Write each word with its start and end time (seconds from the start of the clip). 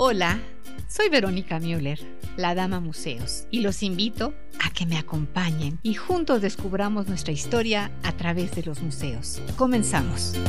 Hola, 0.00 0.38
soy 0.86 1.08
Verónica 1.08 1.58
Müller, 1.58 1.98
la 2.36 2.54
Dama 2.54 2.78
Museos, 2.78 3.48
y 3.50 3.62
los 3.62 3.82
invito 3.82 4.32
a 4.64 4.72
que 4.72 4.86
me 4.86 4.96
acompañen 4.96 5.80
y 5.82 5.94
juntos 5.94 6.40
descubramos 6.40 7.08
nuestra 7.08 7.32
historia 7.32 7.90
a 8.04 8.12
través 8.12 8.54
de 8.54 8.62
los 8.62 8.80
museos. 8.80 9.42
Comenzamos. 9.58 10.40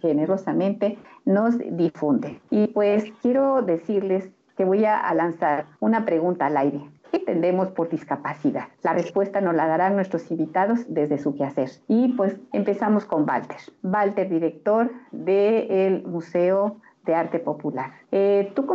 generosamente 0.00 0.98
nos 1.24 1.58
difunden. 1.58 2.38
Y 2.50 2.68
pues 2.68 3.04
quiero 3.22 3.62
decirles 3.62 4.30
que 4.56 4.64
voy 4.64 4.84
a 4.84 5.12
lanzar 5.14 5.66
una 5.80 6.04
pregunta 6.04 6.46
al 6.46 6.56
aire. 6.58 6.80
¿Qué 7.16 7.20
entendemos 7.20 7.70
por 7.70 7.88
discapacidad? 7.88 8.64
La 8.82 8.92
respuesta 8.92 9.40
nos 9.40 9.54
la 9.54 9.66
darán 9.66 9.94
nuestros 9.96 10.30
invitados 10.30 10.80
desde 10.86 11.16
su 11.16 11.34
quehacer. 11.34 11.70
Y 11.88 12.08
pues 12.08 12.36
empezamos 12.52 13.06
con 13.06 13.26
Walter. 13.26 13.56
Walter, 13.82 14.28
director 14.28 14.90
del 15.12 16.02
Museo 16.02 16.76
de 17.06 17.14
Arte 17.14 17.38
Popular. 17.38 17.92
Eh, 18.12 18.52
tú, 18.54 18.66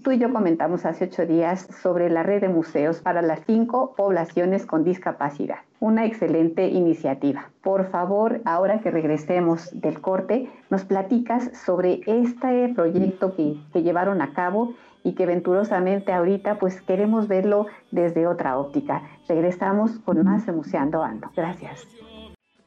tú 0.00 0.12
y 0.12 0.18
yo 0.18 0.32
comentamos 0.32 0.86
hace 0.86 1.06
ocho 1.06 1.26
días 1.26 1.66
sobre 1.82 2.08
la 2.08 2.22
red 2.22 2.40
de 2.40 2.48
museos 2.48 3.00
para 3.00 3.20
las 3.20 3.40
cinco 3.44 3.94
poblaciones 3.96 4.64
con 4.64 4.84
discapacidad. 4.84 5.58
Una 5.80 6.06
excelente 6.06 6.68
iniciativa. 6.68 7.50
Por 7.62 7.86
favor, 7.90 8.42
ahora 8.44 8.78
que 8.78 8.92
regresemos 8.92 9.70
del 9.72 10.00
corte, 10.00 10.48
nos 10.70 10.84
platicas 10.84 11.50
sobre 11.64 12.02
este 12.06 12.72
proyecto 12.76 13.34
que, 13.34 13.56
que 13.72 13.82
llevaron 13.82 14.22
a 14.22 14.34
cabo 14.34 14.74
y 15.02 15.14
que 15.14 15.26
venturosamente 15.26 16.12
ahorita 16.12 16.58
pues 16.58 16.80
queremos 16.82 17.28
verlo 17.28 17.66
desde 17.90 18.26
otra 18.26 18.58
óptica. 18.58 19.02
Regresamos 19.28 19.98
con 20.00 20.22
más 20.24 20.46
Museando 20.48 21.02
Ando. 21.02 21.30
Gracias. 21.36 21.86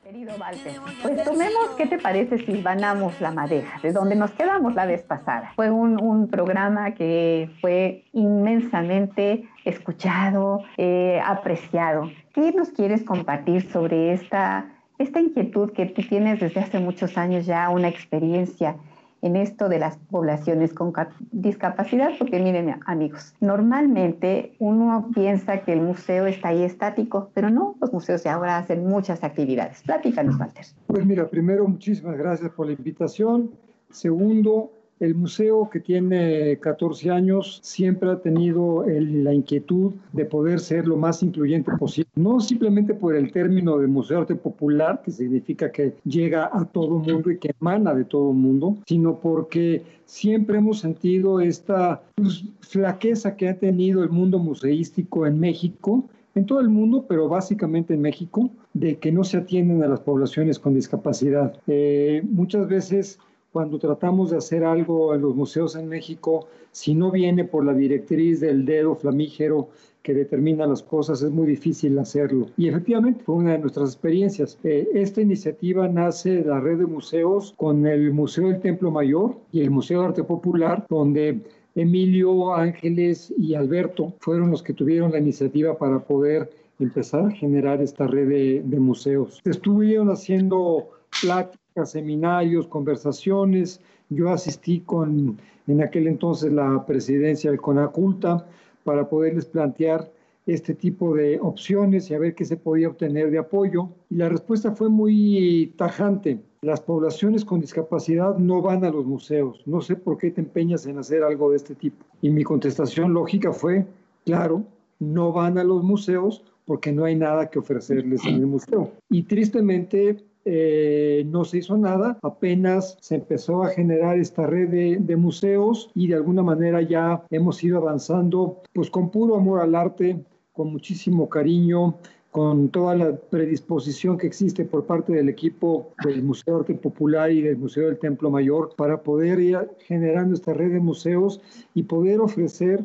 Querido 0.04 0.34
Walter, 0.40 0.74
pues 1.02 1.24
tomemos, 1.24 1.70
¿qué 1.78 1.88
te 1.88 1.98
parece 1.98 2.38
si 2.38 2.62
vanamos 2.62 3.20
la 3.20 3.32
madeja, 3.32 3.80
de 3.82 3.94
donde 3.94 4.16
nos 4.16 4.32
quedamos 4.32 4.76
la 4.76 4.86
vez 4.86 5.02
pasada? 5.02 5.54
Fue 5.56 5.72
un, 5.72 6.00
un 6.00 6.28
programa 6.28 6.92
que 6.92 7.50
fue 7.62 8.04
inmensamente 8.12 9.50
escuchado, 9.66 10.66
eh, 10.78 11.22
apreciado. 11.26 12.12
¿Qué 12.34 12.52
nos 12.52 12.70
quieres 12.70 13.04
compartir 13.04 13.72
sobre 13.72 14.14
esta, 14.14 14.66
esta 15.00 15.20
inquietud 15.20 15.72
que 15.72 15.88
tú 15.88 16.02
tienes 16.04 16.40
desde 16.40 16.60
hace 16.60 16.80
muchos 16.80 17.18
años 17.18 17.46
ya, 17.46 17.70
una 17.70 17.88
experiencia 17.88 18.76
en 19.24 19.38
esto 19.38 19.70
de 19.70 19.80
las 19.80 19.98
poblaciones 20.12 20.74
con 20.74 20.94
discapacidad, 21.32 22.12
porque 22.20 22.40
miren 22.40 22.76
amigos, 22.86 23.34
normalmente 23.40 24.54
uno 24.60 25.10
piensa 25.16 25.62
que 25.62 25.72
el 25.72 25.82
museo 25.82 26.28
está 26.28 26.50
ahí 26.50 26.64
estático, 26.64 27.32
pero 27.34 27.50
no, 27.50 27.76
los 27.80 27.94
museos 27.94 28.26
ahora 28.26 28.58
hacen 28.58 28.86
muchas 28.86 29.24
actividades. 29.24 29.82
Platícanos, 29.84 30.38
Walter. 30.38 30.66
Pues 30.88 31.06
mira, 31.06 31.30
primero, 31.30 31.66
muchísimas 31.66 32.18
gracias 32.18 32.52
por 32.52 32.68
la 32.68 32.74
invitación. 32.74 33.52
Segundo, 33.92 34.72
el 35.03 35.16
museo 35.16 35.69
que 35.69 35.81
tiene 35.81 36.58
14 36.59 37.12
años 37.12 37.59
siempre 37.62 38.09
ha 38.09 38.22
tenido 38.22 38.86
la 38.88 39.34
inquietud 39.34 39.94
de 40.14 40.24
poder 40.24 40.62
ser 40.62 40.88
lo 40.88 40.96
más 40.96 41.22
incluyente 41.22 41.72
posible, 41.78 42.09
no 42.16 42.40
simplemente 42.40 42.94
por 42.94 43.13
el 43.13 43.31
término 43.34 43.78
de 43.80 43.88
Museo 43.88 44.19
Arte 44.19 44.36
Popular, 44.36 45.02
que 45.03 45.12
significa 45.12 45.72
que 45.72 45.96
llega 46.06 46.50
a 46.53 46.63
todo 46.66 47.00
mundo 47.00 47.31
y 47.31 47.38
que 47.38 47.52
emana 47.59 47.94
de 47.94 48.06
todo 48.06 48.31
mundo, 48.31 48.78
sino 48.88 49.19
porque 49.19 49.84
siempre 50.06 50.59
hemos 50.59 50.80
sentido 50.80 51.42
esta 51.42 52.02
pues, 52.16 52.45
flaqueza 52.62 53.36
que 53.36 53.50
ha 53.50 53.60
tenido 53.60 54.04
el 54.04 54.10
mundo 54.10 54.39
museístico 54.39 55.28
en 55.28 55.38
México 55.38 56.06
en 56.36 56.45
todo 56.45 56.62
el 56.62 56.69
mundo, 56.69 57.06
pero 57.07 57.28
básicamente 57.28 57.94
en 57.94 58.01
México, 58.01 58.50
de 58.74 58.98
que 58.98 59.12
no 59.12 59.24
se 59.24 59.38
atienden 59.38 59.83
a 59.83 59.88
las 59.88 60.00
poblaciones 60.00 60.57
con 60.57 60.74
discapacidad. 60.74 61.56
Eh, 61.68 62.24
muchas 62.28 62.68
veces 62.68 63.19
cuando 63.54 63.78
tratamos 63.78 64.32
de 64.32 64.38
hacer 64.38 64.64
algo 64.64 65.14
en 65.14 65.22
los 65.22 65.36
museos 65.36 65.76
en 65.76 65.88
México, 65.88 66.48
si 66.72 66.96
no 66.96 67.12
viene 67.12 67.46
por 67.46 67.64
la 67.64 67.74
directriz 67.74 68.40
del 68.40 68.66
dedo 68.66 68.96
flamígero 68.96 69.70
que 70.02 70.16
determina 70.16 70.66
las 70.66 70.82
cosas, 70.82 71.22
es 71.22 71.32
muy 71.32 71.46
difícil 71.46 71.98
hacerlo. 72.00 72.48
Y 72.58 72.68
efectivamente 72.68 73.24
fue 73.24 73.36
una 73.36 73.52
de 73.52 73.60
nuestras 73.60 73.92
experiencias. 73.92 74.58
Eh, 74.64 74.90
esta 74.96 75.22
iniciativa 75.22 75.88
nace 75.88 76.32
de 76.38 76.46
la 76.46 76.60
red 76.60 76.80
de 76.80 76.88
museos 76.88 77.54
con 77.56 77.86
el 77.86 78.12
Museo 78.12 78.48
del 78.48 78.60
Templo 78.60 78.90
Mayor 78.90 79.38
y 79.52 79.62
el 79.62 79.70
Museo 79.70 80.02
de 80.02 80.08
Arte 80.08 80.24
Popular, 80.24 80.88
donde 80.90 81.40
Emilio, 81.76 82.56
Ángeles 82.56 83.32
y 83.38 83.54
Alberto 83.54 84.14
fueron 84.20 84.50
los 84.50 84.64
que 84.64 84.74
tuvieron 84.74 85.12
la 85.12 85.20
iniciativa 85.20 85.78
para 85.78 86.00
poder 86.00 86.50
empezar 86.80 87.28
a 87.28 87.32
generar 87.32 87.82
esta 87.84 88.08
red 88.08 88.28
de, 88.28 88.64
de 88.66 88.80
museos. 88.80 89.42
Estuvieron 89.46 90.10
haciendo 90.10 90.90
pláticas 91.22 91.62
seminarios, 91.86 92.68
conversaciones, 92.68 93.81
Yo 94.10 94.30
asistí 94.30 94.81
con 94.81 95.38
en 95.68 95.81
aquel 95.81 96.08
entonces 96.08 96.52
la 96.52 96.86
presidencia 96.86 97.50
del 97.50 97.62
CONACULTA 97.62 98.46
para 98.84 99.08
poderles 99.10 99.46
plantear 99.46 100.12
este 100.46 100.74
tipo 100.74 101.16
de 101.16 101.40
opciones 101.40 102.10
y 102.12 102.14
a 102.14 102.20
ver 102.20 102.36
qué 102.36 102.44
se 102.44 102.58
podía 102.58 102.90
obtener 102.90 103.31
de 103.31 103.40
apoyo. 103.40 103.90
Y 104.10 104.16
la 104.16 104.30
respuesta 104.30 104.74
fue 104.74 104.90
muy 104.90 105.74
tajante. 105.78 106.40
Las 106.62 106.81
poblaciones 106.81 107.46
con 107.46 107.62
discapacidad 107.62 108.38
no 108.38 108.62
van 108.62 108.84
a 108.84 108.92
los 108.92 109.06
museos. 109.06 109.62
No 109.66 109.81
sé 109.81 109.96
por 109.96 110.18
qué 110.18 110.31
te 110.31 110.42
empeñas 110.42 110.86
en 110.86 110.98
hacer 110.98 111.24
algo 111.24 111.50
de 111.52 111.58
este 111.58 111.76
tipo. 111.76 112.06
Y 112.22 112.30
mi 112.30 112.44
contestación 112.44 113.14
lógica 113.14 113.54
fue, 113.54 113.86
claro, 114.26 114.64
no 115.00 115.31
van 115.31 115.58
a 115.58 115.64
los 115.64 115.81
museos 115.81 116.44
porque 116.66 116.92
no 116.92 117.06
hay 117.06 117.16
nada 117.16 117.50
que 117.50 117.60
ofrecerles 117.60 118.26
en 118.26 118.36
el 118.36 118.48
museo. 118.48 118.92
Y 119.10 119.24
tristemente 119.24 120.18
eh, 120.45 121.24
no 121.28 121.45
se 121.45 121.60
hizo 121.60 121.78
nada, 121.78 122.18
apenas 122.22 122.98
se 123.01 123.16
empezó 123.16 123.63
a 123.63 123.69
generar 123.69 124.18
esta 124.18 124.45
red 124.48 124.69
de, 124.69 124.98
de, 125.00 125.16
museos 125.16 125.90
y 125.95 126.07
de 126.07 126.16
alguna 126.16 126.44
manera 126.44 126.81
ya 126.81 127.24
hemos 127.30 127.63
ido 127.63 127.78
avanzando 127.78 128.62
pues 128.74 128.90
con 128.90 129.10
puro 129.10 129.36
amor 129.36 129.62
al 129.62 129.75
arte, 129.75 130.24
con 130.51 130.72
muchísimo 130.72 131.30
cariño, 131.30 131.95
con 132.34 132.69
toda 132.69 132.95
la 132.95 133.16
predisposición 133.16 134.18
que 134.18 134.25
existe 134.25 134.66
por 134.66 134.88
parte 134.88 135.13
del 135.13 135.30
equipo 135.30 135.94
del 136.04 136.24
Museo 136.24 136.57
Arte 136.57 136.74
Popular 136.74 137.31
y 137.31 137.44
del 137.44 137.57
Museo 137.57 137.86
del 137.86 138.00
Templo 138.00 138.31
Mayor 138.31 138.74
para 138.75 139.04
poder 139.04 139.40
ir 139.40 139.69
generando 139.86 140.34
esta 140.34 140.51
red 140.51 140.72
de 140.72 140.80
museos 140.80 141.42
y 141.75 141.84
poder 141.84 142.22
ofrecer 142.22 142.84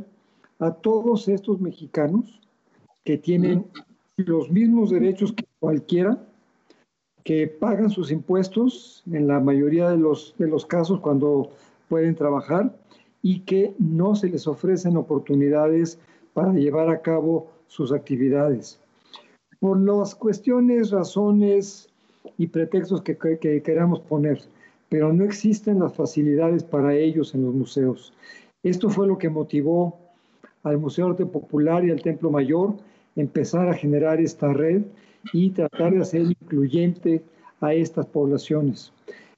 a 0.59 0.73
todos 0.73 1.29
estos 1.29 1.63
mexicanos 1.63 2.39
que 3.05 3.17
tienen 3.17 3.65
los 4.17 4.51
mismos 4.51 4.91
derechos 4.91 5.33
que 5.33 5.47
cualquiera, 5.59 6.28
que 7.29 7.47
pagan 7.47 7.91
sus 7.91 8.11
impuestos 8.11 9.03
en 9.13 9.29
la 9.29 9.39
mayoría 9.39 9.91
de 9.91 9.99
los, 9.99 10.35
de 10.39 10.49
los 10.49 10.65
casos 10.65 10.99
cuando 11.01 11.51
pueden 11.91 12.15
trabajar 12.15 12.75
y 13.21 13.41
que 13.41 13.75
no 13.79 14.15
se 14.15 14.31
les 14.31 14.47
ofrecen 14.47 14.97
oportunidades 14.97 15.99
para 16.33 16.55
llevar 16.55 16.89
a 16.89 17.03
cabo 17.03 17.51
sus 17.67 17.93
actividades. 17.93 18.81
Por 19.61 19.79
las 19.79 20.15
cuestiones, 20.15 20.91
razones 20.91 21.91
y 22.39 22.47
pretextos 22.47 23.03
que, 23.03 23.19
que, 23.19 23.63
queramos 23.63 24.01
poner, 24.01 24.41
pero 24.89 25.13
no 25.13 25.23
existen 25.23 25.81
las 25.81 25.95
facilidades 25.95 26.65
para 26.65 26.95
ellos 26.95 27.35
en 27.35 27.45
los 27.45 27.53
museos. 27.53 28.15
Esto 28.63 28.89
fue 28.89 29.07
lo 29.07 29.19
que 29.19 29.29
motivó 29.29 29.99
al 30.63 30.79
Museo 30.79 31.09
Arte 31.09 31.27
Popular 31.27 31.85
y 31.85 31.91
al 31.91 32.01
Templo 32.01 32.31
Mayor 32.31 32.73
empezar 33.17 33.69
a 33.69 33.75
generar 33.75 34.19
esta 34.19 34.51
red 34.55 34.81
y 35.33 35.51
tratar 35.51 35.93
de 35.93 36.01
hacer 36.01 36.23
incluyente 36.23 37.23
a 37.61 37.75
estas 37.75 38.07
poblaciones. 38.07 38.93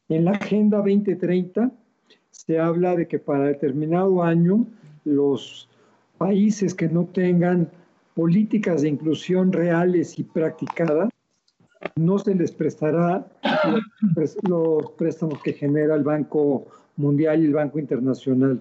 En 0.09 0.25
la 0.25 0.33
Agenda 0.33 0.79
2030 0.79 1.71
se 2.31 2.59
habla 2.59 2.97
de 2.97 3.07
que 3.07 3.19
para 3.19 3.45
determinado 3.45 4.23
año 4.23 4.67
los 5.05 5.69
países 6.19 6.75
que 6.75 6.89
no 6.89 7.07
tengan 7.07 7.71
políticas 8.15 8.83
de 8.83 8.89
inclusión 8.89 9.53
reales 9.53 10.19
y 10.19 10.25
practicadas, 10.25 11.09
no 11.97 12.19
se 12.19 12.35
les 12.35 12.53
prestará 12.53 13.27
los 14.49 14.91
préstamos 14.99 15.41
que 15.43 15.53
genera 15.53 15.95
el 15.95 16.03
Banco 16.03 16.67
Mundial 16.97 17.43
y 17.43 17.47
el 17.47 17.55
Banco 17.55 17.79
Internacional. 17.79 18.61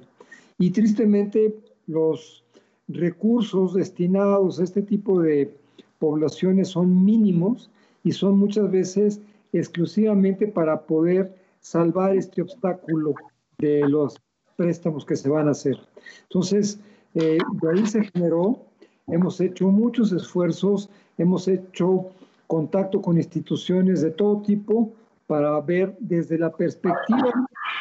Y 0.58 0.72
tristemente 0.72 1.56
los 1.88 2.44
recursos 2.88 3.74
destinados 3.74 4.60
a 4.60 4.64
este 4.64 4.82
tipo 4.82 5.22
de 5.22 5.59
poblaciones 6.00 6.70
son 6.70 7.04
mínimos 7.06 7.70
y 8.04 8.12
son 8.12 8.40
muchas 8.40 8.72
veces 8.72 9.22
exclusivamente 9.54 10.48
para 10.48 10.82
poder 10.82 11.36
salvar 11.60 12.16
este 12.16 12.42
obstáculo 12.42 13.14
de 13.58 13.88
los 13.88 14.20
préstamos 14.56 15.06
que 15.06 15.16
se 15.16 15.30
van 15.30 15.48
a 15.48 15.52
hacer. 15.52 15.78
Entonces, 16.24 16.80
eh, 17.16 17.38
de 17.62 17.70
ahí 17.72 17.86
se 17.86 18.04
generó 18.04 18.70
Hemos 19.12 19.42
hecho 19.42 19.68
muchos 19.70 20.12
esfuerzos, 20.12 20.90
hemos 21.18 21.48
hecho 21.48 22.12
contacto 22.46 23.02
con 23.02 23.18
instituciones 23.18 24.02
de 24.02 24.12
todo 24.12 24.42
tipo 24.42 24.92
para 25.26 25.60
ver 25.62 25.96
desde 26.00 26.38
la 26.38 26.52
perspectiva 26.52 27.32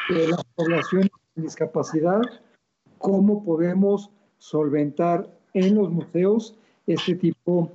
de 0.08 0.28
las 0.28 0.42
poblaciones 0.54 1.10
con 1.10 1.44
discapacidad 1.44 2.20
cómo 2.96 3.44
podemos 3.44 4.10
solventar 4.38 5.28
en 5.52 5.74
los 5.74 5.90
museos 5.90 6.56
este 6.86 7.14
tipo 7.14 7.64
de 7.64 7.68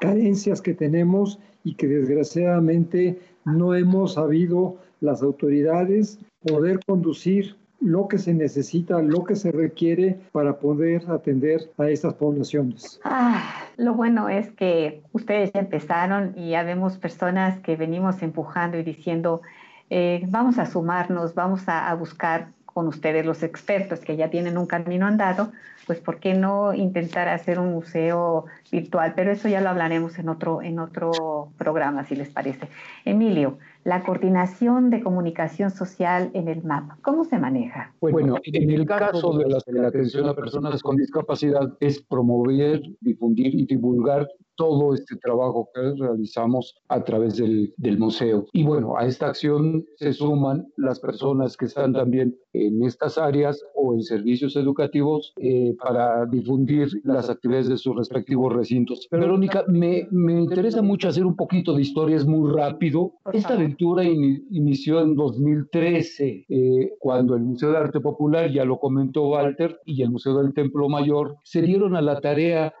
carencias 0.00 0.60
que 0.60 0.74
tenemos 0.74 1.38
y 1.64 1.74
que 1.74 1.86
desgraciadamente 1.86 3.20
no 3.44 3.74
hemos 3.74 4.14
sabido 4.14 4.76
las 5.00 5.22
autoridades 5.22 6.18
poder 6.46 6.80
conducir 6.86 7.56
lo 7.80 8.06
que 8.06 8.18
se 8.18 8.32
necesita, 8.32 9.02
lo 9.02 9.24
que 9.24 9.34
se 9.34 9.50
requiere 9.50 10.18
para 10.30 10.58
poder 10.58 11.02
atender 11.10 11.70
a 11.78 11.88
estas 11.88 12.14
poblaciones. 12.14 13.00
Ah, 13.04 13.42
lo 13.76 13.94
bueno 13.94 14.28
es 14.28 14.52
que 14.52 15.02
ustedes 15.12 15.52
ya 15.52 15.60
empezaron 15.60 16.32
y 16.36 16.50
ya 16.50 16.62
vemos 16.62 16.96
personas 16.98 17.58
que 17.60 17.74
venimos 17.74 18.22
empujando 18.22 18.78
y 18.78 18.84
diciendo, 18.84 19.42
eh, 19.90 20.24
vamos 20.28 20.58
a 20.58 20.66
sumarnos, 20.66 21.34
vamos 21.34 21.68
a, 21.68 21.90
a 21.90 21.94
buscar 21.94 22.52
con 22.72 22.88
ustedes 22.88 23.24
los 23.26 23.42
expertos 23.42 24.00
que 24.00 24.16
ya 24.16 24.30
tienen 24.30 24.58
un 24.58 24.66
camino 24.66 25.06
andado, 25.06 25.52
pues 25.86 26.00
¿por 26.00 26.18
qué 26.18 26.34
no 26.34 26.74
intentar 26.74 27.28
hacer 27.28 27.58
un 27.58 27.72
museo 27.72 28.46
virtual? 28.70 29.14
Pero 29.14 29.32
eso 29.32 29.48
ya 29.48 29.60
lo 29.60 29.70
hablaremos 29.70 30.18
en 30.18 30.28
otro, 30.28 30.62
en 30.62 30.78
otro 30.78 31.50
programa, 31.58 32.04
si 32.04 32.16
les 32.16 32.30
parece. 32.30 32.68
Emilio, 33.04 33.58
la 33.84 34.04
coordinación 34.04 34.90
de 34.90 35.02
comunicación 35.02 35.70
social 35.70 36.30
en 36.34 36.48
el 36.48 36.62
MAP, 36.62 37.00
¿cómo 37.02 37.24
se 37.24 37.38
maneja? 37.38 37.94
Bueno, 38.00 38.36
en 38.44 38.70
el 38.70 38.86
caso 38.86 39.36
de 39.38 39.48
la, 39.48 39.58
de 39.66 39.80
la 39.80 39.88
atención 39.88 40.28
a 40.28 40.34
personas 40.34 40.82
con 40.82 40.96
discapacidad 40.96 41.72
es 41.80 42.02
promover, 42.02 42.82
difundir 43.00 43.54
y 43.54 43.66
divulgar 43.66 44.28
todo 44.56 44.94
este 44.94 45.16
trabajo 45.16 45.68
que 45.74 45.94
realizamos 45.98 46.74
a 46.88 47.02
través 47.02 47.36
del, 47.36 47.72
del, 47.76 47.98
museo. 47.98 48.46
Y 48.52 48.62
bueno, 48.62 48.96
a 48.96 49.06
esta 49.06 49.26
acción 49.26 49.84
se 49.96 50.12
suman 50.12 50.66
las 50.76 51.00
personas 51.00 51.56
que 51.56 51.66
están 51.66 51.92
también 51.92 52.36
en 52.52 52.84
estas 52.84 53.18
áreas 53.18 53.62
o 53.74 53.94
en 53.94 54.02
servicios 54.02 54.56
educativos 54.56 55.32
eh, 55.38 55.74
para 55.82 56.26
difundir 56.26 56.88
las 57.04 57.30
actividades 57.30 57.68
de 57.68 57.78
sus 57.78 57.96
respectivos 57.96 58.52
recintos. 58.52 59.08
Verónica, 59.10 59.64
me, 59.68 60.06
me, 60.10 60.40
interesa 60.40 60.82
mucho 60.82 61.08
hacer 61.08 61.24
un 61.24 61.36
poquito 61.36 61.74
de 61.74 61.82
historias 61.82 62.26
muy 62.26 62.52
rápido. 62.52 63.14
Esta 63.32 63.56
aventura 63.72 64.04
in, 64.04 64.46
inició 64.50 65.00
en 65.00 65.14
2013, 65.14 66.46
eh, 66.48 66.90
cuando 66.98 67.34
el 67.34 67.42
Museo 67.42 67.70
de 67.70 67.78
Arte 67.78 68.00
Popular, 68.00 68.50
ya 68.50 68.64
lo 68.64 68.78
comentó 68.78 69.28
Walter, 69.28 69.78
y 69.84 70.02
el 70.02 70.10
Museo 70.10 70.42
del 70.42 70.52
Templo 70.52 70.88
Mayor 70.88 71.36
se 71.44 71.62
dieron 71.62 71.96
a 71.96 72.02
la 72.02 72.20
tarea 72.20 72.74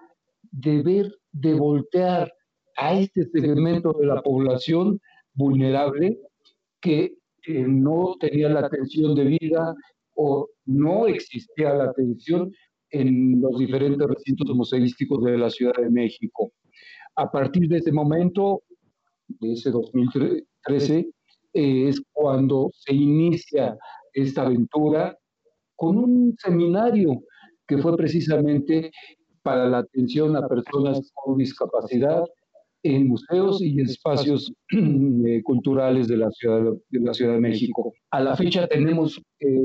de 0.50 0.82
ver 0.82 1.12
de 1.32 1.54
voltear 1.54 2.30
a 2.76 2.94
este 2.98 3.24
segmento 3.24 3.94
de 3.98 4.06
la 4.06 4.20
población 4.22 5.00
vulnerable 5.34 6.18
que 6.80 7.14
eh, 7.46 7.64
no 7.66 8.16
tenía 8.20 8.50
la 8.50 8.60
atención 8.66 9.14
debida 9.14 9.74
o 10.14 10.48
no 10.66 11.06
existía 11.06 11.72
la 11.72 11.84
atención 11.84 12.52
en 12.90 13.40
los 13.40 13.58
diferentes 13.58 14.06
recintos 14.06 14.54
museísticos 14.54 15.24
de 15.24 15.38
la 15.38 15.48
Ciudad 15.48 15.74
de 15.78 15.88
México. 15.88 16.52
A 17.16 17.30
partir 17.30 17.68
de 17.68 17.78
ese 17.78 17.92
momento, 17.92 18.62
de 19.28 19.52
ese 19.52 19.70
2013, 19.70 20.98
eh, 21.54 21.88
es 21.88 22.02
cuando 22.12 22.70
se 22.74 22.94
inicia 22.94 23.76
esta 24.12 24.42
aventura 24.42 25.16
con 25.76 25.98
un 25.98 26.34
seminario 26.38 27.22
que 27.66 27.78
fue 27.78 27.96
precisamente 27.96 28.90
para 29.42 29.68
la 29.68 29.78
atención 29.78 30.36
a 30.36 30.46
personas 30.46 31.10
con 31.14 31.38
discapacidad 31.38 32.24
en 32.82 33.08
museos 33.08 33.62
y 33.62 33.80
espacios 33.80 34.52
eh, 34.70 35.42
culturales 35.42 36.08
de 36.08 36.16
la, 36.16 36.30
ciudad, 36.30 36.72
de 36.90 37.00
la 37.00 37.14
Ciudad 37.14 37.34
de 37.34 37.40
México. 37.40 37.92
A 38.10 38.20
la 38.20 38.36
fecha 38.36 38.66
tenemos 38.66 39.20
eh, 39.40 39.62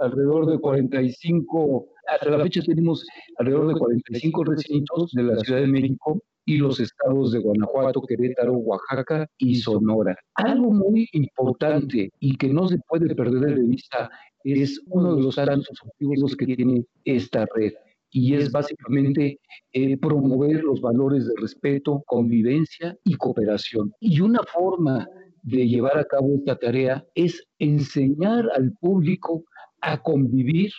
alrededor 0.00 0.46
de 0.46 0.58
45, 0.58 1.88
a 2.06 2.28
la 2.28 2.42
fecha 2.42 2.62
tenemos 2.62 3.06
alrededor 3.38 3.68
de 3.68 3.78
45 3.78 4.44
recintos 4.44 5.12
de 5.12 5.22
la 5.22 5.38
Ciudad 5.40 5.60
de 5.60 5.66
México 5.66 6.22
y 6.44 6.58
los 6.58 6.78
estados 6.78 7.32
de 7.32 7.40
Guanajuato, 7.40 8.02
Querétaro, 8.02 8.52
Oaxaca 8.54 9.26
y 9.38 9.56
Sonora. 9.56 10.16
Algo 10.34 10.70
muy 10.70 11.08
importante 11.12 12.10
y 12.20 12.36
que 12.36 12.48
no 12.48 12.68
se 12.68 12.78
puede 12.88 13.14
perder 13.14 13.56
de 13.56 13.62
vista 13.62 14.10
es 14.44 14.80
uno 14.86 15.16
de 15.16 15.22
los 15.22 15.34
tantos 15.34 15.76
objetivos 15.82 16.36
que 16.36 16.46
tiene 16.46 16.84
esta 17.04 17.46
red 17.52 17.72
y 18.16 18.34
es 18.34 18.50
básicamente 18.50 19.38
eh, 19.74 19.98
promover 19.98 20.64
los 20.64 20.80
valores 20.80 21.26
de 21.26 21.34
respeto, 21.38 22.02
convivencia 22.06 22.96
y 23.04 23.14
cooperación. 23.14 23.92
Y 24.00 24.22
una 24.22 24.42
forma 24.44 25.06
de 25.42 25.68
llevar 25.68 25.98
a 25.98 26.04
cabo 26.06 26.34
esta 26.34 26.56
tarea 26.56 27.04
es 27.14 27.46
enseñar 27.58 28.48
al 28.54 28.72
público 28.80 29.44
a 29.82 30.02
convivir, 30.02 30.72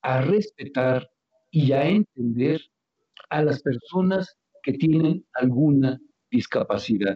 a 0.00 0.22
respetar 0.22 1.06
y 1.50 1.72
a 1.72 1.86
entender 1.86 2.62
a 3.28 3.42
las 3.42 3.60
personas 3.60 4.34
que 4.62 4.72
tienen 4.72 5.22
alguna 5.34 6.00
discapacidad. 6.30 7.14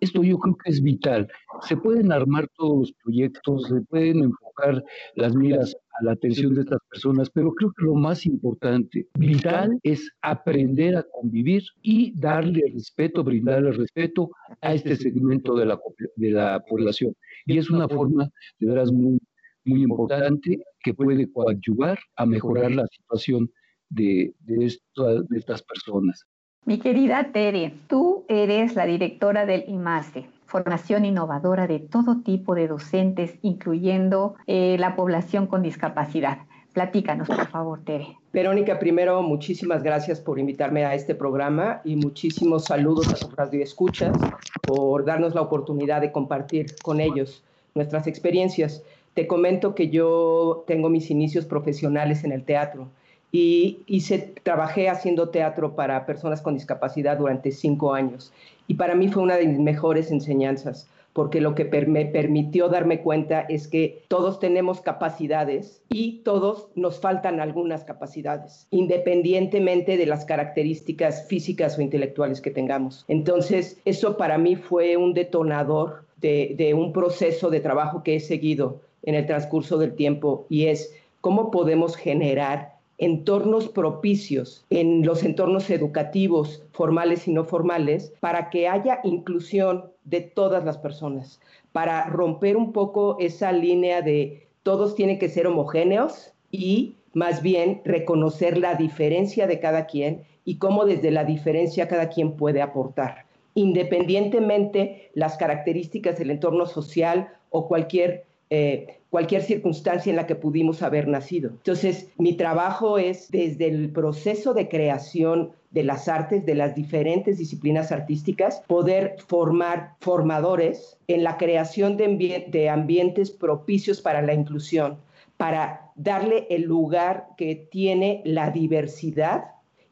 Esto 0.00 0.22
yo 0.22 0.36
creo 0.36 0.56
que 0.62 0.72
es 0.72 0.82
vital. 0.82 1.26
Se 1.62 1.74
pueden 1.78 2.12
armar 2.12 2.48
todos 2.58 2.80
los 2.80 2.92
proyectos, 3.02 3.66
se 3.66 3.80
pueden 3.88 4.24
enfocar 4.24 4.84
las 5.14 5.34
miras 5.34 5.74
a 5.98 6.04
la 6.04 6.12
atención 6.12 6.54
de 6.54 6.62
estas 6.62 6.80
personas, 6.90 7.30
pero 7.30 7.52
creo 7.52 7.72
que 7.76 7.84
lo 7.84 7.94
más 7.94 8.26
importante, 8.26 9.06
vital, 9.18 9.78
es 9.82 10.10
aprender 10.22 10.96
a 10.96 11.04
convivir 11.12 11.62
y 11.82 12.18
darle 12.18 12.62
respeto, 12.72 13.24
brindarle 13.24 13.72
respeto 13.72 14.30
a 14.60 14.74
este 14.74 14.96
segmento 14.96 15.54
de 15.56 15.66
la, 15.66 15.78
de 16.16 16.30
la 16.30 16.60
población. 16.68 17.14
Y 17.46 17.58
es 17.58 17.70
una 17.70 17.88
forma, 17.88 18.28
de 18.58 18.66
veras, 18.66 18.92
muy, 18.92 19.18
muy 19.64 19.82
importante 19.82 20.58
que 20.80 20.94
puede 20.94 21.30
coadyuvar 21.30 21.98
a 22.16 22.26
mejorar 22.26 22.72
la 22.72 22.86
situación 22.86 23.50
de, 23.88 24.34
de, 24.40 24.66
estas 24.66 25.62
personas. 25.62 26.24
Mi 26.64 26.78
querida 26.78 27.30
Tere, 27.32 27.74
tú 27.88 28.24
eres 28.28 28.74
la 28.74 28.86
directora 28.86 29.46
del 29.46 29.64
IMASE, 29.68 30.26
formación 30.46 31.04
innovadora 31.04 31.66
de 31.66 31.80
todo 31.80 32.22
tipo 32.22 32.54
de 32.54 32.68
docentes, 32.68 33.34
incluyendo 33.42 34.36
eh, 34.46 34.76
la 34.78 34.96
población 34.96 35.46
con 35.46 35.62
discapacidad. 35.62 36.38
Platícanos, 36.72 37.26
por 37.28 37.46
favor, 37.48 37.80
Tere. 37.84 38.18
Verónica, 38.32 38.78
primero, 38.78 39.22
muchísimas 39.22 39.82
gracias 39.82 40.20
por 40.20 40.38
invitarme 40.38 40.84
a 40.84 40.94
este 40.94 41.14
programa 41.14 41.80
y 41.84 41.96
muchísimos 41.96 42.64
saludos 42.64 43.10
a 43.12 43.16
sus 43.16 43.34
radioescuchas 43.34 44.14
por 44.60 45.06
darnos 45.06 45.34
la 45.34 45.40
oportunidad 45.40 46.02
de 46.02 46.12
compartir 46.12 46.66
con 46.82 47.00
ellos 47.00 47.42
nuestras 47.74 48.06
experiencias. 48.06 48.82
Te 49.14 49.26
comento 49.26 49.74
que 49.74 49.88
yo 49.88 50.64
tengo 50.66 50.90
mis 50.90 51.10
inicios 51.10 51.46
profesionales 51.46 52.24
en 52.24 52.32
el 52.32 52.44
teatro 52.44 52.88
y 53.32 53.82
hice, 53.86 54.34
trabajé 54.42 54.88
haciendo 54.88 55.30
teatro 55.30 55.74
para 55.74 56.04
personas 56.04 56.42
con 56.42 56.54
discapacidad 56.54 57.16
durante 57.16 57.52
cinco 57.52 57.94
años. 57.94 58.32
Y 58.68 58.74
para 58.74 58.94
mí 58.94 59.08
fue 59.08 59.22
una 59.22 59.36
de 59.36 59.46
mis 59.46 59.58
mejores 59.58 60.10
enseñanzas, 60.10 60.88
porque 61.12 61.40
lo 61.40 61.54
que 61.54 61.64
me 61.86 62.04
permitió 62.04 62.68
darme 62.68 63.00
cuenta 63.00 63.40
es 63.40 63.68
que 63.68 64.02
todos 64.08 64.38
tenemos 64.38 64.82
capacidades 64.82 65.80
y 65.88 66.18
todos 66.24 66.68
nos 66.74 67.00
faltan 67.00 67.40
algunas 67.40 67.84
capacidades, 67.84 68.66
independientemente 68.70 69.96
de 69.96 70.06
las 70.06 70.26
características 70.26 71.26
físicas 71.26 71.78
o 71.78 71.82
intelectuales 71.82 72.42
que 72.42 72.50
tengamos. 72.50 73.06
Entonces, 73.08 73.80
eso 73.86 74.18
para 74.18 74.36
mí 74.36 74.56
fue 74.56 74.98
un 74.98 75.14
detonador 75.14 76.04
de, 76.18 76.54
de 76.58 76.74
un 76.74 76.92
proceso 76.92 77.48
de 77.48 77.60
trabajo 77.60 78.02
que 78.02 78.16
he 78.16 78.20
seguido 78.20 78.80
en 79.02 79.14
el 79.14 79.26
transcurso 79.26 79.78
del 79.78 79.94
tiempo 79.94 80.46
y 80.50 80.66
es 80.66 80.92
cómo 81.22 81.50
podemos 81.50 81.96
generar 81.96 82.75
entornos 82.98 83.68
propicios 83.68 84.64
en 84.70 85.04
los 85.04 85.22
entornos 85.22 85.68
educativos 85.70 86.64
formales 86.72 87.28
y 87.28 87.32
no 87.32 87.44
formales 87.44 88.12
para 88.20 88.50
que 88.50 88.68
haya 88.68 89.00
inclusión 89.04 89.90
de 90.04 90.20
todas 90.20 90.64
las 90.64 90.78
personas, 90.78 91.40
para 91.72 92.06
romper 92.06 92.56
un 92.56 92.72
poco 92.72 93.16
esa 93.18 93.52
línea 93.52 94.02
de 94.02 94.46
todos 94.62 94.94
tienen 94.94 95.18
que 95.18 95.28
ser 95.28 95.46
homogéneos 95.46 96.32
y 96.50 96.96
más 97.12 97.42
bien 97.42 97.80
reconocer 97.84 98.58
la 98.58 98.74
diferencia 98.74 99.46
de 99.46 99.60
cada 99.60 99.86
quien 99.86 100.24
y 100.44 100.58
cómo 100.58 100.84
desde 100.84 101.10
la 101.10 101.24
diferencia 101.24 101.88
cada 101.88 102.08
quien 102.08 102.36
puede 102.36 102.62
aportar, 102.62 103.26
independientemente 103.54 105.10
las 105.14 105.36
características 105.36 106.18
del 106.18 106.30
entorno 106.30 106.66
social 106.66 107.28
o 107.50 107.68
cualquier 107.68 108.25
eh, 108.50 108.98
cualquier 109.10 109.42
circunstancia 109.42 110.10
en 110.10 110.16
la 110.16 110.26
que 110.26 110.34
pudimos 110.34 110.82
haber 110.82 111.08
nacido. 111.08 111.50
Entonces, 111.50 112.08
mi 112.18 112.34
trabajo 112.34 112.98
es 112.98 113.30
desde 113.30 113.66
el 113.66 113.90
proceso 113.90 114.54
de 114.54 114.68
creación 114.68 115.52
de 115.70 115.84
las 115.84 116.08
artes, 116.08 116.46
de 116.46 116.54
las 116.54 116.74
diferentes 116.74 117.38
disciplinas 117.38 117.92
artísticas, 117.92 118.62
poder 118.66 119.16
formar 119.26 119.94
formadores 120.00 120.96
en 121.08 121.24
la 121.24 121.36
creación 121.38 121.96
de, 121.96 122.46
de 122.48 122.68
ambientes 122.68 123.30
propicios 123.30 124.00
para 124.00 124.22
la 124.22 124.34
inclusión, 124.34 124.98
para 125.36 125.90
darle 125.96 126.46
el 126.50 126.62
lugar 126.62 127.28
que 127.36 127.54
tiene 127.56 128.22
la 128.24 128.50
diversidad 128.50 129.46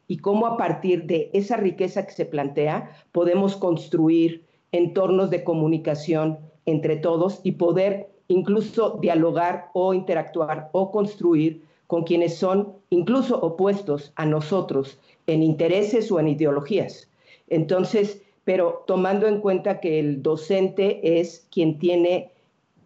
y 0.07 0.17
cómo 0.17 0.45
a 0.45 0.57
partir 0.57 1.05
de 1.05 1.29
esa 1.33 1.57
riqueza 1.57 2.05
que 2.05 2.13
se 2.13 2.25
plantea 2.25 2.91
podemos 3.11 3.55
construir 3.55 4.45
entornos 4.71 5.29
de 5.29 5.43
comunicación 5.43 6.39
entre 6.65 6.95
todos 6.95 7.41
y 7.43 7.53
poder 7.53 8.14
incluso 8.27 8.97
dialogar 9.01 9.69
o 9.73 9.93
interactuar 9.93 10.69
o 10.71 10.91
construir 10.91 11.63
con 11.87 12.03
quienes 12.03 12.37
son 12.37 12.73
incluso 12.89 13.39
opuestos 13.39 14.11
a 14.15 14.25
nosotros 14.25 14.99
en 15.27 15.43
intereses 15.43 16.11
o 16.11 16.19
en 16.19 16.29
ideologías. 16.29 17.09
Entonces, 17.47 18.21
pero 18.43 18.83
tomando 18.87 19.27
en 19.27 19.41
cuenta 19.41 19.79
que 19.79 19.99
el 19.99 20.21
docente 20.21 21.19
es 21.19 21.47
quien 21.51 21.79
tiene 21.79 22.31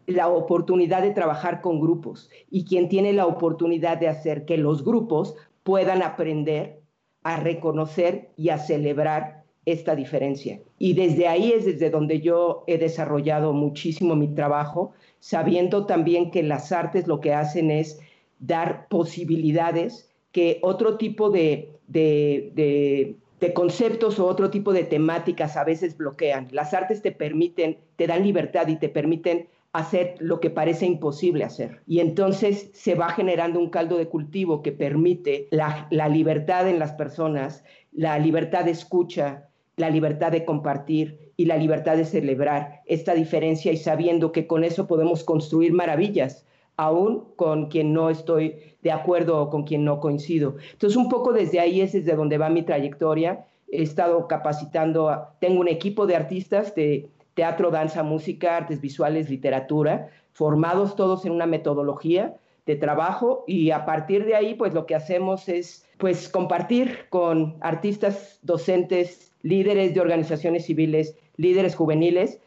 la 0.08 0.28
oportunidad 0.28 1.02
de 1.02 1.12
trabajar 1.12 1.62
con 1.62 1.80
grupos 1.80 2.30
y 2.50 2.66
quien 2.66 2.90
tiene 2.90 3.14
la 3.14 3.28
oportunidad 3.28 3.98
de 3.98 4.08
hacer 4.08 4.46
que 4.46 4.58
los 4.58 4.84
grupos 4.84 5.36
puedan 5.64 6.02
aprender 6.02 6.82
a 7.24 7.38
reconocer 7.38 8.32
y 8.36 8.50
a 8.50 8.58
celebrar 8.58 9.39
esta 9.66 9.96
diferencia. 9.96 10.60
Y 10.78 10.94
desde 10.94 11.28
ahí 11.28 11.52
es 11.52 11.66
desde 11.66 11.90
donde 11.90 12.22
yo 12.22 12.64
he 12.68 12.78
desarrollado 12.78 13.54
muchísimo 13.54 14.16
mi 14.16 14.28
trabajo 14.28 14.94
sabiendo 15.20 15.86
también 15.86 16.32
que 16.32 16.44
las 16.44 16.72
artes 16.72 17.08
lo 17.08 17.20
que 17.20 17.34
hacen 17.34 17.72
es 17.72 18.00
dar 18.40 18.88
posibilidades 18.88 20.10
que 20.32 20.60
otro 20.62 20.98
tipo 20.98 21.30
de, 21.30 21.74
de, 21.88 23.16
conceptos 23.54 24.20
o 24.20 24.26
otro 24.26 24.50
tipo 24.50 24.74
de 24.74 24.84
temáticas 24.84 25.58
a 25.58 25.64
veces 25.64 25.98
bloquean. 25.98 26.48
Las 26.52 26.74
artes 26.74 27.02
te 27.02 27.12
permiten, 27.12 27.78
te 27.96 28.08
dan 28.08 28.24
libertad 28.24 28.68
y 28.68 28.78
te 28.78 28.90
permiten 28.90 29.48
hacer 29.72 30.16
lo 30.20 30.40
que 30.40 30.50
parece 30.50 30.86
imposible 30.86 31.44
hacer. 31.44 31.82
Y 31.86 32.00
entonces 32.00 32.70
se 32.74 32.96
va 32.96 33.10
generando 33.10 33.60
un 33.60 33.70
caldo 33.70 33.98
de 33.98 34.08
cultivo 34.08 34.62
que 34.62 34.72
permite 34.72 35.48
la, 35.52 35.88
la 35.92 36.08
libertad 36.10 36.68
en 36.68 36.80
las 36.80 36.94
personas, 36.94 37.64
la 37.92 38.18
libertad 38.20 38.66
de 38.66 38.72
escucha, 38.72 39.49
la 39.80 39.90
libertad 39.90 40.32
de 40.32 40.46
compartir 40.46 41.32
y 41.38 41.46
la 41.46 41.58
libertad 41.58 41.96
de 41.96 42.04
celebrar 42.04 42.82
esta 42.86 43.14
diferencia 43.14 43.72
y 43.72 43.78
sabiendo 43.78 44.34
que 44.34 44.46
con 44.46 44.64
eso 44.66 44.88
podemos 44.88 45.24
construir 45.24 45.72
maravillas, 45.72 46.46
aún 46.76 47.24
con 47.38 47.68
quien 47.68 47.94
no 47.94 48.10
estoy 48.10 48.56
de 48.82 48.92
acuerdo 48.92 49.42
o 49.42 49.50
con 49.50 49.64
quien 49.64 49.86
no 49.86 50.02
coincido. 50.02 50.56
Entonces, 50.74 50.98
un 50.98 51.08
poco 51.08 51.32
desde 51.32 51.62
ahí 51.62 51.80
es 51.80 51.94
desde 51.94 52.16
donde 52.16 52.38
va 52.38 52.50
mi 52.50 52.64
trayectoria. 52.64 53.46
He 53.72 53.82
estado 53.82 54.28
capacitando, 54.28 55.28
tengo 55.40 55.62
un 55.62 55.70
equipo 55.70 56.08
de 56.08 56.18
artistas 56.18 56.76
de 56.76 57.10
teatro, 57.34 57.72
danza, 57.72 58.04
música, 58.04 58.58
artes 58.58 58.82
visuales, 58.82 59.30
literatura, 59.30 60.10
formados 60.34 60.98
todos 60.98 61.26
en 61.26 61.32
una 61.32 61.46
metodología 61.46 62.36
de 62.66 62.76
trabajo 62.76 63.46
y 63.48 63.72
a 63.72 63.86
partir 63.86 64.26
de 64.26 64.36
ahí, 64.36 64.56
pues 64.56 64.74
lo 64.74 64.86
que 64.86 64.96
hacemos 64.96 65.48
es 65.48 65.86
pues 65.98 66.28
compartir 66.28 67.08
con 67.10 67.56
artistas, 67.62 68.40
docentes, 68.42 69.29
líderes 69.42 69.94
de 69.94 70.02
organizaciones 70.02 70.66
civiles, 70.66 71.16
líderes 71.38 71.76
juveniles, 71.76 72.40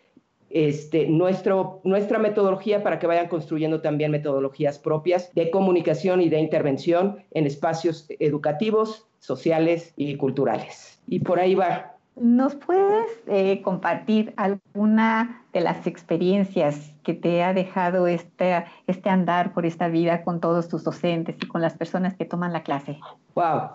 este, 0.51 1.07
nuestro, 1.07 1.81
nuestra 1.83 2.19
metodología 2.19 2.83
para 2.83 2.99
que 2.99 3.07
vayan 3.07 3.29
construyendo 3.29 3.81
también 3.81 4.11
metodologías 4.11 4.79
propias 4.79 5.33
de 5.35 5.51
comunicación 5.51 6.21
y 6.21 6.29
de 6.29 6.41
intervención 6.41 7.25
en 7.31 7.47
espacios 7.47 8.07
educativos, 8.19 9.09
sociales 9.19 9.95
y 9.97 10.17
culturales. 10.17 11.01
Y 11.07 11.21
por 11.21 11.41
ahí 11.41 11.55
va. 11.55 11.97
¿Nos 12.17 12.55
puedes 12.55 13.07
eh, 13.27 13.63
compartir 13.63 14.35
alguna 14.37 15.47
de 15.55 15.63
las 15.63 15.87
experiencias 15.87 16.95
que 17.03 17.15
te 17.15 17.43
ha 17.43 17.55
dejado 17.55 18.07
este, 18.07 18.67
este 18.87 19.09
andar 19.09 19.55
por 19.55 19.65
esta 19.65 19.89
vida 19.89 20.23
con 20.23 20.39
todos 20.39 20.69
tus 20.69 20.85
docentes 20.85 21.37
y 21.41 21.47
con 21.47 21.63
las 21.63 21.75
personas 21.79 22.15
que 22.15 22.27
toman 22.27 22.53
la 22.53 22.63
clase? 22.63 22.99
Wow. 23.35 23.71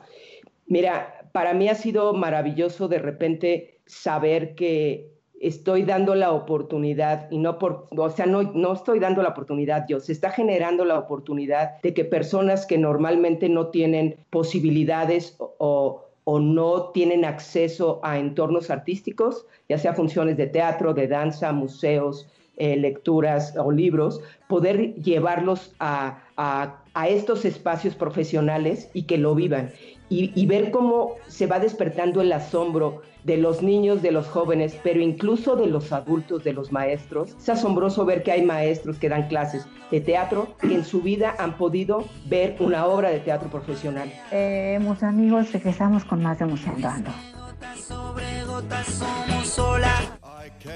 Mira, 0.67 1.26
para 1.37 1.53
mí 1.53 1.69
ha 1.69 1.75
sido 1.75 2.13
maravilloso 2.13 2.87
de 2.87 2.97
repente 2.97 3.79
saber 3.85 4.55
que 4.55 5.11
estoy 5.39 5.83
dando 5.83 6.15
la 6.15 6.31
oportunidad 6.31 7.29
y 7.29 7.37
no 7.37 7.59
por, 7.59 7.85
o 7.95 8.09
sea, 8.09 8.25
no, 8.25 8.41
no 8.41 8.73
estoy 8.73 8.97
dando 8.97 9.21
la 9.21 9.29
oportunidad 9.29 9.85
yo, 9.87 9.99
se 9.99 10.13
está 10.13 10.31
generando 10.31 10.83
la 10.83 10.97
oportunidad 10.97 11.79
de 11.83 11.93
que 11.93 12.05
personas 12.05 12.65
que 12.65 12.79
normalmente 12.79 13.49
no 13.49 13.67
tienen 13.67 14.15
posibilidades 14.31 15.35
o, 15.37 16.05
o 16.23 16.39
no 16.39 16.89
tienen 16.89 17.23
acceso 17.23 17.99
a 18.01 18.17
entornos 18.17 18.71
artísticos, 18.71 19.45
ya 19.69 19.77
sea 19.77 19.93
funciones 19.93 20.37
de 20.37 20.47
teatro, 20.47 20.95
de 20.95 21.07
danza, 21.07 21.51
museos, 21.51 22.27
eh, 22.59 22.75
lecturas 22.75 23.53
o 23.55 23.69
libros, 23.71 24.21
poder 24.49 24.95
llevarlos 24.95 25.75
a, 25.77 26.23
a, 26.35 26.81
a, 26.95 27.07
estos 27.07 27.45
espacios 27.45 27.93
profesionales 27.93 28.89
y 28.95 29.03
que 29.03 29.19
lo 29.19 29.35
vivan 29.35 29.69
y, 30.09 30.45
ver 30.45 30.71
cómo 30.71 31.15
se 31.27 31.47
va 31.47 31.59
despertando 31.59 32.21
el 32.21 32.31
asombro 32.31 33.01
de 33.23 33.37
los 33.37 33.61
niños, 33.61 34.01
de 34.01 34.11
los 34.11 34.27
jóvenes, 34.27 34.77
pero 34.83 35.01
incluso 35.01 35.57
de 35.57 35.67
los 35.67 35.91
adultos, 35.91 36.43
de 36.45 36.53
los 36.53 36.71
maestros. 36.71 37.35
Es 37.37 37.49
asombroso 37.49 38.05
ver 38.05 38.23
que 38.23 38.31
hay 38.31 38.45
maestros 38.45 38.97
que 38.97 39.09
dan 39.09 39.27
clases 39.27 39.67
de 39.91 39.99
teatro 39.99 40.55
que 40.59 40.73
en 40.73 40.85
su 40.85 41.01
vida 41.01 41.35
han 41.37 41.57
podido 41.57 42.05
ver 42.27 42.55
una 42.59 42.85
obra 42.85 43.09
de 43.09 43.19
teatro 43.19 43.49
profesional. 43.49 44.11
Eh, 44.31 44.79
amigos, 45.01 45.51
regresamos 45.51 46.05
con 46.05 46.23
más 46.23 46.39
de 46.39 46.45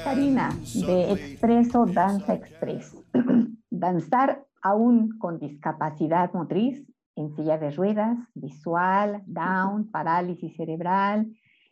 Karina, 0.04 0.50
de 0.74 1.12
Expreso 1.12 1.86
Danza 1.86 2.34
Express. 2.34 2.96
Danzar 3.70 4.46
aún 4.62 5.18
con 5.18 5.40
discapacidad 5.40 6.32
motriz, 6.34 6.86
en 7.16 7.36
silla 7.36 7.58
de 7.58 7.72
ruedas, 7.72 8.18
visual, 8.34 9.22
down, 9.26 9.90
parálisis 9.92 10.56
cerebral, 10.56 11.28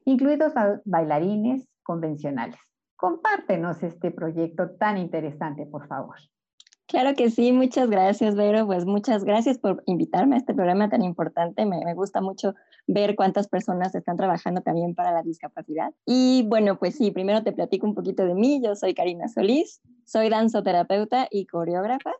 incluidos 0.05 0.53
bailarines 0.85 1.67
convencionales. 1.83 2.59
Compártenos 2.95 3.81
este 3.83 4.11
proyecto 4.11 4.71
tan 4.77 4.97
interesante, 4.97 5.65
por 5.65 5.87
favor. 5.87 6.17
Claro 6.89 7.13
que 7.13 7.29
sí, 7.29 7.51
muchas 7.51 7.87
gracias, 7.87 8.35
Vero. 8.35 8.65
Pues 8.65 8.83
muchas 8.83 9.23
gracias 9.23 9.59
por 9.59 9.83
invitarme 9.85 10.35
a 10.35 10.39
este 10.39 10.55
programa 10.55 10.89
tan 10.89 11.03
importante. 11.03 11.63
Me, 11.67 11.85
me, 11.85 11.93
gusta 11.93 12.19
mucho 12.19 12.55
ver 12.87 13.15
cuántas 13.15 13.47
personas 13.47 13.93
están 13.93 14.17
trabajando 14.17 14.61
también 14.61 14.95
para 14.95 15.11
la 15.11 15.21
discapacidad. 15.21 15.93
Y 16.07 16.47
bueno, 16.47 16.79
pues 16.79 16.95
sí, 16.95 17.11
primero 17.11 17.43
te 17.43 17.51
platico 17.51 17.85
un 17.85 17.93
poquito 17.93 18.25
de 18.25 18.33
mí. 18.33 18.59
Yo 18.63 18.75
soy 18.75 18.95
Karina 18.95 19.27
Solís, 19.27 19.83
soy 20.03 20.29
danzoterapeuta 20.29 21.27
y 21.29 21.45
coreógrafa. 21.45 22.11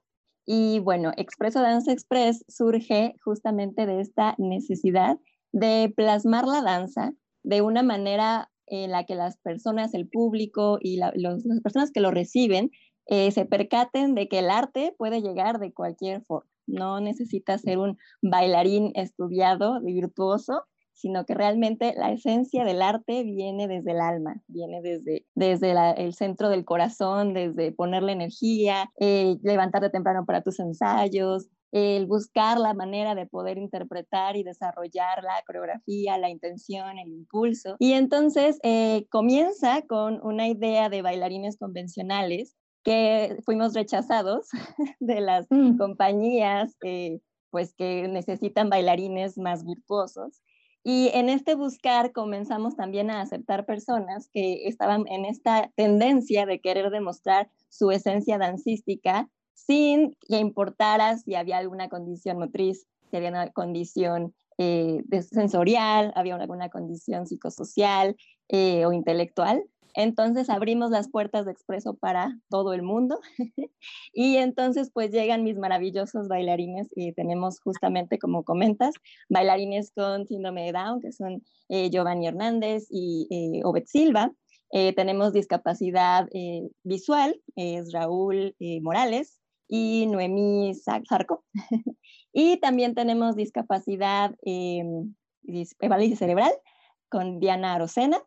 Y 0.51 0.79
bueno, 0.79 1.12
Expreso 1.15 1.62
Danza 1.62 1.91
Express 1.91 2.44
surge 2.48 3.13
justamente 3.24 3.86
de 3.86 4.01
esta 4.01 4.34
necesidad 4.39 5.20
de 5.51 5.94
plasmar 5.96 6.48
la 6.48 6.63
danza 6.63 7.13
de 7.44 7.62
una 7.62 7.84
manera 7.84 8.50
en 8.65 8.89
la 8.89 9.03
que 9.03 9.13
las 9.13 9.38
personas, 9.38 9.94
el 9.94 10.10
público 10.10 10.79
y 10.82 10.98
las 10.98 11.13
personas 11.62 11.91
que 11.91 12.00
lo 12.00 12.10
reciben 12.10 12.72
eh, 13.06 13.29
se 13.29 13.46
percaten 13.46 14.15
de 14.15 14.27
que 14.27 14.39
el 14.39 14.50
arte 14.50 14.96
puede 14.98 15.22
llegar 15.22 15.60
de 15.60 15.72
cualquier 15.72 16.24
forma. 16.24 16.50
No 16.65 17.00
necesita 17.00 17.60
ser 17.60 17.77
un 17.77 18.00
bailarín 18.24 18.91
estudiado, 18.96 19.79
virtuoso, 19.84 20.63
sino 21.00 21.25
que 21.25 21.34
realmente 21.34 21.94
la 21.96 22.12
esencia 22.12 22.65
del 22.65 22.82
arte 22.82 23.24
viene 23.24 23.70
desde 23.70 23.91
el 23.91 24.01
alma, 24.01 24.41
viene 24.48 24.82
desde, 24.82 25.25
desde 25.34 25.72
el 25.96 26.13
centro 26.13 26.50
del 26.50 26.65
corazón, 26.65 27.34
desde 27.34 27.72
ponerle 27.72 28.12
energía, 28.12 28.91
eh, 29.00 29.38
levantarte 29.41 29.89
temprano 29.89 30.25
para 30.25 30.41
tus 30.41 30.60
ensayos, 30.60 31.48
el 31.72 32.06
buscar 32.06 32.60
la 32.60 32.74
manera 32.74 33.15
de 33.15 33.27
poder 33.27 33.58
interpretar 33.58 34.36
y 34.36 34.44
desarrollar 34.44 35.24
la 35.24 35.41
coreografía, 35.46 36.18
la 36.18 36.29
intención, 36.29 36.98
el 36.98 37.13
impulso. 37.13 37.77
Y 37.79 37.94
entonces 37.94 38.60
eh, 38.63 39.06
comienza 39.10 39.84
con 39.84 40.20
una 40.22 40.50
idea 40.50 40.89
de 40.89 41.01
bailarines 41.01 41.58
convencionales 41.58 42.58
que 42.84 43.38
fuimos 43.46 43.74
rechazados 43.74 44.50
de 45.00 45.22
las 45.22 45.48
mm. 45.50 45.77
compañías 45.77 46.75
eh, 46.84 47.22
pues 47.51 47.74
que 47.74 48.08
necesitan 48.08 48.70
bailarines 48.70 49.38
más 49.38 49.65
virtuosos. 49.65 50.41
Y 50.84 51.10
en 51.14 51.30
este 51.30 51.56
buscar 51.56 52.14
comenzamos 52.14 52.76
también 52.76 53.12
a 53.12 53.22
aceptar 53.22 53.66
personas 53.66 54.30
que 54.34 54.68
estaban 54.68 55.08
en 55.08 55.26
esta 55.26 55.72
tendencia 55.76 56.46
de 56.46 56.62
querer 56.62 56.90
demostrar 56.90 57.50
su 57.68 57.92
esencia 57.92 58.38
dancística 58.38 59.30
sin 59.54 60.16
que 60.28 60.38
importara 60.38 61.18
si 61.18 61.36
había 61.36 61.58
alguna 61.58 61.90
condición 61.90 62.40
motriz, 62.40 62.88
si 63.12 63.18
había 63.18 63.30
una 63.30 63.52
condición 63.52 64.34
eh, 64.58 65.04
sensorial, 65.22 66.12
había 66.16 66.36
alguna 66.36 66.70
condición 66.70 67.28
psicosocial 67.28 68.16
eh, 68.48 68.86
o 68.86 68.94
intelectual. 68.94 69.64
Entonces 69.96 70.50
abrimos 70.50 70.91
las 70.91 71.10
puertas 71.10 71.46
de 71.46 71.51
Expreso 71.51 71.96
para 71.96 72.38
todo 72.50 72.74
el 72.74 72.84
mundo 72.84 73.19
y 74.13 74.38
entonces 74.38 74.91
pues 74.93 75.12
llegan 75.12 75.43
mis 75.43 75.58
maravillosos 75.58 76.27
bailarines 76.27 76.88
y 76.96 77.13
tenemos 77.13 77.60
justamente 77.60 78.19
como 78.19 78.43
comentas, 78.43 78.93
bailarines 79.29 79.91
con 79.91 80.27
síndrome 80.27 80.65
de 80.65 80.72
Down, 80.74 81.01
que 81.01 81.12
son 81.12 81.43
eh, 81.69 81.89
Giovanni 81.89 82.27
Hernández 82.27 82.88
y 82.89 83.27
eh, 83.31 83.62
Obed 83.63 83.86
Silva. 83.86 84.31
Eh, 84.72 84.93
tenemos 84.93 85.34
discapacidad 85.34 86.27
visual, 86.84 87.41
es 87.55 87.91
Raúl 87.91 88.55
Morales 88.81 89.39
y 89.67 90.05
Noemí 90.05 90.74
Zarco. 90.75 91.43
y 92.34 92.58
también 92.58 92.93
tenemos 92.93 93.36
discapacidad 93.36 94.36
cerebral 96.15 96.51
con 97.10 97.39
Diana 97.39 97.73
Arocena 97.73 98.21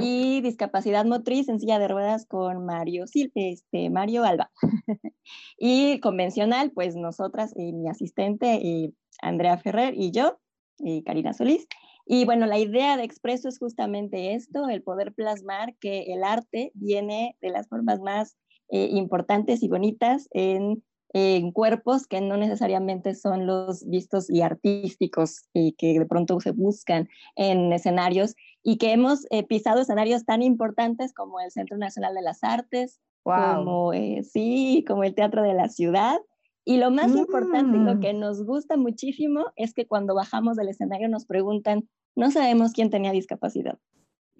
y 0.00 0.40
discapacidad 0.40 1.04
motriz 1.04 1.48
en 1.48 1.60
silla 1.60 1.78
de 1.78 1.88
ruedas 1.88 2.26
con 2.26 2.64
Mario, 2.64 3.04
este, 3.34 3.90
Mario 3.90 4.24
Alba. 4.24 4.50
y 5.58 6.00
convencional, 6.00 6.70
pues 6.72 6.96
nosotras, 6.96 7.52
y 7.56 7.72
mi 7.72 7.88
asistente, 7.88 8.60
y 8.62 8.94
Andrea 9.20 9.58
Ferrer 9.58 9.94
y 9.96 10.10
yo, 10.10 10.38
y 10.78 11.02
Karina 11.02 11.32
Solís. 11.32 11.66
Y 12.06 12.24
bueno, 12.24 12.46
la 12.46 12.58
idea 12.58 12.96
de 12.96 13.04
Expreso 13.04 13.48
es 13.48 13.58
justamente 13.58 14.34
esto, 14.34 14.68
el 14.68 14.82
poder 14.82 15.12
plasmar 15.14 15.76
que 15.80 16.12
el 16.12 16.24
arte 16.24 16.72
viene 16.74 17.36
de 17.40 17.50
las 17.50 17.68
formas 17.68 18.00
más 18.00 18.36
eh, 18.68 18.88
importantes 18.92 19.62
y 19.62 19.68
bonitas 19.68 20.28
en 20.32 20.82
en 21.12 21.50
cuerpos 21.50 22.06
que 22.06 22.20
no 22.20 22.36
necesariamente 22.36 23.14
son 23.14 23.46
los 23.46 23.84
vistos 23.88 24.30
y 24.30 24.42
artísticos 24.42 25.42
y 25.52 25.72
que 25.72 25.98
de 25.98 26.06
pronto 26.06 26.38
se 26.40 26.52
buscan 26.52 27.08
en 27.34 27.72
escenarios 27.72 28.36
y 28.62 28.78
que 28.78 28.92
hemos 28.92 29.26
eh, 29.30 29.44
pisado 29.44 29.80
escenarios 29.80 30.24
tan 30.24 30.42
importantes 30.42 31.12
como 31.12 31.40
el 31.40 31.50
Centro 31.50 31.76
Nacional 31.78 32.14
de 32.14 32.22
las 32.22 32.44
Artes, 32.44 33.00
como 33.24 33.92
eh, 33.92 34.22
sí, 34.22 34.84
como 34.86 35.04
el 35.04 35.14
Teatro 35.14 35.42
de 35.42 35.54
la 35.54 35.68
Ciudad. 35.68 36.18
Y 36.64 36.76
lo 36.76 36.90
más 36.90 37.14
importante 37.16 37.76
y 37.76 37.80
lo 37.80 37.96
mm. 37.96 38.00
que 38.00 38.12
nos 38.12 38.44
gusta 38.44 38.76
muchísimo 38.76 39.46
es 39.56 39.74
que 39.74 39.86
cuando 39.86 40.14
bajamos 40.14 40.56
del 40.56 40.68
escenario 40.68 41.08
nos 41.08 41.24
preguntan, 41.24 41.88
no 42.14 42.30
sabemos 42.30 42.72
quién 42.72 42.90
tenía 42.90 43.12
discapacidad. 43.12 43.78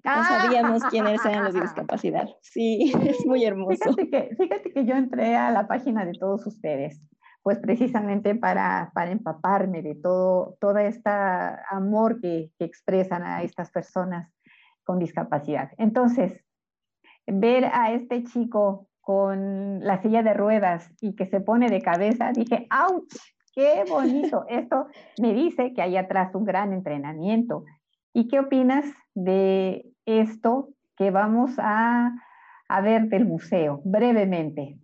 No 0.03 0.11
ah. 0.11 0.41
sabíamos 0.41 0.83
quiénes 0.85 1.23
eran 1.25 1.45
los 1.45 1.53
de 1.53 1.61
discapacidad. 1.61 2.27
Sí, 2.41 2.91
es 3.05 3.25
muy 3.25 3.43
hermoso. 3.45 3.93
Fíjate 3.95 4.09
que, 4.09 4.35
fíjate 4.35 4.71
que 4.71 4.85
yo 4.85 4.95
entré 4.95 5.35
a 5.35 5.51
la 5.51 5.67
página 5.67 6.05
de 6.05 6.13
todos 6.13 6.45
ustedes, 6.47 7.01
pues 7.43 7.59
precisamente 7.59 8.35
para, 8.35 8.91
para 8.93 9.11
empaparme 9.11 9.81
de 9.81 9.95
todo, 9.95 10.57
toda 10.59 10.83
esta 10.83 11.63
amor 11.69 12.19
que, 12.19 12.51
que 12.57 12.65
expresan 12.65 13.23
a 13.23 13.43
estas 13.43 13.71
personas 13.71 14.31
con 14.83 14.99
discapacidad. 14.99 15.71
Entonces, 15.77 16.43
ver 17.27 17.65
a 17.65 17.91
este 17.91 18.23
chico 18.23 18.87
con 19.01 19.79
la 19.79 20.01
silla 20.01 20.23
de 20.23 20.33
ruedas 20.33 20.89
y 21.01 21.15
que 21.15 21.25
se 21.25 21.41
pone 21.41 21.69
de 21.69 21.81
cabeza, 21.81 22.31
dije, 22.33 22.67
¡auch! 22.69 23.07
¡Qué 23.53 23.83
bonito! 23.89 24.45
Esto 24.47 24.87
me 25.19 25.33
dice 25.33 25.73
que 25.73 25.81
hay 25.81 25.97
atrás 25.97 26.33
un 26.35 26.45
gran 26.45 26.71
entrenamiento. 26.73 27.65
¿Y 28.13 28.27
qué 28.27 28.39
opinas 28.39 28.85
de 29.13 29.90
esto 30.19 30.69
que 30.97 31.11
vamos 31.11 31.51
a, 31.57 32.11
a 32.67 32.81
ver 32.81 33.07
del 33.07 33.25
museo 33.25 33.81
brevemente. 33.85 34.77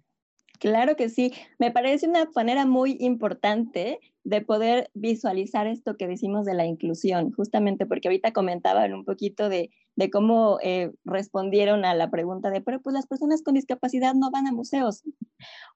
Claro 0.60 0.96
que 0.96 1.10
sí, 1.10 1.34
me 1.60 1.72
parece 1.72 2.08
una 2.08 2.28
manera 2.36 2.66
muy 2.66 2.98
importante 3.00 4.00
de 4.24 4.42
poder 4.42 4.90
visualizar 4.94 5.68
esto 5.68 5.96
que 5.96 6.08
decimos 6.08 6.46
de 6.46 6.54
la 6.54 6.66
inclusión, 6.66 7.32
justamente 7.32 7.86
porque 7.86 8.08
ahorita 8.08 8.34
comentaban 8.34 8.94
un 8.94 9.06
poquito 9.06 9.50
de, 9.50 9.70
de 9.98 10.12
cómo 10.12 10.60
eh, 10.62 10.92
respondieron 11.06 11.84
a 11.84 11.96
la 11.96 12.10
pregunta 12.12 12.50
de, 12.52 12.62
pero 12.62 12.80
pues 12.82 12.94
las 12.94 13.08
personas 13.08 13.42
con 13.42 13.56
discapacidad 13.56 14.14
no 14.14 14.30
van 14.30 14.48
a 14.48 14.52
museos. 14.52 15.04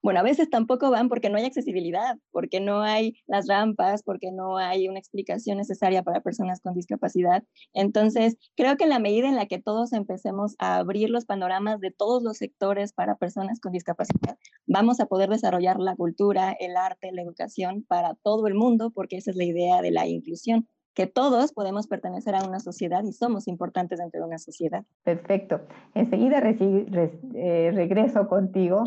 Bueno, 0.02 0.20
a 0.20 0.22
veces 0.22 0.50
tampoco 0.50 0.90
van 0.90 1.08
porque 1.08 1.30
no 1.30 1.38
hay 1.38 1.44
accesibilidad, 1.44 2.16
porque 2.30 2.60
no 2.60 2.82
hay 2.82 3.14
las 3.26 3.46
rampas, 3.48 4.02
porque 4.02 4.30
no 4.32 4.58
hay 4.58 4.88
una 4.88 4.98
explicación 4.98 5.58
necesaria 5.58 6.02
para 6.02 6.20
personas 6.20 6.60
con 6.60 6.74
discapacidad. 6.74 7.44
Entonces, 7.72 8.36
creo 8.56 8.76
que 8.76 8.84
en 8.84 8.90
la 8.90 8.98
medida 8.98 9.28
en 9.28 9.36
la 9.36 9.46
que 9.46 9.60
todos 9.60 9.92
empecemos 9.92 10.54
a 10.58 10.76
abrir 10.76 11.10
los 11.10 11.24
panoramas 11.24 11.80
de 11.80 11.90
todos 11.90 12.22
los 12.22 12.38
sectores 12.38 12.92
para 12.92 13.16
personas 13.16 13.60
con 13.60 13.72
discapacidad, 13.72 14.36
vamos 14.66 15.00
a 15.00 15.06
poder 15.06 15.30
desarrollar 15.30 15.78
la 15.78 15.96
cultura, 15.96 16.54
el 16.58 16.76
arte, 16.76 17.12
la 17.12 17.22
educación 17.22 17.84
para 17.88 18.14
todos 18.22 18.41
el 18.46 18.54
mundo, 18.54 18.90
porque 18.90 19.16
esa 19.16 19.30
es 19.30 19.36
la 19.36 19.44
idea 19.44 19.82
de 19.82 19.90
la 19.90 20.06
inclusión, 20.06 20.66
que 20.94 21.06
todos 21.06 21.52
podemos 21.52 21.86
pertenecer 21.86 22.34
a 22.34 22.44
una 22.44 22.60
sociedad 22.60 23.02
y 23.04 23.12
somos 23.12 23.48
importantes 23.48 23.98
dentro 23.98 24.20
de 24.20 24.26
una 24.26 24.38
sociedad. 24.38 24.84
Perfecto. 25.04 25.60
Enseguida 25.94 26.42
eh, 26.44 27.70
regreso 27.74 28.28
contigo 28.28 28.84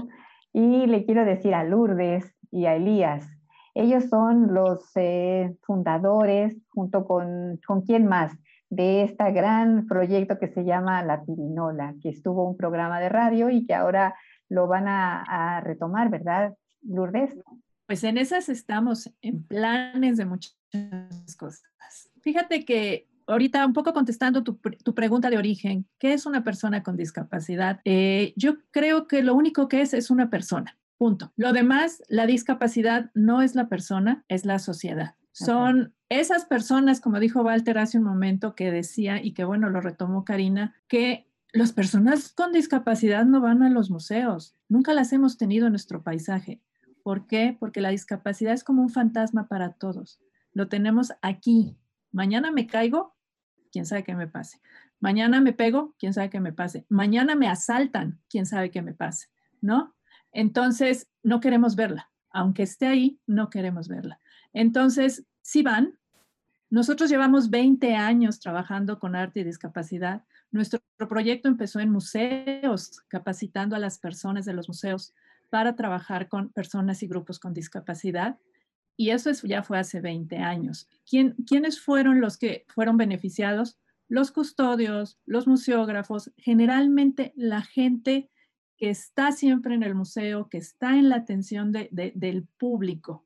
y 0.53 0.85
le 0.85 1.05
quiero 1.05 1.25
decir 1.25 1.53
a 1.53 1.63
Lourdes 1.63 2.33
y 2.51 2.65
a 2.65 2.75
Elías, 2.75 3.27
ellos 3.73 4.05
son 4.05 4.53
los 4.53 4.89
eh, 4.95 5.53
fundadores, 5.63 6.55
junto 6.69 7.05
con, 7.05 7.59
con 7.67 7.81
quién 7.81 8.05
más, 8.05 8.31
de 8.69 9.03
este 9.03 9.31
gran 9.31 9.85
proyecto 9.85 10.39
que 10.39 10.47
se 10.47 10.63
llama 10.63 11.03
La 11.03 11.23
Pirinola, 11.23 11.93
que 12.01 12.09
estuvo 12.09 12.47
un 12.47 12.55
programa 12.55 13.01
de 13.01 13.09
radio 13.09 13.49
y 13.49 13.65
que 13.65 13.73
ahora 13.73 14.15
lo 14.47 14.67
van 14.67 14.87
a, 14.87 15.57
a 15.57 15.61
retomar, 15.61 16.09
¿verdad, 16.09 16.53
Lourdes? 16.83 17.31
Pues 17.87 18.03
en 18.03 18.17
esas 18.17 18.49
estamos, 18.49 19.11
en 19.21 19.43
planes 19.43 20.17
de 20.17 20.25
muchas 20.25 20.55
cosas. 21.37 21.63
Fíjate 22.21 22.65
que 22.65 23.07
ahorita 23.27 23.65
un 23.65 23.73
poco 23.73 23.93
contestando 23.93 24.43
tu, 24.43 24.59
pregunta 24.95 25.29
de 25.29 25.37
origen, 25.37 25.87
¿qué 25.99 26.13
es 26.13 26.25
una 26.25 26.43
persona 26.43 26.83
con 26.83 26.97
discapacidad? 26.97 27.81
Eh, 27.85 28.33
yo 28.35 28.57
creo 28.71 29.07
que 29.07 29.23
lo 29.23 29.35
único 29.35 29.67
que 29.67 29.81
es 29.81 29.93
es 29.93 30.09
una 30.09 30.29
persona, 30.29 30.77
punto. 30.97 31.31
Lo 31.35 31.53
demás, 31.53 32.03
la 32.07 32.25
discapacidad 32.25 33.11
no 33.13 33.41
es 33.41 33.55
la 33.55 33.67
persona, 33.67 34.25
es 34.27 34.45
la 34.45 34.59
sociedad. 34.59 35.15
Son 35.31 35.93
esas 36.07 36.45
personas, 36.45 37.01
como 37.01 37.19
dijo 37.19 37.41
Walter 37.41 37.77
hace 37.77 37.97
un 37.97 38.05
momento, 38.05 38.55
que 38.55 38.71
decía, 38.71 39.21
y 39.21 39.33
que 39.33 39.43
bueno, 39.43 39.69
lo 39.69 39.81
retomó 39.81 40.23
Karina, 40.23 40.73
que 40.87 41.27
las 41.51 41.73
personas 41.73 42.31
con 42.31 42.53
discapacidad 42.53 43.25
no 43.25 43.41
van 43.41 43.61
a 43.61 43.69
los 43.69 43.89
museos, 43.89 44.55
nunca 44.69 44.93
las 44.93 45.11
hemos 45.13 45.37
tenido 45.37 45.67
en 45.67 45.73
nuestro 45.73 46.03
paisaje. 46.03 46.61
¿Por 47.05 47.27
qué? 47.27 47.55
Porque 47.59 47.81
la 47.81 47.89
discapacidad 47.89 48.51
es 48.51 48.63
como 48.63 48.81
un 48.81 48.89
fantasma 48.89 49.47
para 49.47 49.73
todos. 49.73 50.19
Lo 50.53 50.69
tenemos 50.69 51.13
aquí. 51.21 51.77
Mañana 52.11 52.49
me 52.49 52.65
caigo, 52.65 53.15
quién 53.71 53.85
sabe 53.85 54.03
qué 54.03 54.15
me 54.15 54.25
pase. 54.25 54.59
Mañana 54.99 55.39
me 55.39 55.53
pego, 55.53 55.93
quién 55.99 56.15
sabe 56.15 56.31
qué 56.31 56.39
me 56.39 56.51
pase. 56.51 56.87
Mañana 56.89 57.35
me 57.35 57.47
asaltan, 57.47 58.19
quién 58.27 58.47
sabe 58.47 58.71
qué 58.71 58.81
me 58.81 58.95
pase, 58.95 59.27
¿no? 59.61 59.95
Entonces, 60.31 61.07
no 61.21 61.41
queremos 61.41 61.75
verla. 61.75 62.09
Aunque 62.31 62.63
esté 62.63 62.87
ahí, 62.87 63.19
no 63.27 63.51
queremos 63.51 63.87
verla. 63.87 64.19
Entonces, 64.51 65.27
si 65.43 65.61
van, 65.61 65.99
nosotros 66.71 67.11
llevamos 67.11 67.51
20 67.51 67.93
años 67.93 68.39
trabajando 68.39 68.97
con 68.97 69.15
arte 69.15 69.41
y 69.41 69.43
discapacidad. 69.43 70.23
Nuestro 70.49 70.81
proyecto 71.07 71.49
empezó 71.49 71.79
en 71.79 71.91
museos, 71.91 73.03
capacitando 73.09 73.75
a 73.75 73.79
las 73.79 73.99
personas 73.99 74.43
de 74.45 74.53
los 74.53 74.67
museos 74.67 75.13
para 75.55 75.77
trabajar 75.77 76.27
con 76.27 76.49
personas 76.49 77.01
y 77.01 77.07
grupos 77.07 77.39
con 77.39 77.53
discapacidad. 77.53 78.37
Y 78.97 79.11
eso 79.11 79.31
ya 79.47 79.63
fue 79.63 79.79
hace 79.79 80.01
20 80.01 80.35
años. 80.35 80.89
¿Quién, 81.09 81.33
¿Quiénes 81.47 81.79
fueron 81.79 82.19
los 82.19 82.37
que 82.37 82.65
fueron 82.67 82.97
beneficiados? 82.97 83.79
Los 84.09 84.33
custodios, 84.33 85.17
los 85.25 85.47
museógrafos, 85.47 86.33
generalmente 86.35 87.31
la 87.37 87.61
gente 87.61 88.29
que 88.75 88.89
está 88.89 89.31
siempre 89.31 89.75
en 89.75 89.83
el 89.83 89.95
museo, 89.95 90.49
que 90.49 90.57
está 90.57 90.97
en 90.97 91.07
la 91.07 91.15
atención 91.15 91.71
del 91.71 92.49
público, 92.57 93.25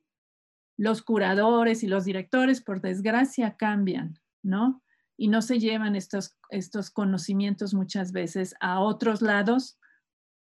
los 0.76 1.02
curadores 1.02 1.82
y 1.82 1.88
los 1.88 2.04
directores, 2.04 2.60
por 2.60 2.80
desgracia, 2.80 3.56
cambian, 3.56 4.20
¿no? 4.40 4.84
Y 5.16 5.26
no 5.26 5.42
se 5.42 5.58
llevan 5.58 5.96
estos, 5.96 6.38
estos 6.50 6.92
conocimientos 6.92 7.74
muchas 7.74 8.12
veces 8.12 8.54
a 8.60 8.78
otros 8.78 9.20
lados 9.20 9.80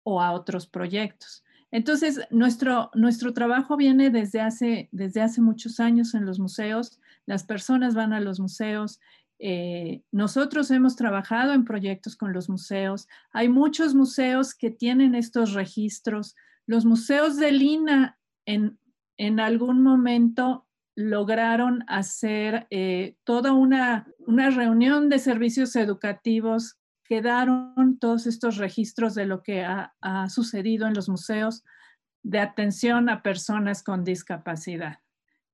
o 0.03 0.21
a 0.21 0.33
otros 0.33 0.67
proyectos. 0.67 1.45
Entonces, 1.71 2.21
nuestro, 2.31 2.91
nuestro 2.95 3.33
trabajo 3.33 3.77
viene 3.77 4.11
desde 4.11 4.41
hace, 4.41 4.89
desde 4.93 5.21
hace 5.21 5.41
muchos 5.41 5.81
años 5.81 6.15
en 6.15 6.25
los 6.25 6.39
museos. 6.39 6.99
Las 7.27 7.45
personas 7.45 7.95
van 7.95 8.13
a 8.13 8.21
los 8.21 8.41
museos. 8.41 9.01
Eh, 9.39 10.03
nosotros 10.11 10.71
hemos 10.71 10.97
trabajado 10.97 11.53
en 11.53 11.65
proyectos 11.65 12.17
con 12.17 12.33
los 12.33 12.49
museos. 12.49 13.07
Hay 13.33 13.49
muchos 13.49 13.95
museos 13.95 14.55
que 14.55 14.71
tienen 14.71 15.15
estos 15.15 15.53
registros. 15.53 16.35
Los 16.67 16.85
museos 16.85 17.37
de 17.37 17.53
Lina 17.53 18.19
en 18.47 18.79
en 19.19 19.41
algún 19.41 19.83
momento 19.83 20.65
lograron 20.95 21.85
hacer 21.89 22.67
eh, 22.71 23.17
toda 23.25 23.53
una, 23.53 24.07
reunión 24.27 25.09
de 25.09 25.19
servicios 25.19 25.77
educativos, 25.77 26.77
quedaron 27.09 27.99
todos 27.99 28.27
estos 28.27 28.59
registros 28.59 29.15
de 29.15 29.25
lo 29.27 29.43
que 29.43 29.65
ha, 29.65 29.93
sucedido 30.29 30.87
en 30.87 30.95
los 30.95 31.09
museos 31.09 31.65
de 32.23 32.39
atención 32.39 33.09
a 33.09 33.23
personas 33.23 33.83
con 33.83 34.05
discapacidad. 34.05 34.99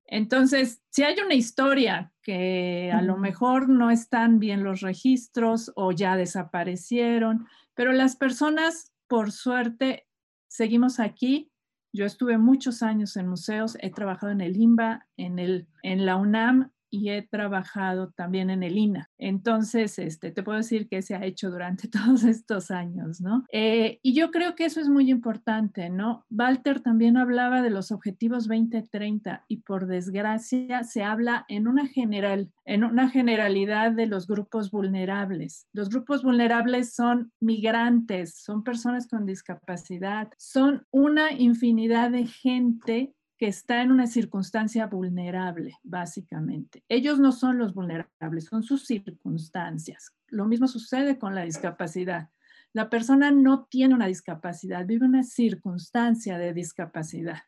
Entonces, 0.06 0.82
si 0.90 1.04
hay 1.04 1.16
una 1.24 1.34
historia 1.34 2.12
que 2.22 2.90
a 2.92 3.00
lo 3.00 3.16
mejor 3.16 3.68
no 3.68 3.90
están 3.90 4.38
bien 4.38 4.64
los 4.64 4.80
registros 4.80 5.72
o 5.76 5.92
ya 5.92 6.16
desaparecieron, 6.16 7.46
pero 7.74 7.92
las 7.92 8.16
personas, 8.16 8.92
por 9.06 9.32
suerte, 9.32 10.06
seguimos 10.48 11.00
aquí 11.00 11.52
yo 11.94 12.04
estuve 12.04 12.38
muchos 12.38 12.82
años 12.82 13.16
en 13.16 13.28
museos, 13.28 13.78
he 13.80 13.88
trabajado 13.88 14.32
en 14.32 14.40
el 14.40 14.56
IMBA, 14.56 15.06
en, 15.16 15.38
el, 15.38 15.68
en 15.84 16.04
la 16.04 16.16
UNAM 16.16 16.72
y 16.94 17.10
he 17.10 17.22
trabajado 17.22 18.12
también 18.12 18.50
en 18.50 18.62
el 18.62 18.78
INA. 18.78 19.10
Entonces, 19.18 19.98
este, 19.98 20.30
te 20.30 20.44
puedo 20.44 20.58
decir 20.58 20.88
que 20.88 21.02
se 21.02 21.16
ha 21.16 21.24
hecho 21.24 21.50
durante 21.50 21.88
todos 21.88 22.22
estos 22.22 22.70
años, 22.70 23.20
¿no? 23.20 23.44
Eh, 23.50 23.98
y 24.02 24.14
yo 24.14 24.30
creo 24.30 24.54
que 24.54 24.66
eso 24.66 24.80
es 24.80 24.88
muy 24.88 25.10
importante, 25.10 25.90
¿no? 25.90 26.24
Walter 26.30 26.80
también 26.80 27.16
hablaba 27.16 27.62
de 27.62 27.70
los 27.70 27.90
objetivos 27.90 28.46
2030 28.46 29.44
y 29.48 29.58
por 29.58 29.86
desgracia 29.86 30.84
se 30.84 31.02
habla 31.02 31.44
en 31.48 31.66
una 31.66 31.88
general, 31.88 32.52
en 32.64 32.84
una 32.84 33.10
generalidad 33.10 33.90
de 33.90 34.06
los 34.06 34.28
grupos 34.28 34.70
vulnerables. 34.70 35.66
Los 35.72 35.88
grupos 35.88 36.22
vulnerables 36.22 36.94
son 36.94 37.32
migrantes, 37.40 38.36
son 38.36 38.62
personas 38.62 39.08
con 39.08 39.26
discapacidad, 39.26 40.30
son 40.38 40.86
una 40.92 41.32
infinidad 41.32 42.12
de 42.12 42.26
gente 42.26 43.14
está 43.46 43.82
en 43.82 43.92
una 43.92 44.06
circunstancia 44.06 44.86
vulnerable, 44.86 45.78
básicamente. 45.82 46.84
Ellos 46.88 47.18
no 47.18 47.32
son 47.32 47.58
los 47.58 47.74
vulnerables, 47.74 48.46
son 48.46 48.62
sus 48.62 48.86
circunstancias. 48.86 50.12
Lo 50.28 50.46
mismo 50.46 50.68
sucede 50.68 51.18
con 51.18 51.34
la 51.34 51.42
discapacidad. 51.42 52.30
La 52.72 52.90
persona 52.90 53.30
no 53.30 53.66
tiene 53.66 53.94
una 53.94 54.06
discapacidad, 54.06 54.84
vive 54.84 55.06
una 55.06 55.22
circunstancia 55.22 56.38
de 56.38 56.52
discapacidad. 56.52 57.42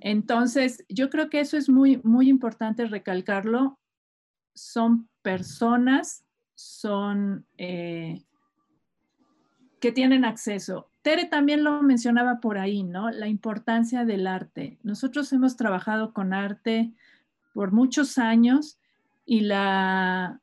Entonces, 0.00 0.84
yo 0.88 1.10
creo 1.10 1.28
que 1.28 1.40
eso 1.40 1.56
es 1.56 1.68
muy, 1.68 2.00
muy 2.04 2.28
importante 2.28 2.86
recalcarlo. 2.86 3.80
Son 4.54 5.08
personas, 5.22 6.24
son 6.54 7.46
eh, 7.58 8.24
que 9.80 9.92
tienen 9.92 10.24
acceso 10.24 10.90
Tere 11.06 11.26
también 11.26 11.62
lo 11.62 11.84
mencionaba 11.84 12.40
por 12.40 12.58
ahí, 12.58 12.82
¿no? 12.82 13.10
La 13.12 13.28
importancia 13.28 14.04
del 14.04 14.26
arte. 14.26 14.76
Nosotros 14.82 15.32
hemos 15.32 15.56
trabajado 15.56 16.12
con 16.12 16.34
arte 16.34 16.92
por 17.54 17.70
muchos 17.70 18.18
años 18.18 18.80
y 19.24 19.42
la, 19.42 20.40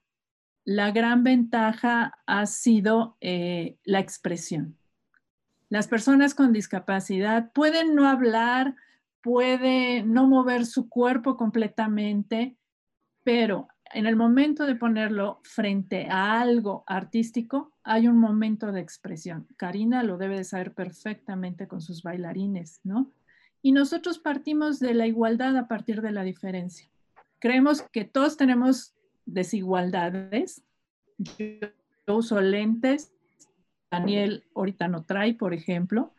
la 0.63 0.91
gran 0.91 1.25
ventaja 1.25 2.17
ha 2.25 2.45
sido 2.45 3.17
eh, 3.19 3.75
la 3.83 3.99
expresión. 3.99 4.77
Las 5.67 5.89
personas 5.89 6.33
con 6.33 6.53
discapacidad 6.53 7.51
pueden 7.51 7.93
no 7.93 8.07
hablar, 8.07 8.77
pueden 9.21 10.13
no 10.13 10.27
mover 10.27 10.65
su 10.65 10.87
cuerpo 10.87 11.35
completamente, 11.35 12.55
pero 13.25 13.67
en 13.93 14.05
el 14.05 14.15
momento 14.15 14.65
de 14.65 14.75
ponerlo 14.75 15.39
frente 15.43 16.07
a 16.09 16.41
algo 16.41 16.83
artístico, 16.87 17.71
hay 17.83 18.07
un 18.07 18.17
momento 18.17 18.71
de 18.71 18.81
expresión. 18.81 19.47
Karina 19.57 20.03
lo 20.03 20.17
debe 20.17 20.37
de 20.37 20.43
saber 20.43 20.73
perfectamente 20.73 21.67
con 21.67 21.81
sus 21.81 22.03
bailarines, 22.03 22.81
¿no? 22.83 23.11
Y 23.61 23.71
nosotros 23.71 24.19
partimos 24.19 24.79
de 24.79 24.93
la 24.93 25.07
igualdad 25.07 25.55
a 25.57 25.67
partir 25.67 26.01
de 26.01 26.11
la 26.11 26.23
diferencia. 26.23 26.89
Creemos 27.39 27.81
que 27.81 28.03
todos 28.03 28.35
tenemos 28.35 28.93
desigualdades. 29.25 30.63
Yo 31.17 32.17
uso 32.17 32.41
lentes, 32.41 33.13
Daniel 33.91 34.43
ahorita 34.55 34.87
no 34.87 35.03
trae, 35.03 35.33
por 35.33 35.53
ejemplo. 35.53 36.11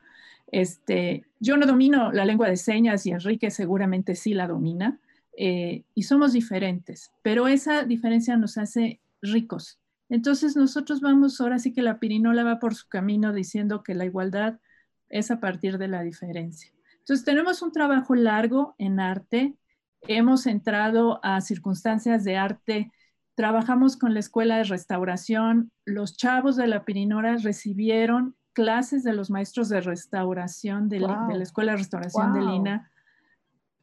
Este, 0.53 1.25
yo 1.41 1.57
no 1.57 1.67
domino 1.67 2.13
la 2.13 2.25
lengua 2.25 2.49
de 2.49 2.57
señas 2.57 3.05
y 3.07 3.11
Enrique 3.11 3.51
seguramente 3.51 4.15
sí 4.15 4.33
la 4.35 4.47
domina. 4.47 4.99
Eh, 5.37 5.85
y 5.95 6.05
somos 6.05 6.33
diferentes, 6.33 7.13
pero 7.23 7.49
esa 7.49 7.85
diferencia 7.85 8.37
nos 8.37 8.57
hace 8.57 9.01
ricos. 9.21 9.81
Entonces 10.09 10.57
nosotros 10.57 11.01
vamos, 11.01 11.41
ahora 11.41 11.59
sí 11.59 11.73
que 11.73 11.83
la 11.83 11.99
pirinola 11.99 12.45
va 12.45 12.59
por 12.59 12.75
su 12.75 12.89
camino 12.89 13.33
diciendo 13.33 13.83
que 13.83 13.95
la 13.95 14.05
igualdad 14.05 14.61
es 15.09 15.31
a 15.31 15.41
partir 15.41 15.79
de 15.79 15.89
la 15.89 16.03
diferencia. 16.03 16.71
Entonces 16.99 17.25
tenemos 17.25 17.63
un 17.63 17.73
trabajo 17.73 18.15
largo 18.15 18.75
en 18.79 19.01
arte, 19.01 19.57
hemos 20.03 20.47
entrado 20.47 21.21
a 21.25 21.41
circunstancias 21.41 22.25
de 22.25 22.37
arte, 22.37 22.93
trabajamos 23.35 23.97
con 23.97 24.15
la 24.15 24.21
escuela 24.21 24.59
de 24.59 24.65
restauración, 24.65 25.73
los 25.85 26.17
chavos 26.17 26.57
de 26.57 26.69
la 26.69 26.85
pirinola 26.85 27.37
recibieron 27.39 28.37
clases 28.53 29.03
de 29.03 29.13
los 29.13 29.31
maestros 29.31 29.69
de 29.69 29.81
restauración 29.81 30.89
de, 30.89 31.01
la 31.01 31.43
escuela 31.43 31.73
de 31.73 31.79
restauración 31.79 32.33
de 32.33 32.41
Lina. 32.41 32.91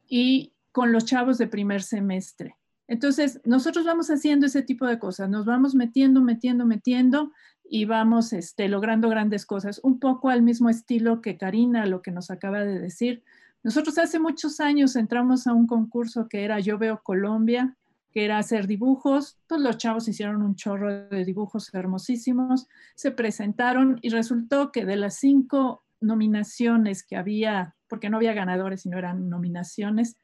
Y 0.08 0.54
con 0.72 0.90
los 0.90 1.04
chavos 1.04 1.38
de 1.38 1.46
primer 1.46 1.82
semestre. 1.82 2.56
Entonces, 2.88 3.40
nosotros 3.44 3.84
vamos 3.84 4.10
haciendo 4.10 4.46
ese 4.46 4.62
tipo 4.62 4.86
de 4.86 4.98
cosas, 4.98 5.30
nos 5.30 5.46
vamos 5.46 5.74
metiendo, 5.74 6.20
metiendo, 6.20 6.66
metiendo 6.66 7.32
y 7.64 7.84
vamos 7.84 8.32
este, 8.32 8.68
logrando 8.68 9.08
grandes 9.08 9.46
cosas, 9.46 9.80
un 9.82 9.98
poco 9.98 10.28
al 10.28 10.42
mismo 10.42 10.68
estilo 10.68 11.22
que 11.22 11.38
Karina, 11.38 11.86
lo 11.86 12.02
que 12.02 12.10
nos 12.10 12.30
acaba 12.30 12.64
de 12.64 12.78
decir. 12.78 13.22
Nosotros 13.62 13.96
hace 13.98 14.18
muchos 14.18 14.60
años 14.60 14.96
entramos 14.96 15.46
a 15.46 15.52
un 15.52 15.66
concurso 15.66 16.28
que 16.28 16.44
era 16.44 16.58
Yo 16.58 16.78
Veo 16.78 17.00
Colombia, 17.02 17.76
que 18.12 18.24
era 18.24 18.38
hacer 18.38 18.66
dibujos. 18.66 19.38
Todos 19.46 19.62
los 19.62 19.78
chavos 19.78 20.08
hicieron 20.08 20.42
un 20.42 20.56
chorro 20.56 21.08
de 21.08 21.24
dibujos 21.24 21.72
hermosísimos, 21.72 22.68
se 22.94 23.10
presentaron 23.10 23.98
y 24.02 24.10
resultó 24.10 24.70
que 24.70 24.84
de 24.84 24.96
las 24.96 25.14
cinco 25.14 25.84
nominaciones 26.00 27.04
que 27.04 27.16
había, 27.16 27.74
porque 27.88 28.10
no 28.10 28.18
había 28.18 28.34
ganadores, 28.34 28.82
sino 28.82 28.98
eran 28.98 29.30
nominaciones, 29.30 30.16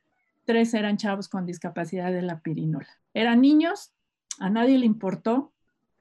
tres 0.49 0.73
eran 0.73 0.97
chavos 0.97 1.29
con 1.29 1.45
discapacidad 1.45 2.11
de 2.11 2.23
la 2.23 2.41
pirinola. 2.41 2.89
Eran 3.13 3.43
niños, 3.43 3.93
a 4.39 4.49
nadie 4.49 4.79
le 4.79 4.87
importó. 4.87 5.53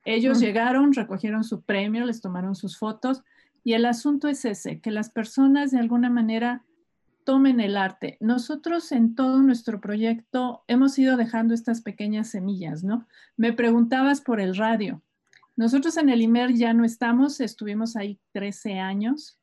Ellos 0.05 0.39
llegaron, 0.39 0.93
recogieron 0.93 1.43
su 1.43 1.63
premio, 1.63 2.05
les 2.05 2.21
tomaron 2.21 2.55
sus 2.55 2.77
fotos 2.77 3.25
y 3.65 3.73
el 3.73 3.83
asunto 3.83 4.29
es 4.29 4.45
ese, 4.45 4.79
que 4.79 4.89
las 4.89 5.09
personas 5.09 5.71
de 5.71 5.79
alguna 5.79 6.09
manera 6.09 6.63
tomen 7.25 7.59
el 7.59 7.75
arte. 7.75 8.15
Nosotros 8.21 8.93
en 8.93 9.15
todo 9.15 9.41
nuestro 9.41 9.81
proyecto 9.81 10.63
hemos 10.67 10.97
ido 10.97 11.17
dejando 11.17 11.53
estas 11.53 11.81
pequeñas 11.81 12.29
semillas, 12.29 12.85
¿no? 12.85 13.05
Me 13.35 13.51
preguntabas 13.51 14.21
por 14.21 14.39
el 14.39 14.55
radio. 14.55 15.01
Nosotros 15.57 15.97
en 15.97 16.07
el 16.07 16.21
IMER 16.21 16.53
ya 16.53 16.71
no 16.71 16.85
estamos, 16.85 17.41
estuvimos 17.41 17.97
ahí 17.97 18.17
13 18.31 18.79
años, 18.79 19.37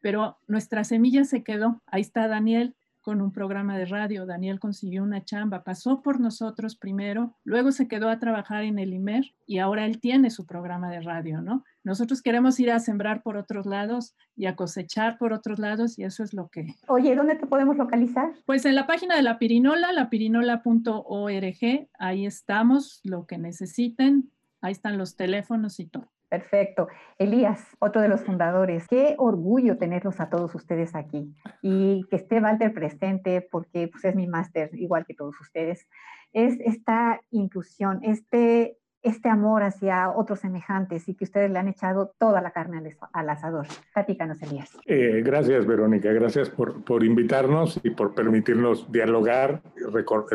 pero 0.00 0.38
nuestra 0.46 0.82
semilla 0.84 1.24
se 1.24 1.42
quedó. 1.42 1.82
Ahí 1.84 2.00
está 2.00 2.26
Daniel 2.26 2.74
con 3.00 3.20
un 3.20 3.32
programa 3.32 3.78
de 3.78 3.86
radio. 3.86 4.26
Daniel 4.26 4.60
consiguió 4.60 5.02
una 5.02 5.24
chamba, 5.24 5.64
pasó 5.64 6.02
por 6.02 6.20
nosotros 6.20 6.76
primero, 6.76 7.36
luego 7.44 7.72
se 7.72 7.88
quedó 7.88 8.08
a 8.08 8.18
trabajar 8.18 8.64
en 8.64 8.78
el 8.78 8.92
IMER 8.92 9.24
y 9.46 9.58
ahora 9.58 9.86
él 9.86 10.00
tiene 10.00 10.30
su 10.30 10.46
programa 10.46 10.90
de 10.90 11.00
radio, 11.00 11.40
¿no? 11.40 11.64
Nosotros 11.82 12.22
queremos 12.22 12.60
ir 12.60 12.70
a 12.70 12.78
sembrar 12.78 13.22
por 13.22 13.36
otros 13.36 13.66
lados 13.66 14.14
y 14.36 14.46
a 14.46 14.54
cosechar 14.54 15.18
por 15.18 15.32
otros 15.32 15.58
lados 15.58 15.98
y 15.98 16.04
eso 16.04 16.22
es 16.22 16.34
lo 16.34 16.48
que... 16.48 16.74
Oye, 16.88 17.16
¿dónde 17.16 17.36
te 17.36 17.46
podemos 17.46 17.76
localizar? 17.76 18.32
Pues 18.44 18.64
en 18.66 18.74
la 18.74 18.86
página 18.86 19.16
de 19.16 19.22
la 19.22 19.38
Pirinola, 19.38 19.92
lapirinola.org, 19.92 21.88
ahí 21.98 22.26
estamos, 22.26 23.00
lo 23.04 23.26
que 23.26 23.38
necesiten, 23.38 24.30
ahí 24.60 24.72
están 24.72 24.98
los 24.98 25.16
teléfonos 25.16 25.80
y 25.80 25.86
todo. 25.86 26.10
Perfecto. 26.30 26.86
Elías, 27.18 27.76
otro 27.80 28.00
de 28.00 28.08
los 28.08 28.22
fundadores. 28.22 28.86
Qué 28.88 29.16
orgullo 29.18 29.76
tenerlos 29.76 30.20
a 30.20 30.30
todos 30.30 30.54
ustedes 30.54 30.94
aquí 30.94 31.34
y 31.60 32.04
que 32.08 32.16
esté 32.16 32.40
Walter 32.40 32.72
presente 32.72 33.46
porque 33.50 33.88
pues, 33.88 34.04
es 34.04 34.14
mi 34.14 34.28
máster, 34.28 34.70
igual 34.74 35.04
que 35.04 35.14
todos 35.14 35.38
ustedes. 35.40 35.88
Es 36.32 36.56
esta 36.60 37.20
inclusión, 37.30 37.98
este 38.04 38.76
este 39.02 39.30
amor 39.30 39.62
hacia 39.62 40.10
otros 40.10 40.40
semejantes 40.40 41.08
y 41.08 41.14
que 41.14 41.24
ustedes 41.24 41.50
le 41.50 41.58
han 41.58 41.68
echado 41.68 42.12
toda 42.18 42.42
la 42.42 42.50
carne 42.50 42.94
al, 43.14 43.30
asador. 43.30 43.66
Platícanos, 43.94 44.42
Elías. 44.42 44.76
Eh, 44.84 45.22
gracias, 45.24 45.66
Verónica. 45.66 46.12
Gracias 46.12 46.50
por, 46.50 46.84
por, 46.84 47.02
invitarnos 47.02 47.80
y 47.82 47.90
por 47.90 48.14
permitirnos 48.14 48.92
dialogar, 48.92 49.62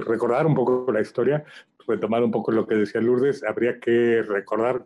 recordar 0.08 0.48
un 0.48 0.56
poco 0.56 0.92
la 0.92 1.02
historia, 1.02 1.44
retomar 1.88 2.24
un 2.24 2.32
poco 2.32 2.52
lo 2.52 2.66
que 2.66 2.74
decía 2.74 3.02
Lourdes. 3.02 3.44
Habría 3.44 3.80
que 3.80 4.24
recordar 4.24 4.84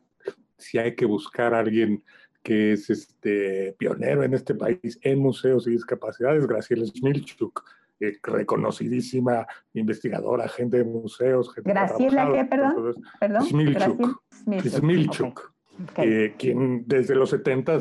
si 0.60 0.78
hay 0.78 0.96
que 0.96 1.06
buscar 1.06 1.54
a 1.54 1.60
alguien 1.60 2.04
que 2.44 2.74
es 2.74 2.90
este, 2.90 3.76
pionero 3.78 4.24
en 4.24 4.34
este 4.34 4.56
país 4.56 5.00
en 5.02 5.20
museos 5.20 5.68
y 5.68 5.72
discapacidades, 5.72 6.48
Graciela 6.48 6.86
Smilchuk 6.86 7.64
eh, 8.00 8.18
reconocidísima 8.24 9.46
investigadora, 9.74 10.48
gente 10.48 10.78
de 10.78 10.86
museos. 10.86 11.54
Gente 11.54 11.70
Graciela, 11.70 12.32
¿qué, 12.34 12.46
perdón? 12.46 12.96
¿Perdón? 13.20 13.46
Smilchuk. 14.64 15.54
Eh, 15.98 16.36
quien 16.38 16.86
desde 16.88 17.16
los 17.16 17.30
70 17.30 17.80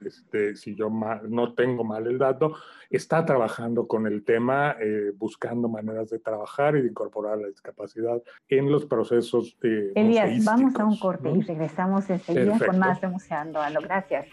este, 0.00 0.56
si 0.56 0.74
yo 0.74 0.90
no 0.90 1.54
tengo 1.54 1.84
mal 1.84 2.06
el 2.06 2.18
dato, 2.18 2.54
está 2.90 3.24
trabajando 3.24 3.86
con 3.86 4.06
el 4.06 4.24
tema, 4.24 4.76
eh, 4.80 5.12
buscando 5.16 5.68
maneras 5.68 6.10
de 6.10 6.18
trabajar 6.18 6.76
y 6.76 6.82
de 6.82 6.88
incorporar 6.88 7.38
la 7.38 7.48
discapacidad 7.48 8.22
en 8.48 8.70
los 8.70 8.86
procesos. 8.86 9.56
Eh, 9.62 9.92
Elías, 9.94 10.44
vamos 10.44 10.74
a 10.76 10.84
un 10.84 10.98
corte 10.98 11.30
y 11.30 11.42
regresamos 11.42 12.08
enseguida 12.10 12.58
con 12.58 12.78
más 12.78 13.00
de 13.00 13.08
Museando 13.08 13.60
Gracias. 13.82 14.26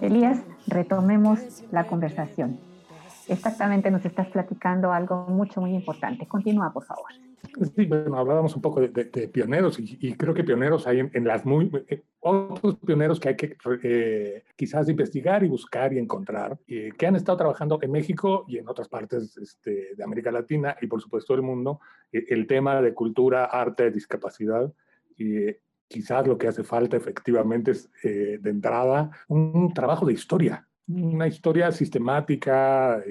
Elías, 0.00 0.40
retomemos 0.66 1.64
la 1.70 1.86
conversación. 1.86 2.58
Exactamente, 3.28 3.90
nos 3.90 4.04
estás 4.04 4.28
platicando 4.28 4.92
algo 4.92 5.26
mucho, 5.28 5.60
muy 5.60 5.74
importante. 5.74 6.26
Continúa, 6.26 6.72
por 6.72 6.84
favor. 6.84 7.10
Sí, 7.76 7.86
bueno, 7.86 8.18
hablábamos 8.18 8.54
un 8.54 8.62
poco 8.62 8.80
de, 8.80 9.28
pioneros 9.28 9.78
y, 9.78 10.14
creo 10.14 10.32
que 10.32 10.44
pioneros 10.44 10.86
hay 10.86 11.00
en, 11.00 11.24
las 11.24 11.44
muy... 11.44 11.70
Eh, 11.88 12.02
otros 12.20 12.76
pioneros 12.76 13.18
que 13.18 13.30
hay 13.30 13.36
que 13.36 13.56
eh, 13.82 14.44
quizás 14.56 14.88
investigar 14.88 15.42
y 15.42 15.48
buscar 15.48 15.92
y 15.92 15.98
encontrar, 15.98 16.58
eh, 16.68 16.92
que 16.96 17.06
han 17.06 17.16
estado 17.16 17.38
trabajando 17.38 17.78
en 17.82 17.90
México 17.90 18.44
y 18.46 18.58
en 18.58 18.68
otras 18.68 18.88
partes 18.88 19.36
este, 19.36 19.94
de 19.96 20.04
América 20.04 20.30
Latina 20.30 20.76
y 20.80 20.86
por 20.86 21.02
supuesto 21.02 21.34
del 21.34 21.42
mundo, 21.42 21.80
el 22.12 22.46
tema 22.46 22.80
de 22.80 22.94
cultura, 22.94 23.46
arte, 23.46 23.90
discapacidad. 23.90 24.72
Y 25.18 25.46
quizás 25.88 26.26
lo 26.26 26.38
que 26.38 26.48
hace 26.48 26.62
falta 26.62 26.96
efectivamente 26.96 27.72
es 27.72 27.90
de 28.02 28.50
entrada 28.50 29.10
un 29.28 29.74
trabajo 29.74 30.06
de 30.06 30.12
historia, 30.12 30.66
una 30.86 31.26
historia 31.26 31.72
sistemática, 31.72 33.02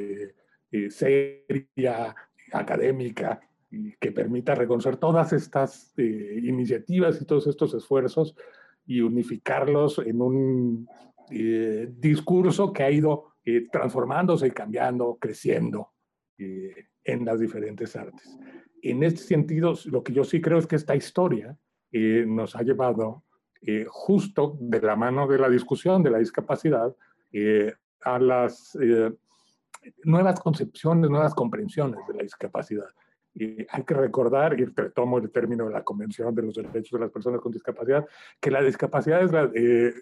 seria, 0.89 2.15
académica, 2.53 3.39
que 3.99 4.11
permita 4.11 4.53
reconocer 4.53 4.97
todas 4.97 5.31
estas 5.33 5.93
eh, 5.97 6.39
iniciativas 6.43 7.21
y 7.21 7.25
todos 7.25 7.47
estos 7.47 7.73
esfuerzos 7.73 8.35
y 8.85 9.01
unificarlos 9.01 9.99
en 9.99 10.21
un 10.21 10.87
eh, 11.29 11.89
discurso 11.97 12.73
que 12.73 12.83
ha 12.83 12.91
ido 12.91 13.35
eh, 13.45 13.67
transformándose 13.71 14.47
y 14.47 14.51
cambiando, 14.51 15.17
creciendo 15.19 15.91
en 17.03 17.23
las 17.23 17.39
diferentes 17.39 17.95
artes. 17.95 18.35
En 18.81 19.03
este 19.03 19.21
sentido, 19.21 19.75
lo 19.85 20.03
que 20.03 20.11
yo 20.11 20.23
sí 20.23 20.41
creo 20.41 20.57
es 20.57 20.65
que 20.65 20.75
esta 20.75 20.95
historia 20.95 21.55
nos 21.91 22.55
ha 22.55 22.63
llevado 22.63 23.25
justo 23.89 24.57
de 24.59 24.81
la 24.81 24.95
mano 24.95 25.27
de 25.27 25.37
la 25.37 25.49
discusión 25.49 26.01
de 26.01 26.09
la 26.09 26.17
discapacidad 26.17 26.95
a 28.01 28.17
las 28.17 28.75
nuevas 30.03 30.39
concepciones, 30.39 31.11
nuevas 31.11 31.35
comprensiones 31.35 31.99
de 32.07 32.13
la 32.15 32.23
discapacidad. 32.23 32.87
Y 33.33 33.65
hay 33.69 33.83
que 33.85 33.93
recordar, 33.93 34.59
y 34.59 34.65
retomo 34.65 35.17
el 35.17 35.31
término 35.31 35.65
de 35.65 35.71
la 35.71 35.83
Convención 35.83 36.35
de 36.35 36.41
los 36.41 36.55
Derechos 36.55 36.91
de 36.91 36.99
las 36.99 37.11
Personas 37.11 37.39
con 37.39 37.51
Discapacidad, 37.51 38.05
que 38.39 38.51
la 38.51 38.61
discapacidad 38.61 39.23
es 39.23 39.31
la, 39.31 39.49
eh, 39.55 39.93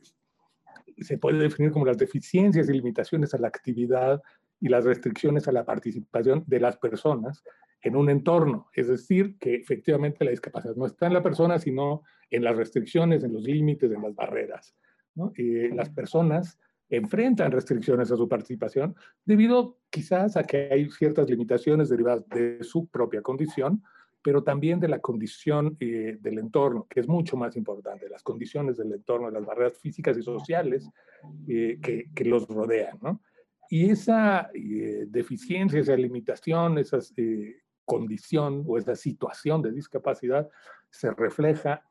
se 0.97 1.17
puede 1.17 1.37
definir 1.37 1.71
como 1.71 1.85
las 1.85 1.97
deficiencias 1.97 2.69
y 2.69 2.73
limitaciones 2.73 3.33
a 3.33 3.37
la 3.37 3.47
actividad 3.47 4.21
y 4.59 4.69
las 4.69 4.83
restricciones 4.83 5.47
a 5.47 5.51
la 5.51 5.65
participación 5.65 6.43
de 6.47 6.59
las 6.59 6.77
personas 6.77 7.43
en 7.81 7.95
un 7.95 8.09
entorno. 8.09 8.67
Es 8.73 8.87
decir, 8.87 9.37
que 9.39 9.55
efectivamente 9.55 10.25
la 10.25 10.31
discapacidad 10.31 10.75
no 10.75 10.85
está 10.85 11.07
en 11.07 11.13
la 11.13 11.23
persona, 11.23 11.59
sino 11.59 12.03
en 12.29 12.43
las 12.43 12.57
restricciones, 12.57 13.23
en 13.23 13.33
los 13.33 13.43
límites, 13.43 13.91
en 13.91 14.01
las 14.01 14.15
barreras. 14.15 14.75
¿no? 15.15 15.33
las 15.73 15.89
personas 15.89 16.59
enfrentan 16.89 17.51
restricciones 17.51 18.11
a 18.11 18.17
su 18.17 18.27
participación 18.27 18.95
debido 19.23 19.77
quizás 19.89 20.35
a 20.37 20.43
que 20.43 20.69
hay 20.71 20.89
ciertas 20.89 21.29
limitaciones 21.29 21.89
derivadas 21.89 22.27
de 22.29 22.63
su 22.63 22.87
propia 22.87 23.21
condición, 23.21 23.83
pero 24.21 24.43
también 24.43 24.79
de 24.79 24.89
la 24.89 24.99
condición 24.99 25.77
eh, 25.79 26.17
del 26.19 26.39
entorno, 26.39 26.87
que 26.89 26.99
es 26.99 27.07
mucho 27.07 27.37
más 27.37 27.55
importante, 27.55 28.09
las 28.09 28.23
condiciones 28.23 28.77
del 28.77 28.91
entorno, 28.91 29.29
las 29.29 29.45
barreras 29.45 29.77
físicas 29.77 30.17
y 30.17 30.23
sociales 30.23 30.89
eh, 31.47 31.79
que, 31.81 32.09
que, 32.13 32.25
los 32.25 32.47
rodean. 32.47 32.97
¿no? 33.01 33.21
Y 33.69 33.89
esa 33.89 34.49
eh, 34.53 35.05
deficiencia, 35.07 35.79
esa 35.79 35.95
limitación, 35.95 36.77
esa 36.79 36.99
condición 37.85 38.63
o 38.67 38.77
esa 38.77 38.95
situación 38.95 39.61
de 39.61 39.71
discapacidad 39.71 40.49
se 40.91 41.11
refleja 41.11 41.83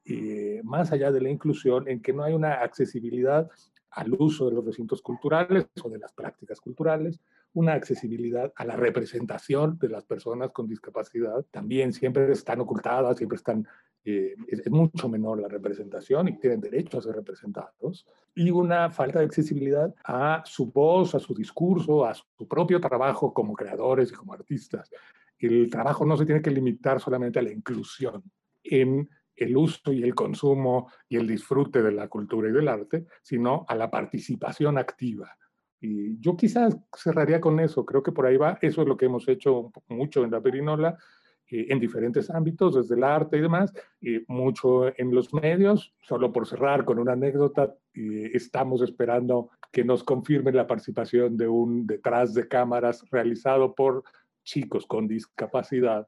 más 0.64 0.90
allá 0.90 1.12
de 1.12 1.20
la 1.20 1.30
inclusión 1.30 1.88
en 1.88 2.02
que 2.02 2.12
no 2.12 2.24
hay 2.24 2.34
una 2.34 2.54
accesibilidad 2.54 3.48
al 3.90 4.14
uso 4.18 4.48
de 4.48 4.54
los 4.54 4.64
recintos 4.64 5.02
culturales 5.02 5.66
o 5.82 5.88
de 5.88 5.98
las 5.98 6.12
prácticas 6.12 6.60
culturales, 6.60 7.20
una 7.54 7.72
accesibilidad 7.72 8.52
a 8.56 8.64
la 8.64 8.76
representación 8.76 9.78
de 9.78 9.88
las 9.88 10.04
personas 10.04 10.50
con 10.50 10.68
discapacidad. 10.68 11.44
También 11.50 11.92
siempre 11.92 12.30
están 12.30 12.60
ocultadas, 12.60 13.16
siempre 13.16 13.36
están, 13.36 13.66
eh, 14.04 14.34
es, 14.46 14.70
mucho 14.70 15.08
menor 15.08 15.40
la 15.40 15.48
representación 15.48 16.28
y 16.28 16.38
tienen 16.38 16.60
derecho 16.60 16.98
a 16.98 17.02
ser 17.02 17.14
representados. 17.14 18.06
Y 18.34 18.50
una 18.50 18.90
falta 18.90 19.20
de 19.20 19.24
accesibilidad 19.24 19.94
a 20.04 20.42
su 20.44 20.70
voz, 20.70 21.14
a 21.14 21.18
su 21.18 21.34
discurso, 21.34 22.04
a 22.04 22.14
su 22.14 22.46
propio 22.46 22.80
trabajo 22.80 23.32
como 23.32 23.54
creadores 23.54 24.12
y 24.12 24.14
como 24.14 24.34
artistas. 24.34 24.90
El 25.38 25.70
trabajo 25.70 26.04
no 26.04 26.16
se 26.16 26.26
tiene 26.26 26.42
que 26.42 26.50
limitar 26.50 27.00
solamente 27.00 27.38
a 27.38 27.42
la 27.42 27.52
inclusión 27.52 28.22
en 28.62 29.08
el 29.38 29.56
uso 29.56 29.92
y 29.92 30.02
el 30.02 30.14
consumo 30.14 30.90
y 31.08 31.16
el 31.16 31.26
disfrute 31.26 31.82
de 31.82 31.92
la 31.92 32.08
cultura 32.08 32.48
y 32.48 32.52
del 32.52 32.68
arte, 32.68 33.06
sino 33.22 33.64
a 33.68 33.74
la 33.74 33.90
participación 33.90 34.78
activa. 34.78 35.36
Y 35.80 36.18
yo 36.20 36.36
quizás 36.36 36.76
cerraría 36.96 37.40
con 37.40 37.60
eso, 37.60 37.84
creo 37.84 38.02
que 38.02 38.12
por 38.12 38.26
ahí 38.26 38.36
va, 38.36 38.58
eso 38.60 38.82
es 38.82 38.88
lo 38.88 38.96
que 38.96 39.06
hemos 39.06 39.28
hecho 39.28 39.70
mucho 39.88 40.24
en 40.24 40.32
la 40.32 40.40
Perinola, 40.40 40.98
eh, 41.50 41.66
en 41.70 41.78
diferentes 41.78 42.28
ámbitos, 42.30 42.74
desde 42.74 42.94
el 42.94 43.04
arte 43.04 43.38
y 43.38 43.40
demás, 43.40 43.72
y 44.00 44.22
mucho 44.26 44.88
en 44.98 45.14
los 45.14 45.32
medios. 45.32 45.94
Solo 46.02 46.32
por 46.32 46.46
cerrar 46.46 46.84
con 46.84 46.98
una 46.98 47.12
anécdota, 47.12 47.74
eh, 47.94 48.30
estamos 48.34 48.82
esperando 48.82 49.50
que 49.72 49.84
nos 49.84 50.04
confirmen 50.04 50.56
la 50.56 50.66
participación 50.66 51.36
de 51.36 51.48
un 51.48 51.86
detrás 51.86 52.34
de 52.34 52.48
cámaras 52.48 53.02
realizado 53.10 53.74
por 53.74 54.02
chicos 54.44 54.86
con 54.86 55.06
discapacidad 55.06 56.06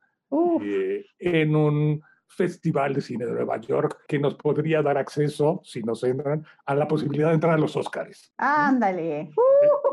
eh, 0.62 1.05
en 1.19 1.57
un 1.57 2.03
Festival 2.31 2.95
de 2.95 3.01
Cine 3.01 3.27
de 3.27 3.33
Nueva 3.33 3.59
York 3.59 4.05
que 4.07 4.19
nos 4.19 4.35
podría 4.37 4.83
dar 4.83 4.97
acceso, 4.97 5.61
si 5.64 5.83
nos 5.83 6.03
entran, 6.05 6.47
a 6.64 6.75
la 6.75 6.87
posibilidad 6.87 7.29
de 7.29 7.35
entrar 7.35 7.55
a 7.55 7.59
los 7.59 7.77
Oscars. 7.77 8.33
Ándale. 8.38 9.21
Eh, 9.21 9.31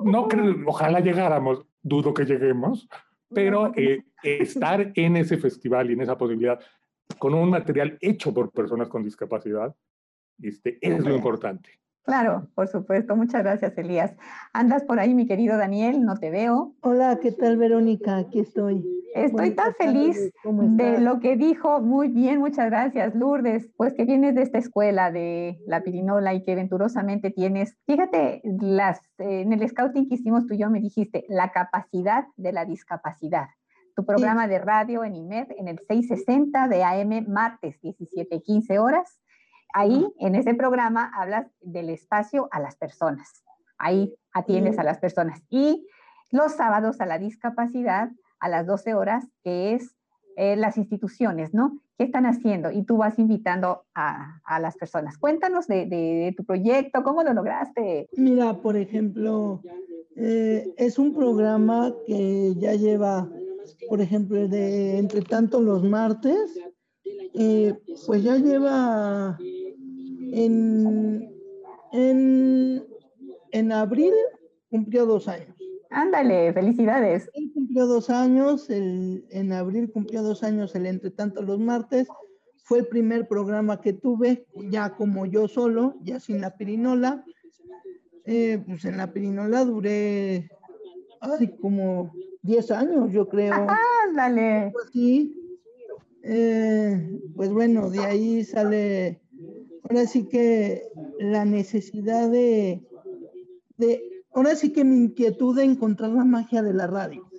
no 0.04 0.28
creo, 0.28 0.56
ojalá 0.68 1.00
llegáramos, 1.00 1.66
dudo 1.82 2.14
que 2.14 2.26
lleguemos, 2.26 2.88
pero 3.34 3.72
eh, 3.76 4.04
estar 4.24 4.92
en 4.94 5.18
ese 5.18 5.38
festival 5.38 5.90
y 5.90 5.94
en 5.94 6.02
esa 6.02 6.18
posibilidad 6.18 6.60
con 7.18 7.34
un 7.34 7.50
material 7.50 7.98
hecho 8.02 8.34
por 8.34 8.52
personas 8.52 8.88
con 8.88 9.04
discapacidad 9.04 9.76
este, 10.42 10.78
es 10.82 11.04
lo 11.04 11.16
importante. 11.16 11.80
Claro, 12.08 12.48
por 12.56 12.70
supuesto. 12.70 13.18
Muchas 13.18 13.44
gracias, 13.44 13.78
Elías. 13.78 14.16
¿Andas 14.54 14.86
por 14.86 14.98
ahí, 14.98 15.14
mi 15.14 15.28
querido 15.28 15.58
Daniel? 15.58 16.06
No 16.06 16.16
te 16.16 16.30
veo. 16.30 16.74
Hola, 16.80 17.20
¿qué 17.22 17.34
tal, 17.34 17.58
Verónica? 17.58 18.16
Aquí 18.16 18.40
estoy. 18.40 18.82
Estoy 19.14 19.52
tan 19.52 19.74
feliz 19.74 20.32
de 20.46 21.02
lo 21.02 21.20
que 21.20 21.36
dijo. 21.36 21.82
Muy 21.82 22.08
bien, 22.08 22.40
muchas 22.40 22.70
gracias, 22.70 23.14
Lourdes. 23.14 23.68
Pues 23.76 23.94
que 23.94 24.06
vienes 24.06 24.36
de 24.36 24.44
esta 24.44 24.58
escuela 24.58 25.12
de 25.12 25.60
la 25.68 25.84
pirinola 25.84 26.34
y 26.34 26.46
que 26.46 26.56
venturosamente 26.56 27.30
tienes, 27.30 27.76
fíjate, 27.86 28.42
las, 28.62 29.02
en 29.18 29.52
el 29.52 29.68
scouting 29.68 30.08
que 30.08 30.16
hicimos 30.16 30.48
tú 30.48 30.54
y 30.54 30.60
yo 30.60 30.70
me 30.70 30.80
dijiste, 30.80 31.26
la 31.28 31.52
capacidad 31.52 32.24
de 32.38 32.54
la 32.54 32.64
discapacidad. 32.64 33.48
Tu 33.98 34.06
programa 34.06 34.48
de 34.48 34.60
radio 34.60 35.04
en 35.04 35.14
IMED 35.14 35.48
en 35.58 35.68
el 35.68 35.80
660 35.80 36.70
de 36.70 36.84
AM, 36.86 37.26
martes 37.28 37.82
17, 37.82 38.42
15 38.44 38.80
horas. 38.80 39.20
Ahí, 39.74 40.08
en 40.20 40.36
ese 40.36 40.54
programa, 40.54 41.12
hablas 41.16 41.48
del 41.62 41.90
espacio 41.90 42.48
a 42.52 42.60
las 42.60 42.76
personas. 42.76 43.44
Ahí 43.78 44.16
atiendes 44.34 44.80
a 44.80 44.84
las 44.84 45.00
personas. 45.00 45.42
Y 45.50 45.88
los 46.32 46.54
sábados 46.54 47.00
a 47.02 47.06
la 47.06 47.20
discapacidad 47.20 48.10
a 48.40 48.50
las 48.50 48.66
12 48.68 48.94
horas, 48.94 49.26
que 49.44 49.74
es 49.74 49.96
eh, 50.36 50.56
las 50.56 50.78
instituciones, 50.78 51.54
¿no? 51.54 51.82
¿Qué 51.98 52.04
están 52.04 52.28
haciendo? 52.28 52.72
Y 52.72 52.84
tú 52.84 52.98
vas 52.98 53.18
invitando 53.18 53.86
a, 53.96 54.40
a 54.46 54.60
las 54.60 54.78
personas. 54.78 55.18
Cuéntanos 55.18 55.68
de, 55.68 55.88
de, 55.88 56.34
tu 56.38 56.46
proyecto, 56.46 57.04
¿cómo 57.04 57.24
lo 57.24 57.34
lograste? 57.34 58.08
Mira, 58.16 58.54
por 58.54 58.78
ejemplo, 58.78 59.62
eh, 60.16 60.74
es 60.78 61.00
un 61.00 61.14
programa 61.16 61.94
que 62.06 62.54
ya 62.56 62.74
lleva, 62.74 63.28
por 63.90 64.00
ejemplo, 64.00 64.48
de 64.48 65.00
entre 65.00 65.22
tanto 65.22 65.60
los 65.60 65.84
martes, 65.84 66.60
eh, 67.34 67.74
pues 68.06 68.24
ya 68.24 68.38
lleva 68.38 69.38
en, 70.34 71.32
en, 71.92 72.86
en 73.52 73.72
abril 73.72 74.14
cumplió 74.70 75.06
dos 75.06 75.28
años. 75.28 75.56
Ándale, 75.90 76.52
felicidades. 76.54 77.30
Él 77.34 77.52
cumplió 77.54 77.88
dos 77.88 78.10
años, 78.10 78.70
en 78.70 79.54
abril 79.54 79.92
cumplió 79.92 80.22
dos 80.22 80.44
años 80.44 80.76
el 80.76 80.86
Entre 80.86 81.12
tanto 81.12 81.42
los 81.42 81.60
martes. 81.60 82.08
Fue 82.64 82.80
el 82.80 82.88
primer 82.88 83.28
programa 83.28 83.80
que 83.80 83.94
tuve, 83.94 84.46
ya 84.70 84.96
como 84.96 85.26
yo 85.26 85.48
solo, 85.48 85.96
ya 86.02 86.20
sin 86.20 86.42
la 86.42 86.58
pirinola. 86.58 87.24
Eh, 88.26 88.62
pues 88.68 88.84
en 88.84 88.98
la 88.98 89.14
pirinola 89.14 89.64
duré 89.64 90.50
ay, 91.22 91.56
como 91.62 92.12
10 92.42 92.72
años, 92.72 93.12
yo 93.12 93.28
creo. 93.28 93.54
Ándale. 94.10 94.74
Eh, 96.24 97.20
pues 97.36 97.50
bueno, 97.52 97.90
de 97.90 98.00
ahí 98.00 98.44
sale, 98.44 99.22
ahora 99.90 100.06
sí 100.06 100.28
que 100.28 100.84
la 101.20 101.46
necesidad 101.46 102.30
de, 102.30 102.86
de 103.78 104.24
ahora 104.34 104.56
sí 104.56 104.74
que 104.74 104.84
mi 104.84 104.98
inquietud 104.98 105.56
de 105.56 105.64
encontrar 105.64 106.12
la 106.12 106.26
magia 106.26 106.62
de 106.62 106.74
la 106.74 106.88
radio, 106.88 107.30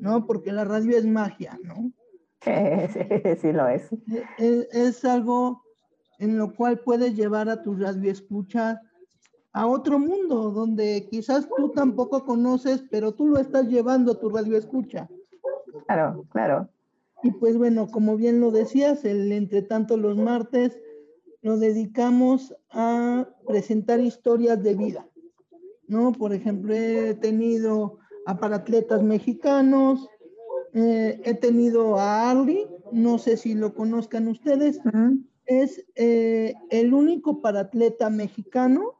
¿no? 0.00 0.26
Porque 0.26 0.52
la 0.52 0.64
radio 0.64 0.96
es 0.96 1.06
magia, 1.06 1.58
¿no? 1.62 1.92
Sí, 2.40 2.50
sí, 3.40 3.52
lo 3.52 3.68
es. 3.68 3.90
es. 4.38 4.68
Es, 4.70 5.04
algo 5.04 5.62
en 6.18 6.38
lo 6.38 6.54
cual 6.54 6.80
puedes 6.80 7.14
llevar 7.14 7.48
a 7.48 7.62
tu 7.62 7.74
radio 7.74 8.10
escucha 8.10 8.80
a 9.52 9.66
otro 9.66 9.98
mundo, 9.98 10.50
donde 10.50 11.08
quizás 11.10 11.48
tú 11.56 11.70
tampoco 11.70 12.24
conoces, 12.24 12.84
pero 12.90 13.12
tú 13.12 13.26
lo 13.26 13.38
estás 13.38 13.66
llevando 13.68 14.12
a 14.12 14.20
tu 14.20 14.30
radio 14.30 14.56
escucha. 14.56 15.08
Claro, 15.86 16.24
claro. 16.30 16.68
Y 17.22 17.32
pues 17.32 17.58
bueno, 17.58 17.88
como 17.88 18.16
bien 18.16 18.40
lo 18.40 18.52
decías, 18.52 19.04
el 19.04 19.32
entre 19.32 19.62
tanto 19.62 19.96
los 19.96 20.16
martes 20.16 20.78
lo 21.42 21.58
dedicamos 21.58 22.54
a 22.70 23.28
presentar 23.46 24.00
historias 24.00 24.62
de 24.62 24.74
vida. 24.74 25.08
¿no? 25.86 26.12
Por 26.12 26.32
ejemplo, 26.32 26.74
he 26.74 27.14
tenido 27.14 27.98
a 28.26 28.38
paratletas 28.38 29.02
mexicanos, 29.02 30.08
eh, 30.74 31.20
he 31.24 31.34
tenido 31.34 31.98
a 31.98 32.30
Arlie, 32.30 32.68
no 32.92 33.18
sé 33.18 33.36
si 33.36 33.54
lo 33.54 33.74
conozcan 33.74 34.28
ustedes, 34.28 34.80
es 35.46 35.84
eh, 35.94 36.54
el 36.70 36.92
único 36.92 37.40
paratleta 37.40 38.10
mexicano 38.10 38.98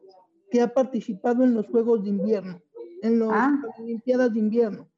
que 0.50 0.62
ha 0.62 0.72
participado 0.72 1.44
en 1.44 1.54
los 1.54 1.66
Juegos 1.66 2.04
de 2.04 2.10
Invierno, 2.10 2.62
en 3.02 3.18
las 3.18 3.28
ah. 3.32 3.62
Olimpiadas 3.78 4.32
de 4.32 4.38
Invierno. 4.40 4.88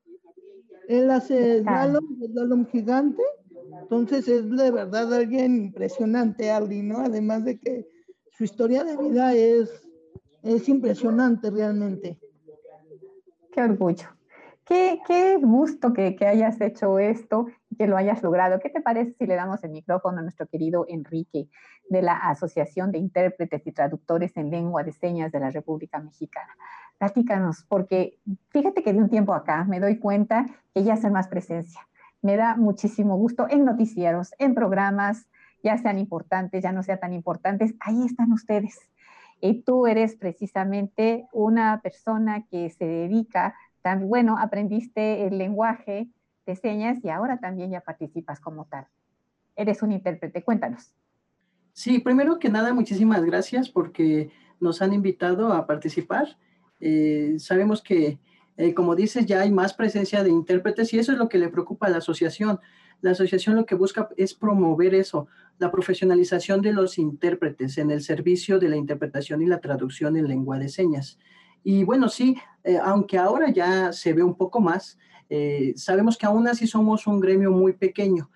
Él 0.89 1.11
hace 1.11 1.59
el 1.59 1.63
slalom, 1.63 2.67
gigante, 2.67 3.23
entonces 3.81 4.29
es 4.29 4.51
de 4.51 4.71
verdad 4.71 5.13
alguien 5.13 5.57
impresionante, 5.57 6.51
Arlie, 6.51 6.83
¿no? 6.83 6.99
Además 6.99 7.45
de 7.45 7.59
que 7.59 7.87
su 8.31 8.45
historia 8.45 8.85
de 8.85 8.97
vida 8.97 9.35
es 9.35 9.91
es 10.43 10.69
impresionante 10.69 11.51
realmente. 11.51 12.19
Qué 13.53 13.63
orgullo. 13.63 14.09
Qué, 14.65 15.01
qué 15.07 15.37
gusto 15.39 15.93
que, 15.93 16.15
que, 16.15 16.27
hayas 16.27 16.61
hecho 16.61 17.01
esto 17.01 17.47
y 17.71 17.77
que 17.77 17.89
lo 17.89 17.97
hayas 17.97 18.23
logrado. 18.23 18.61
¿Qué 18.61 18.71
te 18.71 18.81
parece 18.81 19.15
si 19.19 19.27
le 19.27 19.35
damos 19.35 19.65
el 19.65 19.71
micrófono 19.71 20.21
a 20.21 20.23
nuestro 20.23 20.47
querido 20.47 20.85
Enrique 20.89 21.49
de 21.89 22.03
la 22.03 22.15
Asociación 22.15 22.93
de 22.93 22.99
Intérpretes 22.99 23.67
y 23.67 23.73
Traductores 23.73 24.37
en 24.37 24.51
Lengua 24.51 24.85
de 24.85 24.93
Señas 24.93 25.33
de 25.33 25.41
la 25.41 25.51
República 25.51 25.99
Mexicana? 25.99 26.55
Platícanos, 26.99 27.65
porque 27.69 28.21
fíjate 28.51 28.85
que 28.85 28.93
de 28.93 29.01
un 29.01 29.09
tiempo 29.09 29.35
acá 29.35 29.65
me 29.65 29.81
doy 29.81 29.99
cuenta 29.99 30.47
que 30.73 30.85
ya 30.85 30.95
hacen 30.95 31.13
más 31.13 31.27
presencia. 31.27 31.81
Me 32.23 32.37
da 32.37 32.57
muchísimo 32.57 33.17
gusto 33.17 33.47
en 33.49 33.65
noticieros, 33.65 34.35
en 34.39 34.55
programas, 34.55 35.27
ya 35.63 35.79
sean 35.79 35.99
importantes, 35.99 36.63
ya 36.63 36.73
no 36.73 36.83
sean 36.83 37.01
tan 37.01 37.13
importantes. 37.13 37.75
Ahí 37.81 38.05
están 38.05 38.33
ustedes 38.33 38.79
y 39.41 39.63
tú 39.63 39.87
eres 39.87 40.17
precisamente 40.17 41.27
una 41.33 41.81
persona 41.83 42.47
que 42.51 42.71
se 42.71 42.85
dedica, 42.85 43.55
tan 43.83 44.09
bueno, 44.09 44.37
aprendiste 44.39 45.27
el 45.27 45.39
lenguaje 45.39 46.09
de 46.47 46.57
señas 46.57 46.99
y 47.03 47.09
ahora 47.09 47.39
también 47.39 47.71
ya 47.71 47.81
participas 47.81 48.41
como 48.41 48.67
tal. 48.67 48.87
Eres 49.57 49.83
un 49.83 49.93
intérprete, 49.93 50.43
cuéntanos. 50.43 50.93
Sí, 51.73 51.99
primero 51.99 52.39
que 52.39 52.51
nada, 52.51 52.75
muchísimas 52.75 53.25
gracias 53.25 53.71
porque 53.71 54.31
nos 54.59 54.83
han 54.83 54.93
invitado 54.93 55.53
a 55.53 55.67
participar. 55.67 56.37
Eh, 56.81 57.37
sabemos 57.39 57.83
que, 57.83 58.19
eh, 58.61 58.75
como 58.75 58.95
dices, 58.95 59.25
ya 59.25 59.41
hay 59.41 59.51
más 59.51 59.73
presencia 59.73 60.23
de 60.23 60.29
intérpretes 60.29 60.93
y 60.93 60.99
eso 60.99 61.13
es 61.13 61.19
lo 61.19 61.31
que 61.31 61.39
le 61.39 61.49
preocupa 61.49 61.87
a 61.87 61.89
la 61.89 61.97
asociación. 61.97 62.61
La 63.01 63.13
asociación 63.13 63.57
lo 63.57 63.65
que 63.65 63.75
busca 63.75 64.11
es 64.19 64.35
promover 64.35 64.95
eso, 64.95 65.29
la 65.59 65.71
profesionalización 65.71 66.61
de 66.61 66.75
los 66.75 66.99
intérpretes 66.99 67.79
en 67.79 67.91
el 67.91 68.03
servicio 68.03 68.59
de 68.59 68.69
la 68.69 68.77
interpretación 68.77 69.41
y 69.41 69.47
la 69.47 69.61
traducción 69.61 70.15
en 70.19 70.29
lengua 70.29 70.59
de 70.59 70.69
señas. 70.69 71.19
Y 71.65 71.85
bueno, 71.85 72.11
sí, 72.11 72.37
eh, 72.63 72.77
aunque 72.83 73.17
ahora 73.17 73.51
ya 73.51 73.95
se 73.95 74.13
ve 74.13 74.23
un 74.23 74.35
poco 74.35 74.61
más, 74.61 74.99
eh, 75.31 75.73
sabemos 75.77 76.19
que 76.19 76.27
aún 76.27 76.47
así 76.47 76.67
somos 76.67 77.07
un 77.07 77.19
gremio 77.19 77.51
muy 77.53 77.73
pequeño. 77.73 78.29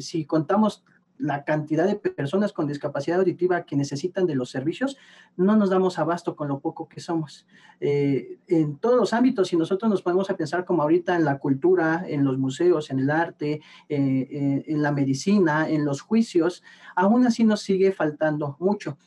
Si 0.00 0.26
contamos 0.26 0.84
la 1.20 1.44
cantidad 1.44 1.86
de 1.86 1.96
personas 1.96 2.52
con 2.52 2.66
discapacidad 2.66 3.18
auditiva 3.18 3.64
que 3.64 3.76
necesitan 3.76 4.26
de 4.26 4.34
los 4.34 4.50
servicios, 4.50 4.96
no 5.36 5.56
nos 5.56 5.70
damos 5.70 5.98
abasto 5.98 6.34
con 6.34 6.48
lo 6.48 6.60
poco 6.60 6.88
que 6.88 7.00
somos. 7.00 7.46
Eh, 7.80 8.38
en 8.48 8.78
todos 8.78 8.96
los 8.96 9.12
ámbitos, 9.12 9.48
si 9.48 9.56
nosotros 9.56 9.90
nos 9.90 10.02
ponemos 10.02 10.30
a 10.30 10.36
pensar 10.36 10.64
como 10.64 10.82
ahorita 10.82 11.16
en 11.16 11.24
la 11.24 11.38
cultura, 11.38 12.04
en 12.06 12.24
los 12.24 12.38
museos, 12.38 12.90
en 12.90 13.00
el 13.00 13.10
arte, 13.10 13.60
eh, 13.88 14.28
eh, 14.30 14.64
en 14.66 14.82
la 14.82 14.92
medicina, 14.92 15.68
en 15.68 15.84
los 15.84 16.00
juicios, 16.00 16.62
aún 16.96 17.26
así 17.26 17.44
nos 17.44 17.60
sigue 17.60 17.92
faltando 17.92 18.56
mucho. 18.58 18.98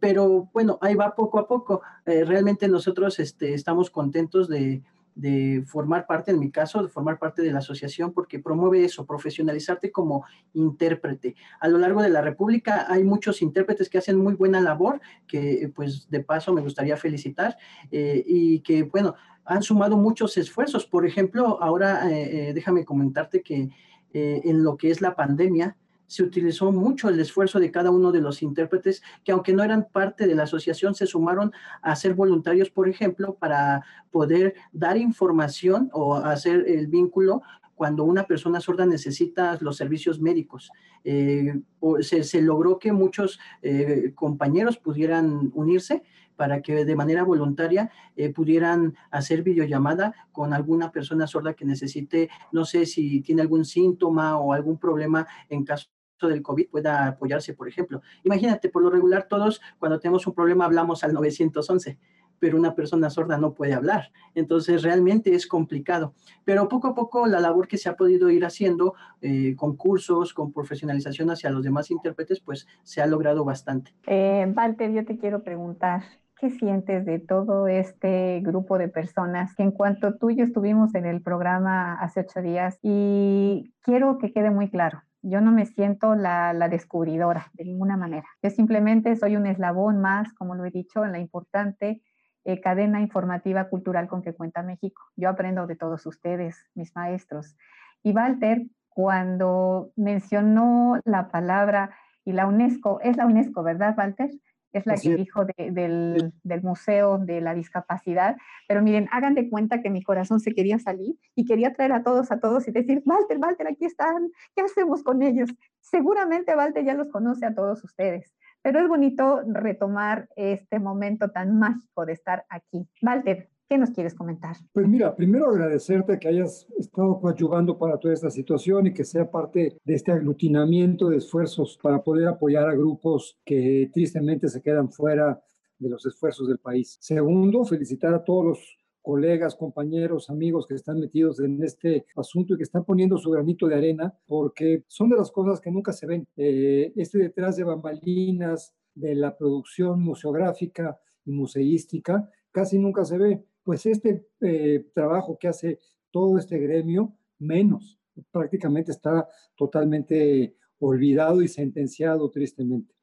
pero 0.00 0.50
bueno, 0.52 0.78
ahí 0.82 0.94
va 0.94 1.14
poco 1.14 1.38
a 1.38 1.48
poco. 1.48 1.80
realmente 2.04 2.68
nosotros 2.68 3.18
este, 3.18 3.54
estamos 3.54 3.88
contentos 3.90 4.46
de, 4.46 4.82
de 5.14 5.62
formar 5.66 6.06
parte, 6.06 6.30
en 6.30 6.38
mi 6.38 6.50
caso, 6.50 6.82
de 6.82 6.88
formar 6.88 7.18
parte 7.18 7.42
de 7.42 7.52
la 7.52 7.58
asociación, 7.58 8.12
porque 8.12 8.38
promueve 8.38 8.84
eso, 8.84 9.06
profesionalizarte 9.06 9.90
como 9.90 10.24
intérprete. 10.54 11.36
A 11.60 11.68
lo 11.68 11.78
largo 11.78 12.02
de 12.02 12.08
la 12.08 12.22
República 12.22 12.86
hay 12.88 13.04
muchos 13.04 13.42
intérpretes 13.42 13.88
que 13.88 13.98
hacen 13.98 14.16
muy 14.16 14.34
buena 14.34 14.60
labor, 14.60 15.00
que 15.26 15.70
pues 15.74 16.08
de 16.10 16.20
paso 16.20 16.52
me 16.52 16.62
gustaría 16.62 16.96
felicitar, 16.96 17.56
eh, 17.90 18.22
y 18.26 18.60
que 18.60 18.84
bueno, 18.84 19.14
han 19.44 19.62
sumado 19.62 19.96
muchos 19.96 20.36
esfuerzos. 20.36 20.86
Por 20.86 21.06
ejemplo, 21.06 21.62
ahora 21.62 22.10
eh, 22.10 22.48
eh, 22.48 22.54
déjame 22.54 22.84
comentarte 22.84 23.42
que 23.42 23.70
en 24.14 24.62
lo 24.62 24.76
que 24.76 24.90
es 24.90 25.00
la 25.00 25.16
pandemia, 25.16 25.74
se 26.12 26.22
utilizó 26.22 26.70
mucho 26.72 27.08
el 27.08 27.18
esfuerzo 27.18 27.58
de 27.58 27.70
cada 27.70 27.90
uno 27.90 28.12
de 28.12 28.20
los 28.20 28.42
intérpretes 28.42 29.02
que 29.24 29.32
aunque 29.32 29.54
no 29.54 29.64
eran 29.64 29.88
parte 29.90 30.26
de 30.26 30.34
la 30.34 30.42
asociación, 30.42 30.94
se 30.94 31.06
sumaron 31.06 31.52
a 31.80 31.96
ser 31.96 32.12
voluntarios, 32.12 32.68
por 32.68 32.86
ejemplo, 32.86 33.36
para 33.36 33.82
poder 34.10 34.54
dar 34.72 34.98
información 34.98 35.88
o 35.94 36.16
hacer 36.16 36.66
el 36.68 36.88
vínculo 36.88 37.40
cuando 37.74 38.04
una 38.04 38.24
persona 38.24 38.60
sorda 38.60 38.84
necesita 38.84 39.56
los 39.62 39.78
servicios 39.78 40.20
médicos. 40.20 40.70
Eh, 41.02 41.58
se, 42.02 42.42
logró 42.42 42.78
que 42.78 42.92
muchos 42.92 43.40
eh, 43.62 44.12
compañeros 44.14 44.76
pudieran 44.76 45.50
unirse 45.54 46.02
para 46.36 46.60
que 46.60 46.84
de 46.84 46.94
manera 46.94 47.24
voluntaria 47.24 47.90
eh, 48.16 48.28
pudieran 48.28 48.96
hacer 49.10 49.42
videollamada 49.42 50.14
con 50.30 50.52
alguna 50.52 50.92
persona 50.92 51.26
sorda 51.26 51.54
que 51.54 51.64
necesite, 51.64 52.28
no 52.52 52.66
sé 52.66 52.84
si 52.84 53.22
tiene 53.22 53.40
algún 53.40 53.64
síntoma 53.64 54.36
o 54.36 54.52
algún 54.52 54.76
problema 54.76 55.26
en 55.48 55.64
caso 55.64 55.88
del 56.28 56.42
COVID 56.42 56.68
pueda 56.70 57.08
apoyarse, 57.08 57.54
por 57.54 57.68
ejemplo. 57.68 58.02
Imagínate, 58.24 58.68
por 58.68 58.82
lo 58.82 58.90
regular 58.90 59.26
todos 59.28 59.60
cuando 59.78 59.98
tenemos 59.98 60.26
un 60.26 60.34
problema 60.34 60.64
hablamos 60.64 61.04
al 61.04 61.12
911 61.12 61.98
pero 62.42 62.58
una 62.58 62.74
persona 62.74 63.08
sorda 63.08 63.38
no 63.38 63.54
puede 63.54 63.72
hablar. 63.72 64.10
Entonces 64.34 64.82
realmente 64.82 65.32
es 65.32 65.46
complicado. 65.46 66.12
Pero 66.44 66.68
poco 66.68 66.88
a 66.88 66.94
poco 66.96 67.28
la 67.28 67.38
labor 67.38 67.68
que 67.68 67.78
se 67.78 67.88
ha 67.88 67.94
podido 67.94 68.30
ir 68.30 68.44
haciendo 68.44 68.94
eh, 69.20 69.54
con 69.54 69.76
cursos, 69.76 70.34
con 70.34 70.52
profesionalización 70.52 71.30
hacia 71.30 71.50
los 71.50 71.62
demás 71.62 71.92
intérpretes, 71.92 72.40
pues 72.40 72.66
se 72.82 73.00
ha 73.00 73.06
logrado 73.06 73.44
bastante. 73.44 73.94
Eh, 74.08 74.52
Walter, 74.56 74.90
yo 74.90 75.04
te 75.04 75.18
quiero 75.18 75.44
preguntar, 75.44 76.02
¿qué 76.36 76.50
sientes 76.50 77.06
de 77.06 77.20
todo 77.20 77.68
este 77.68 78.40
grupo 78.40 78.76
de 78.76 78.88
personas 78.88 79.54
que 79.54 79.62
en 79.62 79.70
cuanto 79.70 80.16
tú 80.16 80.30
y 80.30 80.34
yo 80.34 80.44
estuvimos 80.44 80.96
en 80.96 81.06
el 81.06 81.22
programa 81.22 81.94
hace 81.94 82.22
ocho 82.22 82.42
días 82.42 82.76
y 82.82 83.72
quiero 83.82 84.18
que 84.18 84.32
quede 84.32 84.50
muy 84.50 84.68
claro, 84.68 85.00
yo 85.22 85.40
no 85.40 85.52
me 85.52 85.66
siento 85.66 86.14
la, 86.14 86.52
descubridora 86.68 87.50
de 87.54 87.64
ninguna 87.64 87.96
manera. 87.96 88.26
Yo 88.42 88.50
simplemente 88.50 89.16
soy 89.16 89.36
un 89.36 89.46
eslabón 89.46 90.00
más, 90.00 90.32
como 90.34 90.54
lo 90.54 90.64
he 90.64 90.70
dicho, 90.70 91.04
en 91.04 91.12
la 91.12 91.18
importante 91.18 92.02
eh, 92.44 92.60
cadena 92.60 93.00
informativa 93.00 93.68
cultural 93.68 94.08
con 94.08 94.22
que 94.22 94.34
cuenta 94.34 94.62
México. 94.62 95.02
Yo 95.16 95.28
aprendo 95.28 95.66
de 95.66 95.76
todos 95.76 96.04
ustedes, 96.06 96.56
mis 96.74 96.94
maestros. 96.96 97.56
Y 98.02 98.12
Walter, 98.12 98.66
cuando 98.88 99.92
mencionó 99.96 101.00
la 101.04 101.30
palabra 101.30 101.94
y 102.24 102.32
la 102.32 102.46
UNESCO, 102.46 103.00
es 103.00 103.16
la 103.16 103.26
UNESCO, 103.26 103.62
¿verdad, 103.62 103.94
Walter? 103.96 104.30
Es 104.72 104.86
la 104.86 104.96
que 104.96 105.14
dijo 105.16 105.44
del, 105.44 106.32
del, 106.42 106.62
Museo 106.62 107.18
de 107.18 107.40
la 107.40 107.54
Discapacidad. 107.54 108.36
Pero 108.68 108.82
miren, 108.82 109.08
hagan 109.12 109.34
de 109.34 109.48
cuenta 109.48 109.82
que 109.82 109.90
mi 109.90 110.02
corazón 110.02 110.40
se 110.40 110.54
quería 110.54 110.78
salir 110.78 111.16
y 111.34 111.44
quería 111.44 111.72
traer 111.72 111.92
a 111.92 112.02
todos, 112.02 112.32
a 112.32 112.40
todos 112.40 112.66
y 112.68 112.72
decir, 112.72 113.02
Walter, 113.04 113.38
Walter, 113.38 113.66
aquí 113.66 113.84
están, 113.84 114.30
¿qué 114.54 114.62
hacemos 114.62 115.02
con 115.02 115.22
ellos? 115.22 115.50
Seguramente 115.80 116.56
Walter 116.56 116.84
ya 116.84 116.94
los 116.94 117.08
conoce 117.08 117.44
a 117.44 117.54
todos 117.54 117.84
ustedes, 117.84 118.32
pero 118.62 118.80
es 118.80 118.88
bonito 118.88 119.42
retomar 119.46 120.28
este 120.36 120.78
momento 120.78 121.30
tan 121.30 121.58
mágico 121.58 122.06
de 122.06 122.12
estar 122.12 122.46
aquí. 122.48 122.88
Walter, 123.02 123.50
¿Qué 123.72 123.78
nos 123.78 123.92
quieres 123.92 124.14
comentar? 124.14 124.54
Pues 124.74 124.86
mira, 124.86 125.16
primero 125.16 125.48
agradecerte 125.48 126.18
que 126.18 126.28
hayas 126.28 126.66
estado 126.78 127.18
coadyuvando 127.18 127.78
para 127.78 127.96
toda 127.96 128.12
esta 128.12 128.28
situación 128.28 128.88
y 128.88 128.92
que 128.92 129.02
sea 129.02 129.30
parte 129.30 129.78
de 129.82 129.94
este 129.94 130.12
aglutinamiento 130.12 131.08
de 131.08 131.16
esfuerzos 131.16 131.78
para 131.82 132.02
poder 132.02 132.28
apoyar 132.28 132.68
a 132.68 132.74
grupos 132.74 133.40
que 133.46 133.88
tristemente 133.90 134.48
se 134.48 134.60
quedan 134.60 134.90
fuera 134.92 135.42
de 135.78 135.88
los 135.88 136.04
esfuerzos 136.04 136.48
del 136.48 136.58
país. 136.58 136.98
Segundo, 137.00 137.64
felicitar 137.64 138.12
a 138.12 138.22
todos 138.22 138.44
los 138.44 138.78
colegas, 139.00 139.54
compañeros, 139.54 140.28
amigos 140.28 140.66
que 140.66 140.74
están 140.74 141.00
metidos 141.00 141.40
en 141.40 141.62
este 141.62 142.04
asunto 142.14 142.52
y 142.52 142.56
que 142.58 142.64
están 142.64 142.84
poniendo 142.84 143.16
su 143.16 143.30
granito 143.30 143.68
de 143.68 143.76
arena, 143.76 144.14
porque 144.26 144.84
son 144.86 145.08
de 145.08 145.16
las 145.16 145.32
cosas 145.32 145.62
que 145.62 145.70
nunca 145.70 145.94
se 145.94 146.06
ven. 146.06 146.28
Eh, 146.36 146.92
este 146.94 147.16
detrás 147.16 147.56
de 147.56 147.64
bambalinas 147.64 148.74
de 148.94 149.14
la 149.14 149.34
producción 149.34 150.02
museográfica 150.02 151.00
y 151.24 151.32
museística 151.32 152.28
casi 152.50 152.78
nunca 152.78 153.06
se 153.06 153.16
ve 153.16 153.46
pues 153.64 153.86
este 153.86 154.26
eh, 154.40 154.86
trabajo 154.94 155.38
que 155.38 155.48
hace 155.48 155.78
todo 156.10 156.38
este 156.38 156.58
gremio, 156.58 157.16
menos, 157.38 157.98
prácticamente 158.30 158.92
está 158.92 159.28
totalmente 159.56 160.56
olvidado 160.78 161.42
y 161.42 161.48
sentenciado 161.48 162.30
tristemente. 162.30 162.94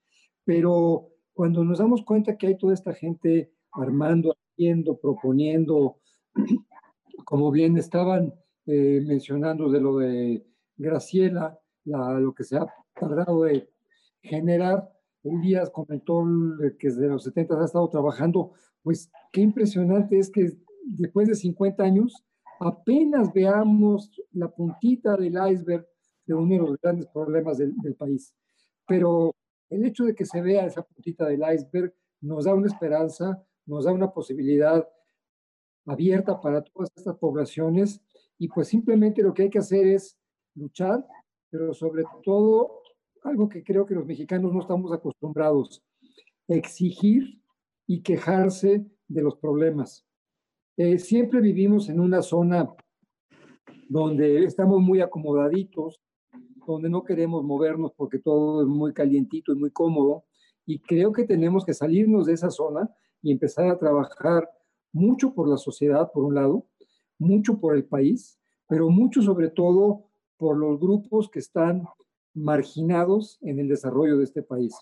Pero 0.44 1.10
cuando 1.34 1.64
nos 1.64 1.80
damos 1.80 2.04
cuenta 2.04 2.38
que 2.38 2.48
hay 2.48 2.58
toda 2.58 2.74
esta 2.74 2.94
gente 2.94 3.52
armando, 3.72 4.36
haciendo, 4.36 4.98
proponiendo, 5.00 6.00
como 7.26 7.52
bien 7.52 7.78
estaban 7.78 8.34
eh, 8.66 9.02
mencionando 9.06 9.70
de 9.70 9.82
lo 9.82 9.98
de 9.98 10.46
Graciela, 10.78 11.60
lo 11.86 12.34
que 12.34 12.44
se 12.44 12.58
ha 12.58 12.68
tardado 12.94 13.44
de 13.44 13.70
generar, 14.22 14.90
Elías 15.24 15.70
comentó 15.70 16.24
que 16.78 16.88
desde 16.88 17.08
los 17.08 17.24
70 17.24 17.62
ha 17.62 17.66
estado 17.66 17.90
trabajando 17.90 18.52
pues 18.82 19.12
qué 19.32 19.42
impresionante 19.42 20.18
es 20.18 20.30
que 20.30 20.58
después 20.86 21.28
de 21.28 21.36
50 21.36 21.84
años 21.84 22.26
apenas 22.60 23.32
veamos 23.34 24.12
la 24.32 24.50
puntita 24.50 25.16
del 25.16 25.38
iceberg 25.52 25.88
de 26.26 26.34
uno 26.34 26.56
de 26.56 26.60
los 26.60 26.82
grandes 26.82 27.08
problemas 27.08 27.58
del, 27.58 27.96
país. 27.98 28.34
Pero 28.88 29.34
el 29.70 29.86
hecho 29.86 30.06
de 30.06 30.14
que 30.14 30.26
se 30.26 30.42
vea 30.42 30.66
esa 30.66 30.84
puntita 30.84 31.26
del 31.26 31.42
iceberg 31.54 31.94
nos 32.22 32.46
da 32.46 32.54
una 32.54 32.68
esperanza, 32.68 33.44
nos 33.66 33.86
da 33.86 33.92
una 33.92 34.12
posibilidad 34.12 34.88
abierta 35.86 36.40
para 36.40 36.62
todas 36.64 36.90
estas 36.96 37.18
poblaciones 37.18 38.02
y 38.38 38.48
pues 38.48 38.68
simplemente 38.68 39.24
lo 39.24 39.34
que 39.34 39.44
hay 39.44 39.50
que 39.50 39.60
hacer 39.60 39.88
es 39.88 40.18
luchar, 40.56 41.06
pero 41.50 41.74
sobre 41.74 42.04
todo 42.24 42.82
algo 43.24 43.50
que 43.50 43.64
creo 43.64 43.86
que 43.86 43.96
los 43.96 44.06
mexicanos 44.06 44.54
no 44.54 44.62
estamos 44.62 44.92
acostumbrados, 44.92 45.84
exigir 46.48 47.42
y 47.88 48.02
quejarse 48.02 48.86
de 49.08 49.22
los 49.22 49.36
problemas. 49.38 50.06
Eh, 50.78 51.00
siempre 51.00 51.42
vivimos 51.42 51.90
en 51.90 52.00
una 52.00 52.22
zona 52.22 52.70
donde 53.90 54.46
estamos 54.46 54.80
muy 54.80 55.02
acomodaditos, 55.02 56.00
donde 56.66 56.90
no 56.90 57.04
queremos 57.04 57.44
movernos 57.44 57.92
porque 57.96 58.20
todo 58.20 58.62
es 58.62 58.68
muy 58.68 58.94
calientito 58.94 59.52
y 59.52 59.56
muy 59.56 59.72
cómodo. 59.72 60.26
Y 60.66 60.80
creo 60.80 61.12
que 61.12 61.26
tenemos 61.26 61.66
que 61.66 61.74
salirnos 61.74 62.28
de 62.28 62.34
esa 62.34 62.52
zona 62.52 62.90
y 63.22 63.32
empezar 63.32 63.68
a 63.68 63.80
trabajar 63.80 64.48
mucho 64.94 65.34
por 65.34 65.50
la 65.50 65.58
sociedad, 65.58 66.12
por 66.14 66.24
un 66.24 66.36
lado, 66.36 66.68
mucho 67.18 67.60
por 67.60 67.76
el 67.76 67.86
país, 67.86 68.40
pero 68.68 68.90
mucho 68.90 69.22
sobre 69.22 69.50
todo 69.50 70.06
por 70.38 70.58
los 70.58 70.80
grupos 70.80 71.30
que 71.30 71.40
están 71.40 71.84
marginados 72.40 73.38
en 73.42 73.60
el 73.60 73.68
desarrollo 73.68 74.18
de 74.18 74.24
este 74.24 74.44
país. 74.44 74.74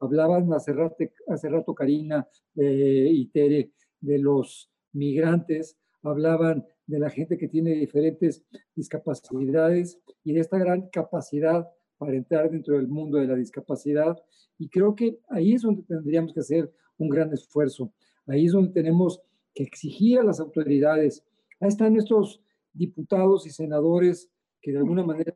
Hablaban 0.00 0.52
hace 0.52 0.72
rato, 0.72 0.96
hace 1.28 1.48
rato 1.48 1.74
Karina 1.74 2.28
eh, 2.56 3.08
y 3.10 3.26
Tere 3.28 3.70
de 4.00 4.18
los 4.18 4.70
migrantes, 4.92 5.76
hablaban 6.02 6.66
de 6.86 6.98
la 6.98 7.10
gente 7.10 7.38
que 7.38 7.48
tiene 7.48 7.72
diferentes 7.72 8.44
discapacidades 8.74 9.98
y 10.22 10.32
de 10.32 10.40
esta 10.40 10.58
gran 10.58 10.88
capacidad 10.88 11.68
para 11.98 12.14
entrar 12.14 12.50
dentro 12.50 12.76
del 12.76 12.88
mundo 12.88 13.18
de 13.18 13.26
la 13.26 13.34
discapacidad. 13.34 14.16
Y 14.58 14.68
creo 14.68 14.94
que 14.94 15.18
ahí 15.28 15.54
es 15.54 15.62
donde 15.62 15.82
tendríamos 15.82 16.32
que 16.32 16.40
hacer 16.40 16.70
un 16.98 17.08
gran 17.08 17.32
esfuerzo. 17.32 17.92
Ahí 18.26 18.46
es 18.46 18.52
donde 18.52 18.72
tenemos 18.72 19.20
que 19.54 19.62
exigir 19.62 20.18
a 20.18 20.24
las 20.24 20.40
autoridades. 20.40 21.24
Ahí 21.60 21.68
están 21.68 21.94
nuestros 21.94 22.42
diputados 22.72 23.46
y 23.46 23.50
senadores 23.50 24.30
que 24.60 24.72
de 24.72 24.78
alguna 24.78 25.04
manera 25.04 25.34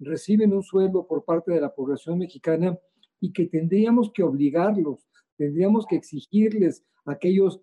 reciben 0.00 0.52
un 0.52 0.62
sueldo 0.62 1.06
por 1.06 1.24
parte 1.24 1.52
de 1.52 1.60
la 1.60 1.74
población 1.74 2.18
mexicana 2.18 2.78
y 3.20 3.32
que 3.32 3.46
tendríamos 3.46 4.10
que 4.12 4.22
obligarlos, 4.22 5.06
tendríamos 5.36 5.86
que 5.86 5.96
exigirles 5.96 6.84
a 7.04 7.12
aquellos 7.12 7.60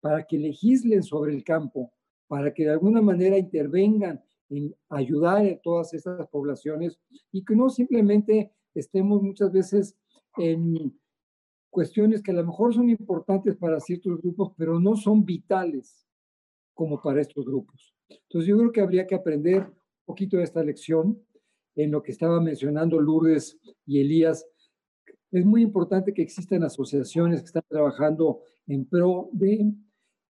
para 0.00 0.24
que 0.24 0.38
legislen 0.38 1.02
sobre 1.02 1.34
el 1.34 1.42
campo, 1.42 1.92
para 2.28 2.52
que 2.54 2.64
de 2.64 2.70
alguna 2.70 3.02
manera 3.02 3.36
intervengan 3.38 4.22
en 4.50 4.74
ayudar 4.88 5.44
a 5.44 5.58
todas 5.58 5.94
estas 5.94 6.28
poblaciones 6.28 6.98
y 7.32 7.44
que 7.44 7.56
no 7.56 7.68
simplemente 7.68 8.52
estemos 8.74 9.22
muchas 9.22 9.50
veces 9.52 9.96
en 10.36 10.98
cuestiones 11.70 12.22
que 12.22 12.30
a 12.30 12.34
lo 12.34 12.44
mejor 12.44 12.74
son 12.74 12.88
importantes 12.88 13.56
para 13.56 13.80
ciertos 13.80 14.20
grupos, 14.20 14.52
pero 14.56 14.78
no 14.78 14.96
son 14.96 15.24
vitales 15.24 16.06
como 16.72 17.00
para 17.00 17.20
estos 17.20 17.44
grupos. 17.44 17.94
Entonces 18.08 18.48
yo 18.48 18.58
creo 18.58 18.72
que 18.72 18.80
habría 18.80 19.06
que 19.06 19.14
aprender 19.14 19.62
un 19.62 20.04
poquito 20.04 20.36
de 20.36 20.44
esta 20.44 20.62
lección 20.62 21.20
en 21.76 21.90
lo 21.90 22.02
que 22.02 22.12
estaba 22.12 22.40
mencionando 22.40 23.00
Lourdes 23.00 23.58
y 23.86 24.00
Elías 24.00 24.46
es 25.34 25.44
muy 25.44 25.62
importante 25.62 26.14
que 26.14 26.22
existan 26.22 26.62
asociaciones 26.62 27.40
que 27.40 27.46
están 27.46 27.64
trabajando 27.68 28.42
en 28.68 28.84
pro 28.84 29.30
de, 29.32 29.72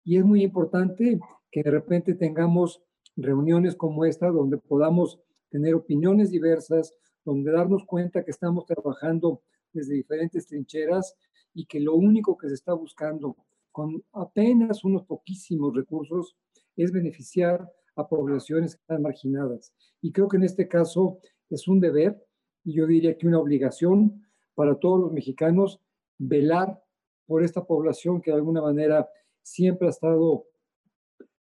y 0.05 0.17
es 0.17 0.25
muy 0.25 0.45
importante 0.45 1.19
que 1.51 1.63
de 1.63 1.71
repente 1.73 2.15
tengamos 2.15 2.81
reuniones 3.17 3.75
como 3.75 4.05
esta 4.05 4.29
donde 4.29 4.59
podamos 4.59 5.19
tener 5.51 5.75
opiniones 5.75 6.31
diversas, 6.31 6.95
donde 7.25 7.51
darnos 7.51 7.85
cuenta 7.85 8.25
que 8.25 8.31
estamos 8.31 8.65
trabajando 8.65 9.43
desde 9.73 9.95
diferentes 9.95 10.47
trincheras 10.47 11.17
y 11.53 11.67
que 11.67 11.81
lo 11.81 11.97
único 11.97 12.37
que 12.37 12.49
se 12.49 12.55
está 12.55 12.73
buscando 12.73 13.37
con 13.73 14.05
apenas 14.13 14.85
unos 14.85 15.05
poquísimos 15.05 15.75
recursos 15.75 16.37
es 16.77 16.93
beneficiar 16.93 17.69
a 17.97 18.09
poblaciones 18.09 18.75
que 18.75 18.81
están 18.81 19.03
marginadas. 19.03 19.73
Y 20.01 20.13
creo 20.13 20.29
que 20.29 20.37
en 20.37 20.45
este 20.45 20.69
caso 20.69 21.19
es 21.51 21.69
un 21.69 21.81
deber 21.81 22.25
y 22.65 22.75
yo 22.75 22.87
diría 22.87 23.17
que 23.17 23.27
una 23.27 23.39
obligación 23.39 24.23
para 24.55 24.79
todos 24.79 25.01
los 25.01 25.13
mexicanos 25.13 25.81
velar 26.19 26.83
por 27.27 27.43
esta 27.43 27.65
población 27.65 28.21
que 28.21 28.31
de 28.31 28.37
alguna 28.37 28.63
manera 28.63 29.09
siempre 29.43 29.89
ha 29.89 29.91
estado 29.91 30.47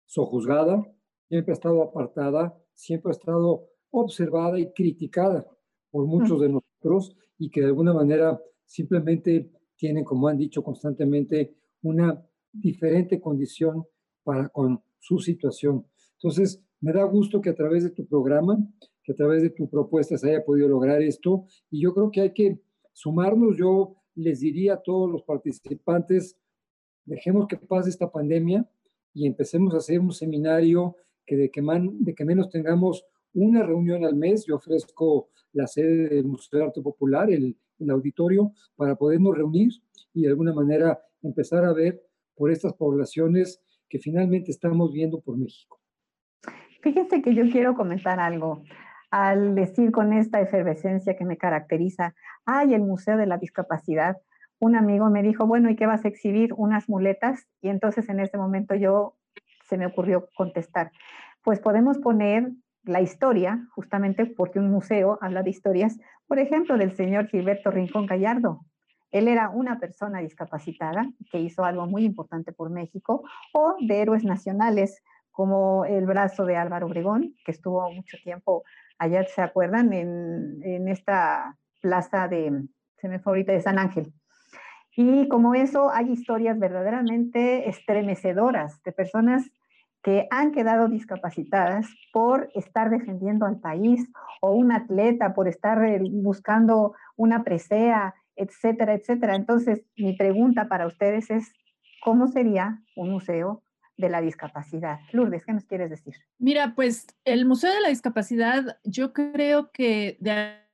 sojuzgada, 0.06 0.82
siempre 1.28 1.52
ha 1.52 1.54
estado 1.54 1.82
apartada, 1.82 2.56
siempre 2.74 3.10
ha 3.10 3.12
estado 3.12 3.68
observada 3.90 4.58
y 4.58 4.72
criticada 4.72 5.46
por 5.90 6.06
muchos 6.06 6.40
de 6.40 6.48
nosotros 6.48 7.16
y 7.38 7.50
que 7.50 7.60
de 7.60 7.66
alguna 7.68 7.92
manera 7.92 8.40
simplemente 8.64 9.50
tienen, 9.76 10.04
como 10.04 10.28
han 10.28 10.38
dicho 10.38 10.62
constantemente, 10.62 11.54
una 11.82 12.24
diferente 12.52 13.20
condición 13.20 13.84
para 14.22 14.48
con 14.48 14.82
su 14.98 15.18
situación. 15.18 15.86
Entonces, 16.22 16.62
me 16.80 16.92
da 16.92 17.02
gusto 17.04 17.40
que 17.40 17.50
a 17.50 17.54
través 17.54 17.82
de 17.82 17.90
tu 17.90 18.06
programa, 18.06 18.56
que 19.02 19.10
a 19.10 19.14
través 19.14 19.42
de 19.42 19.50
tu 19.50 19.68
propuesta 19.68 20.16
se 20.16 20.30
haya 20.30 20.44
podido 20.44 20.68
lograr 20.68 21.02
esto 21.02 21.46
y 21.68 21.80
yo 21.82 21.92
creo 21.92 22.12
que 22.12 22.20
hay 22.20 22.32
que 22.32 22.60
sumarnos, 22.92 23.56
yo 23.56 23.96
les 24.14 24.38
diría 24.38 24.74
a 24.74 24.82
todos 24.82 25.10
los 25.10 25.24
participantes, 25.24 26.38
dejemos 27.04 27.48
que 27.48 27.56
pase 27.56 27.90
esta 27.90 28.10
pandemia 28.10 28.68
y 29.12 29.26
empecemos 29.26 29.74
a 29.74 29.78
hacer 29.78 29.98
un 29.98 30.12
seminario 30.12 30.94
que 31.26 31.36
de 31.36 31.50
que, 31.50 31.60
de 31.60 32.14
que 32.14 32.24
menos 32.24 32.50
tengamos 32.50 33.04
una 33.34 33.64
reunión 33.64 34.04
al 34.04 34.14
mes. 34.14 34.44
Yo 34.46 34.56
ofrezco 34.56 35.28
la 35.52 35.66
sede 35.66 36.08
del 36.08 36.24
Museo 36.26 36.60
de 36.60 36.66
Arte 36.66 36.82
Popular, 36.82 37.30
el, 37.32 37.56
el 37.80 37.90
auditorio, 37.90 38.52
para 38.76 38.94
podernos 38.94 39.36
reunir 39.36 39.72
y 40.14 40.22
de 40.22 40.28
alguna 40.28 40.52
manera 40.52 41.00
empezar 41.22 41.64
a 41.64 41.72
ver 41.72 42.00
por 42.36 42.52
estas 42.52 42.74
poblaciones 42.74 43.60
que 43.88 43.98
finalmente 43.98 44.52
estamos 44.52 44.92
viendo 44.92 45.20
por 45.20 45.36
México. 45.36 45.81
Fíjense 46.82 47.22
que 47.22 47.34
yo 47.34 47.48
quiero 47.48 47.74
comentar 47.74 48.18
algo. 48.18 48.64
Al 49.10 49.54
decir 49.54 49.92
con 49.92 50.12
esta 50.12 50.40
efervescencia 50.40 51.16
que 51.16 51.24
me 51.24 51.36
caracteriza, 51.36 52.14
ay, 52.44 52.74
el 52.74 52.82
Museo 52.82 53.16
de 53.16 53.26
la 53.26 53.38
Discapacidad, 53.38 54.16
un 54.58 54.74
amigo 54.74 55.08
me 55.08 55.22
dijo, 55.22 55.46
bueno, 55.46 55.70
¿y 55.70 55.76
qué 55.76 55.86
vas 55.86 56.04
a 56.04 56.08
exhibir? 56.08 56.52
Unas 56.54 56.88
muletas. 56.88 57.46
Y 57.60 57.68
entonces 57.68 58.08
en 58.08 58.20
ese 58.20 58.36
momento 58.36 58.74
yo 58.74 59.16
se 59.68 59.78
me 59.78 59.86
ocurrió 59.86 60.28
contestar, 60.36 60.90
pues 61.42 61.60
podemos 61.60 61.98
poner 61.98 62.50
la 62.84 63.00
historia, 63.00 63.66
justamente 63.74 64.26
porque 64.26 64.58
un 64.58 64.70
museo 64.70 65.18
habla 65.20 65.42
de 65.42 65.50
historias, 65.50 65.98
por 66.26 66.38
ejemplo, 66.38 66.76
del 66.76 66.96
señor 66.96 67.28
Gilberto 67.28 67.70
Rincón 67.70 68.06
Gallardo. 68.06 68.64
Él 69.12 69.28
era 69.28 69.50
una 69.50 69.78
persona 69.78 70.18
discapacitada 70.18 71.08
que 71.30 71.38
hizo 71.38 71.64
algo 71.64 71.86
muy 71.86 72.04
importante 72.04 72.52
por 72.52 72.70
México, 72.70 73.22
o 73.52 73.76
de 73.78 74.00
héroes 74.00 74.24
nacionales 74.24 75.02
como 75.32 75.84
el 75.86 76.06
brazo 76.06 76.44
de 76.44 76.56
Álvaro 76.56 76.86
Obregón, 76.86 77.34
que 77.44 77.52
estuvo 77.52 77.90
mucho 77.90 78.18
tiempo 78.22 78.62
allá, 78.98 79.24
¿se 79.24 79.42
acuerdan? 79.42 79.92
En, 79.92 80.88
esta 80.88 81.56
plaza 81.80 82.28
de, 82.28 82.64
se 82.98 83.08
me 83.08 83.18
fue 83.18 83.32
ahorita, 83.32 83.52
de 83.52 83.60
San 83.60 83.78
Ángel. 83.78 84.12
Y 84.94 85.26
como 85.28 85.54
eso, 85.54 85.90
hay 85.90 86.12
historias 86.12 86.58
verdaderamente 86.58 87.68
estremecedoras 87.68 88.82
de 88.82 88.92
personas 88.92 89.50
que 90.02 90.26
han 90.30 90.52
quedado 90.52 90.88
discapacitadas 90.88 91.86
por 92.12 92.50
estar 92.54 92.90
defendiendo 92.90 93.46
al 93.46 93.58
país 93.60 94.08
o 94.40 94.52
un 94.52 94.72
atleta 94.72 95.32
por 95.32 95.48
estar 95.48 95.82
eh, 95.84 96.00
buscando 96.10 96.94
una 97.16 97.42
presea, 97.42 98.14
etcétera, 98.36 98.94
etcétera. 98.94 99.36
Entonces, 99.36 99.82
mi 99.96 100.14
pregunta 100.14 100.68
para 100.68 100.86
ustedes 100.86 101.30
es, 101.30 101.52
¿cómo 102.02 102.26
sería 102.26 102.82
un 102.96 103.10
museo 103.10 103.61
de 103.96 104.08
la 104.08 104.20
discapacidad? 104.20 104.98
Lourdes, 105.12 105.44
¿qué 105.44 105.52
nos 105.52 105.64
quieres 105.64 105.90
decir? 105.90 106.14
Mira, 106.38 106.74
pues 106.74 107.06
el 107.24 107.44
Museo 107.46 107.72
de 107.72 107.80
la 107.80 107.88
Discapacidad 107.88 108.78
yo 108.84 109.12
creo 109.12 109.70
que 109.70 110.18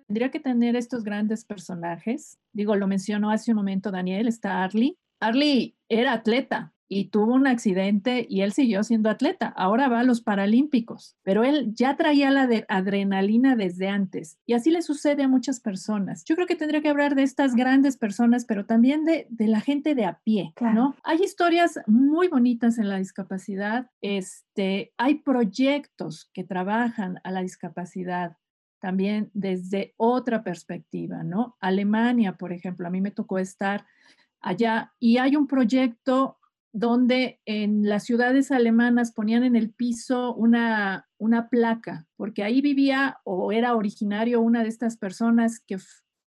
tendría 0.07 0.31
que 0.31 0.41
tener 0.41 0.77
estos 0.77 1.05
grandes 1.05 1.45
personajes. 1.45 2.39
Digo, 2.53 2.77
lo 2.77 2.87
mencionó 2.87 3.31
hace 3.31 3.51
un 3.51 3.57
momento 3.57 3.91
Daniel, 3.91 4.29
está 4.29 4.63
Arlie. 4.63 4.97
Arlie 5.21 5.77
era 5.89 6.13
atleta, 6.13 6.73
y 6.89 7.07
tuvo 7.07 7.35
un 7.35 7.47
accidente 7.47 8.27
y 8.29 8.41
él 8.41 8.53
siguió 8.53 8.83
siendo 8.83 9.11
atleta. 9.11 9.49
Ahora 9.49 9.89
va 9.89 10.01
a 10.01 10.05
los 10.05 10.23
Paralímpicos, 10.23 11.17
pero 11.23 11.45
él 11.45 11.73
ya 11.75 11.97
traía 11.97 12.31
la 12.31 12.49
adrenalina 12.69 13.57
desde 13.57 13.89
antes 13.89 14.39
y 14.47 14.55
así 14.55 14.71
le 14.71 14.83
sucede 14.83 15.23
a 15.23 15.29
muchas 15.29 15.61
personas. 15.61 16.25
Yo 16.25 16.35
creo 16.35 16.47
que 16.47 16.57
tendría 16.57 16.81
que 16.81 16.89
hablar 16.89 17.15
de 17.15 17.23
estas 17.23 17.55
grandes 17.55 17.97
personas, 17.97 18.45
pero 18.45 18.65
también 18.65 19.05
de, 19.05 19.27
de 19.31 19.49
la 19.49 19.61
gente 19.61 19.95
de 19.95 20.07
a 20.07 20.21
pie, 20.25 20.55
¿no? 20.61 20.97
Hay 21.05 21.19
historias 21.23 21.79
muy 21.87 22.29
bonitas 22.29 22.79
en 22.79 22.89
la 22.89 22.99
discapacidad, 22.99 23.91
este, 24.01 24.93
hay 24.97 25.17
proyectos 25.17 26.31
que 26.33 26.45
trabajan 26.45 27.21
a 27.23 27.31
la 27.31 27.43
discapacidad 27.43 28.37
también 28.81 29.31
desde 29.35 29.95
otra 29.97 30.43
perspectiva, 30.43 31.23
¿no? 31.23 31.57
Alemania, 31.61 32.37
por 32.37 32.53
ejemplo, 32.53 32.87
a 32.87 32.91
mí 32.91 33.01
me 33.01 33.11
tocó 33.11 33.39
estar 33.39 33.87
allá 34.41 34.93
y 34.99 35.19
hay 35.19 35.37
un 35.37 35.47
proyecto 35.47 36.38
donde 36.73 37.41
en 37.47 37.89
las 37.89 38.05
ciudades 38.05 38.51
alemanas 38.51 39.13
ponían 39.13 39.45
en 39.45 39.57
el 39.57 39.71
piso 39.71 40.35
una, 40.35 41.09
una 41.19 41.49
placa, 41.49 42.07
porque 42.17 42.43
ahí 42.43 42.61
vivía 42.61 43.19
o 43.25 43.53
era 43.53 43.75
originario 43.75 44.41
una 44.41 44.63
de 44.63 44.69
estas 44.69 44.97
personas 44.97 45.61
que, 45.67 45.79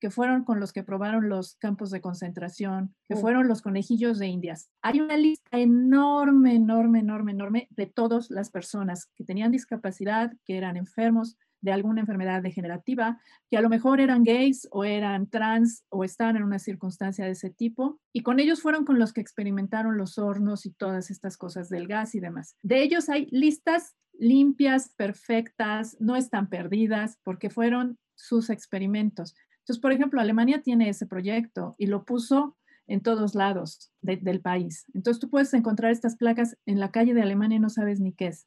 que 0.00 0.10
fueron 0.10 0.44
con 0.44 0.60
los 0.60 0.72
que 0.72 0.82
probaron 0.82 1.28
los 1.28 1.56
campos 1.56 1.90
de 1.90 2.00
concentración, 2.00 2.94
que 3.08 3.14
oh. 3.14 3.18
fueron 3.18 3.48
los 3.48 3.62
conejillos 3.62 4.18
de 4.18 4.28
Indias. 4.28 4.70
Hay 4.82 5.00
una 5.00 5.16
lista 5.16 5.58
enorme, 5.58 6.54
enorme, 6.54 7.00
enorme, 7.00 7.32
enorme 7.32 7.68
de 7.70 7.86
todas 7.86 8.30
las 8.30 8.50
personas 8.50 9.10
que 9.16 9.24
tenían 9.24 9.50
discapacidad, 9.50 10.32
que 10.44 10.56
eran 10.56 10.76
enfermos, 10.76 11.36
de 11.60 11.72
alguna 11.72 12.00
enfermedad 12.00 12.42
degenerativa, 12.42 13.20
que 13.50 13.56
a 13.56 13.60
lo 13.60 13.68
mejor 13.68 14.00
eran 14.00 14.24
gays 14.24 14.68
o 14.70 14.84
eran 14.84 15.28
trans 15.28 15.84
o 15.88 16.04
estaban 16.04 16.36
en 16.36 16.42
una 16.42 16.58
circunstancia 16.58 17.24
de 17.24 17.32
ese 17.32 17.50
tipo. 17.50 18.00
Y 18.12 18.22
con 18.22 18.40
ellos 18.40 18.62
fueron 18.62 18.84
con 18.84 18.98
los 18.98 19.12
que 19.12 19.20
experimentaron 19.20 19.96
los 19.96 20.18
hornos 20.18 20.66
y 20.66 20.72
todas 20.72 21.10
estas 21.10 21.36
cosas 21.36 21.68
del 21.68 21.86
gas 21.86 22.14
y 22.14 22.20
demás. 22.20 22.56
De 22.62 22.82
ellos 22.82 23.08
hay 23.08 23.26
listas 23.30 23.94
limpias, 24.20 24.92
perfectas, 24.96 25.96
no 25.98 26.14
están 26.14 26.48
perdidas, 26.48 27.18
porque 27.24 27.50
fueron 27.50 27.98
sus 28.14 28.50
experimentos. 28.50 29.34
Entonces, 29.60 29.80
por 29.80 29.92
ejemplo, 29.92 30.20
Alemania 30.20 30.62
tiene 30.62 30.88
ese 30.88 31.06
proyecto 31.06 31.74
y 31.78 31.86
lo 31.86 32.04
puso 32.04 32.56
en 32.86 33.02
todos 33.02 33.34
lados 33.34 33.92
del 34.02 34.40
país. 34.40 34.84
Entonces, 34.94 35.20
tú 35.20 35.30
puedes 35.30 35.54
encontrar 35.54 35.92
estas 35.92 36.16
placas 36.16 36.56
en 36.66 36.80
la 36.80 36.90
calle 36.90 37.14
de 37.14 37.22
Alemania 37.22 37.56
y 37.56 37.60
no 37.60 37.70
sabes 37.70 38.00
ni 38.00 38.12
qué 38.12 38.28
es. 38.28 38.46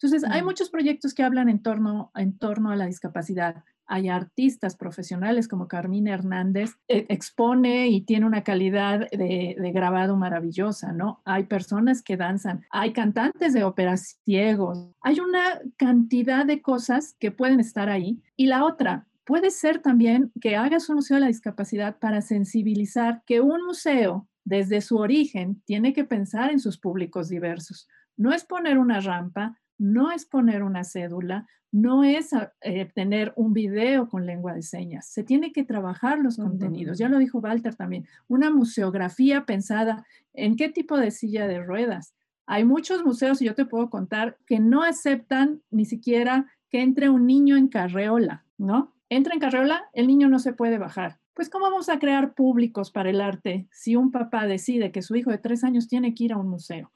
Entonces, 0.00 0.28
hay 0.30 0.42
muchos 0.42 0.70
proyectos 0.70 1.14
que 1.14 1.22
hablan 1.22 1.48
en 1.48 1.62
torno, 1.62 2.10
en 2.14 2.36
torno 2.36 2.70
a 2.70 2.76
la 2.76 2.86
discapacidad. 2.86 3.64
Hay 3.86 4.08
artistas 4.08 4.76
profesionales 4.76 5.46
como 5.46 5.68
Carmina 5.68 6.14
Hernández, 6.14 6.72
eh, 6.88 7.06
expone 7.08 7.88
y 7.88 8.00
tiene 8.00 8.26
una 8.26 8.42
calidad 8.42 9.10
de, 9.10 9.56
de, 9.58 9.72
grabado 9.72 10.16
maravillosa, 10.16 10.92
¿no? 10.92 11.20
Hay 11.24 11.44
personas 11.44 12.02
que 12.02 12.16
danzan, 12.16 12.64
hay 12.70 12.92
cantantes 12.92 13.52
de 13.52 13.64
ópera 13.64 13.96
ciegos, 13.96 14.90
hay 15.02 15.20
una 15.20 15.60
cantidad 15.76 16.46
de 16.46 16.62
cosas 16.62 17.14
que 17.18 17.30
pueden 17.30 17.60
estar 17.60 17.90
ahí. 17.90 18.22
Y 18.36 18.46
la 18.46 18.64
otra, 18.64 19.06
puede 19.24 19.50
ser 19.50 19.80
también 19.80 20.32
que 20.40 20.56
hagas 20.56 20.88
un 20.88 20.96
museo 20.96 21.16
de 21.16 21.22
la 21.22 21.26
discapacidad 21.28 21.98
para 21.98 22.20
sensibilizar 22.20 23.22
que 23.26 23.40
un 23.40 23.64
museo 23.64 24.28
desde 24.44 24.80
su 24.80 24.98
origen 24.98 25.62
tiene 25.64 25.92
que 25.92 26.04
pensar 26.04 26.50
en 26.50 26.60
sus 26.60 26.78
públicos 26.78 27.28
diversos. 27.28 27.88
No 28.16 28.32
es 28.32 28.44
poner 28.44 28.78
una 28.78 29.00
rampa, 29.00 29.58
no 29.78 30.10
es 30.10 30.24
poner 30.24 30.62
una 30.62 30.84
cédula, 30.84 31.46
no 31.72 32.04
es 32.04 32.32
ah, 32.32 32.52
eh, 32.60 32.88
tener 32.94 33.32
un 33.36 33.52
video 33.52 34.08
con 34.08 34.26
lengua 34.26 34.54
de 34.54 34.62
señas, 34.62 35.06
se 35.08 35.24
tiene 35.24 35.52
que 35.52 35.64
trabajar 35.64 36.18
los 36.20 36.36
contenidos. 36.36 36.98
Ya 36.98 37.08
lo 37.08 37.18
dijo 37.18 37.40
Walter 37.40 37.74
también, 37.74 38.06
una 38.28 38.50
museografía 38.50 39.44
pensada 39.44 40.06
en 40.32 40.56
qué 40.56 40.68
tipo 40.68 40.96
de 40.96 41.10
silla 41.10 41.48
de 41.48 41.60
ruedas. 41.60 42.14
Hay 42.46 42.64
muchos 42.64 43.04
museos, 43.04 43.42
y 43.42 43.46
yo 43.46 43.54
te 43.54 43.64
puedo 43.64 43.90
contar, 43.90 44.38
que 44.46 44.60
no 44.60 44.82
aceptan 44.82 45.62
ni 45.70 45.84
siquiera 45.84 46.46
que 46.70 46.82
entre 46.82 47.08
un 47.08 47.26
niño 47.26 47.56
en 47.56 47.68
carreola, 47.68 48.44
¿no? 48.58 48.92
Entra 49.08 49.34
en 49.34 49.40
carreola, 49.40 49.84
el 49.94 50.06
niño 50.06 50.28
no 50.28 50.38
se 50.38 50.52
puede 50.52 50.78
bajar. 50.78 51.18
Pues, 51.34 51.50
¿cómo 51.50 51.64
vamos 51.64 51.88
a 51.88 51.98
crear 51.98 52.34
públicos 52.34 52.92
para 52.92 53.10
el 53.10 53.20
arte 53.20 53.66
si 53.72 53.96
un 53.96 54.12
papá 54.12 54.46
decide 54.46 54.92
que 54.92 55.02
su 55.02 55.16
hijo 55.16 55.30
de 55.30 55.38
tres 55.38 55.64
años 55.64 55.88
tiene 55.88 56.14
que 56.14 56.24
ir 56.24 56.32
a 56.32 56.36
un 56.36 56.48
museo 56.48 56.92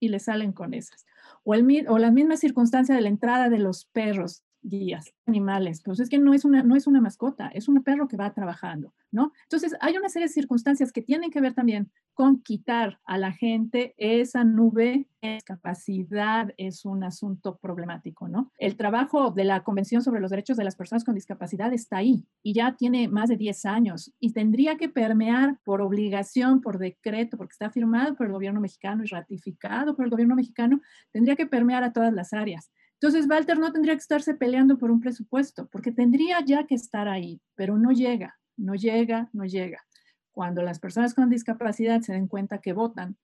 y 0.00 0.08
le 0.08 0.18
salen 0.18 0.52
con 0.52 0.72
esas? 0.72 1.04
O, 1.44 1.54
el, 1.54 1.86
o 1.88 1.98
las 1.98 2.12
mismas 2.12 2.40
circunstancias 2.40 2.96
de 2.96 3.02
la 3.02 3.08
entrada 3.08 3.48
de 3.48 3.58
los 3.58 3.86
perros 3.86 4.42
guías, 4.64 5.14
animales, 5.26 5.82
pues 5.84 6.00
es 6.00 6.08
que 6.08 6.18
no 6.18 6.34
es, 6.34 6.44
una, 6.44 6.62
no 6.62 6.74
es 6.74 6.86
una 6.86 7.00
mascota, 7.00 7.48
es 7.48 7.68
un 7.68 7.82
perro 7.82 8.08
que 8.08 8.16
va 8.16 8.32
trabajando, 8.32 8.94
¿no? 9.12 9.32
Entonces, 9.44 9.76
hay 9.80 9.96
una 9.96 10.08
serie 10.08 10.26
de 10.26 10.32
circunstancias 10.32 10.90
que 10.90 11.02
tienen 11.02 11.30
que 11.30 11.40
ver 11.40 11.54
también 11.54 11.90
con 12.14 12.40
quitar 12.40 13.00
a 13.04 13.18
la 13.18 13.32
gente 13.32 13.94
esa 13.98 14.44
nube 14.44 15.08
de 15.20 15.34
discapacidad 15.34 16.52
es 16.56 16.84
un 16.84 17.02
asunto 17.02 17.56
problemático, 17.56 18.28
¿no? 18.28 18.52
El 18.58 18.76
trabajo 18.76 19.30
de 19.30 19.44
la 19.44 19.64
Convención 19.64 20.02
sobre 20.02 20.20
los 20.20 20.30
Derechos 20.30 20.56
de 20.56 20.64
las 20.64 20.76
Personas 20.76 21.04
con 21.04 21.14
Discapacidad 21.14 21.72
está 21.72 21.98
ahí 21.98 22.24
y 22.42 22.54
ya 22.54 22.76
tiene 22.76 23.08
más 23.08 23.28
de 23.28 23.36
10 23.36 23.66
años 23.66 24.12
y 24.20 24.32
tendría 24.32 24.76
que 24.76 24.88
permear 24.88 25.58
por 25.64 25.82
obligación, 25.82 26.60
por 26.60 26.78
decreto, 26.78 27.36
porque 27.36 27.52
está 27.52 27.70
firmado 27.70 28.14
por 28.14 28.26
el 28.26 28.32
gobierno 28.32 28.60
mexicano 28.60 29.02
y 29.04 29.08
ratificado 29.08 29.96
por 29.96 30.04
el 30.04 30.10
gobierno 30.10 30.36
mexicano, 30.36 30.80
tendría 31.10 31.36
que 31.36 31.46
permear 31.46 31.82
a 31.84 31.92
todas 31.92 32.12
las 32.12 32.32
áreas. 32.32 32.70
Entonces, 33.04 33.28
Walter 33.28 33.58
no 33.58 33.70
tendría 33.70 33.92
que 33.92 34.00
estarse 34.00 34.32
peleando 34.32 34.78
por 34.78 34.90
un 34.90 34.98
presupuesto, 34.98 35.66
porque 35.66 35.92
tendría 35.92 36.42
ya 36.42 36.66
que 36.66 36.74
estar 36.74 37.06
ahí, 37.06 37.38
pero 37.54 37.76
no 37.76 37.92
llega, 37.92 38.38
no 38.56 38.74
llega, 38.74 39.28
no 39.34 39.44
llega. 39.44 39.84
Cuando 40.32 40.62
las 40.62 40.80
personas 40.80 41.12
con 41.12 41.28
discapacidad 41.28 42.00
se 42.00 42.14
den 42.14 42.28
cuenta 42.28 42.62
que 42.62 42.72
votan, 42.72 43.18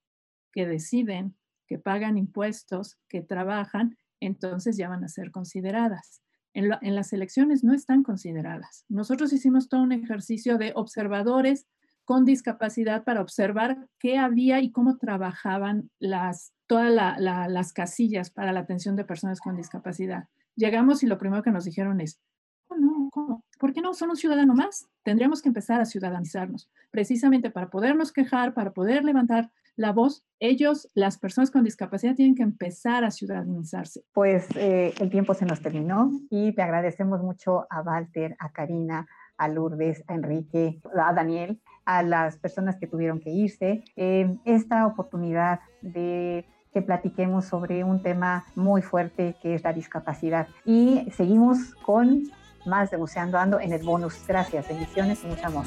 que 0.53 0.66
deciden, 0.66 1.35
que 1.66 1.78
pagan 1.78 2.18
impuestos, 2.18 2.99
que 3.09 3.22
trabajan, 3.22 3.97
entonces 4.20 4.76
ya 4.76 4.91
van 4.91 5.03
a 5.03 5.09
ser 5.09 5.31
consideradas. 5.31 6.20
En, 6.53 6.68
las 6.68 7.14
elecciones 7.14 7.64
no 7.64 7.72
están 7.72 8.03
consideradas. 8.03 8.85
Nosotros 8.91 9.33
hicimos 9.33 9.70
todo 9.70 9.81
un 9.81 9.93
ejercicio 9.93 10.59
de 10.59 10.72
observadores 10.74 11.66
con 12.11 12.24
discapacidad 12.24 13.04
para 13.04 13.20
observar 13.20 13.86
qué 14.00 14.18
había 14.18 14.58
y 14.58 14.72
cómo 14.72 14.96
trabajaban 14.96 15.90
las, 16.00 16.52
todas 16.66 16.90
las 16.90 17.72
casillas 17.72 18.30
para 18.30 18.50
la 18.50 18.58
atención 18.58 18.96
de 18.96 19.04
personas 19.04 19.40
con 19.40 19.54
discapacidad. 19.54 20.24
Llegamos 20.56 21.04
y 21.04 21.06
lo 21.06 21.18
primero 21.18 21.44
que 21.44 21.52
nos 21.52 21.66
dijeron 21.66 22.00
es, 22.00 22.20
no, 22.76 23.11
¿cómo? 23.12 23.44
¿Por 23.61 23.72
qué 23.72 23.80
no 23.80 23.94
son 23.94 24.11
un 24.11 24.16
ciudadano 24.16 24.56
más? 24.56 24.88
Tendríamos 25.04 25.40
que 25.40 25.50
empezar 25.50 25.80
a 25.80 25.84
ciudadanizarnos, 25.84 26.68
precisamente 26.90 27.48
para 27.48 27.70
podernos 27.70 28.11
quejar, 28.11 28.54
para 28.54 28.72
poder 28.72 29.04
levantar 29.04 29.52
la 29.76 29.92
voz, 29.92 30.24
ellos, 30.40 30.90
las 30.94 31.16
personas 31.16 31.52
con 31.52 31.62
discapacidad, 31.62 32.16
tienen 32.16 32.34
que 32.34 32.42
empezar 32.42 33.04
a 33.04 33.12
ciudadanizarse. 33.12 34.02
Pues 34.12 34.48
eh, 34.56 34.92
el 34.98 35.11
tiempo 35.11 35.32
se 35.34 35.46
nos 35.46 35.62
terminó 35.62 36.11
y 36.28 36.50
le 36.50 36.62
agradecemos 36.64 37.22
mucho 37.22 37.68
a 37.70 37.82
Walter, 37.82 38.34
a 38.40 38.50
Karina, 38.50 39.06
a 39.40 39.48
Lourdes, 39.48 40.04
a 40.06 40.14
Enrique, 40.14 40.80
a 40.94 41.12
Daniel, 41.14 41.61
a 41.91 42.03
las 42.05 42.36
personas 42.36 42.76
que 42.76 42.86
tuvieron 42.86 43.18
que 43.18 43.30
irse, 43.30 43.82
eh, 43.97 44.36
esta 44.45 44.86
oportunidad 44.86 45.59
de 45.82 46.47
que 46.72 46.82
platiquemos 46.82 47.47
sobre 47.47 47.82
un 47.82 48.01
tema 48.01 48.45
muy 48.55 48.80
fuerte 48.80 49.34
que 49.43 49.55
es 49.55 49.64
la 49.64 49.72
discapacidad. 49.72 50.47
Y 50.64 51.09
seguimos 51.11 51.74
con 51.82 52.22
más 52.64 52.93
de 52.93 52.97
Buceando 52.97 53.38
Ando 53.38 53.59
en 53.59 53.72
el 53.72 53.82
bonus. 53.82 54.24
Gracias, 54.28 54.68
bendiciones 54.68 55.24
y 55.24 55.26
mucho 55.26 55.47
amor. 55.47 55.64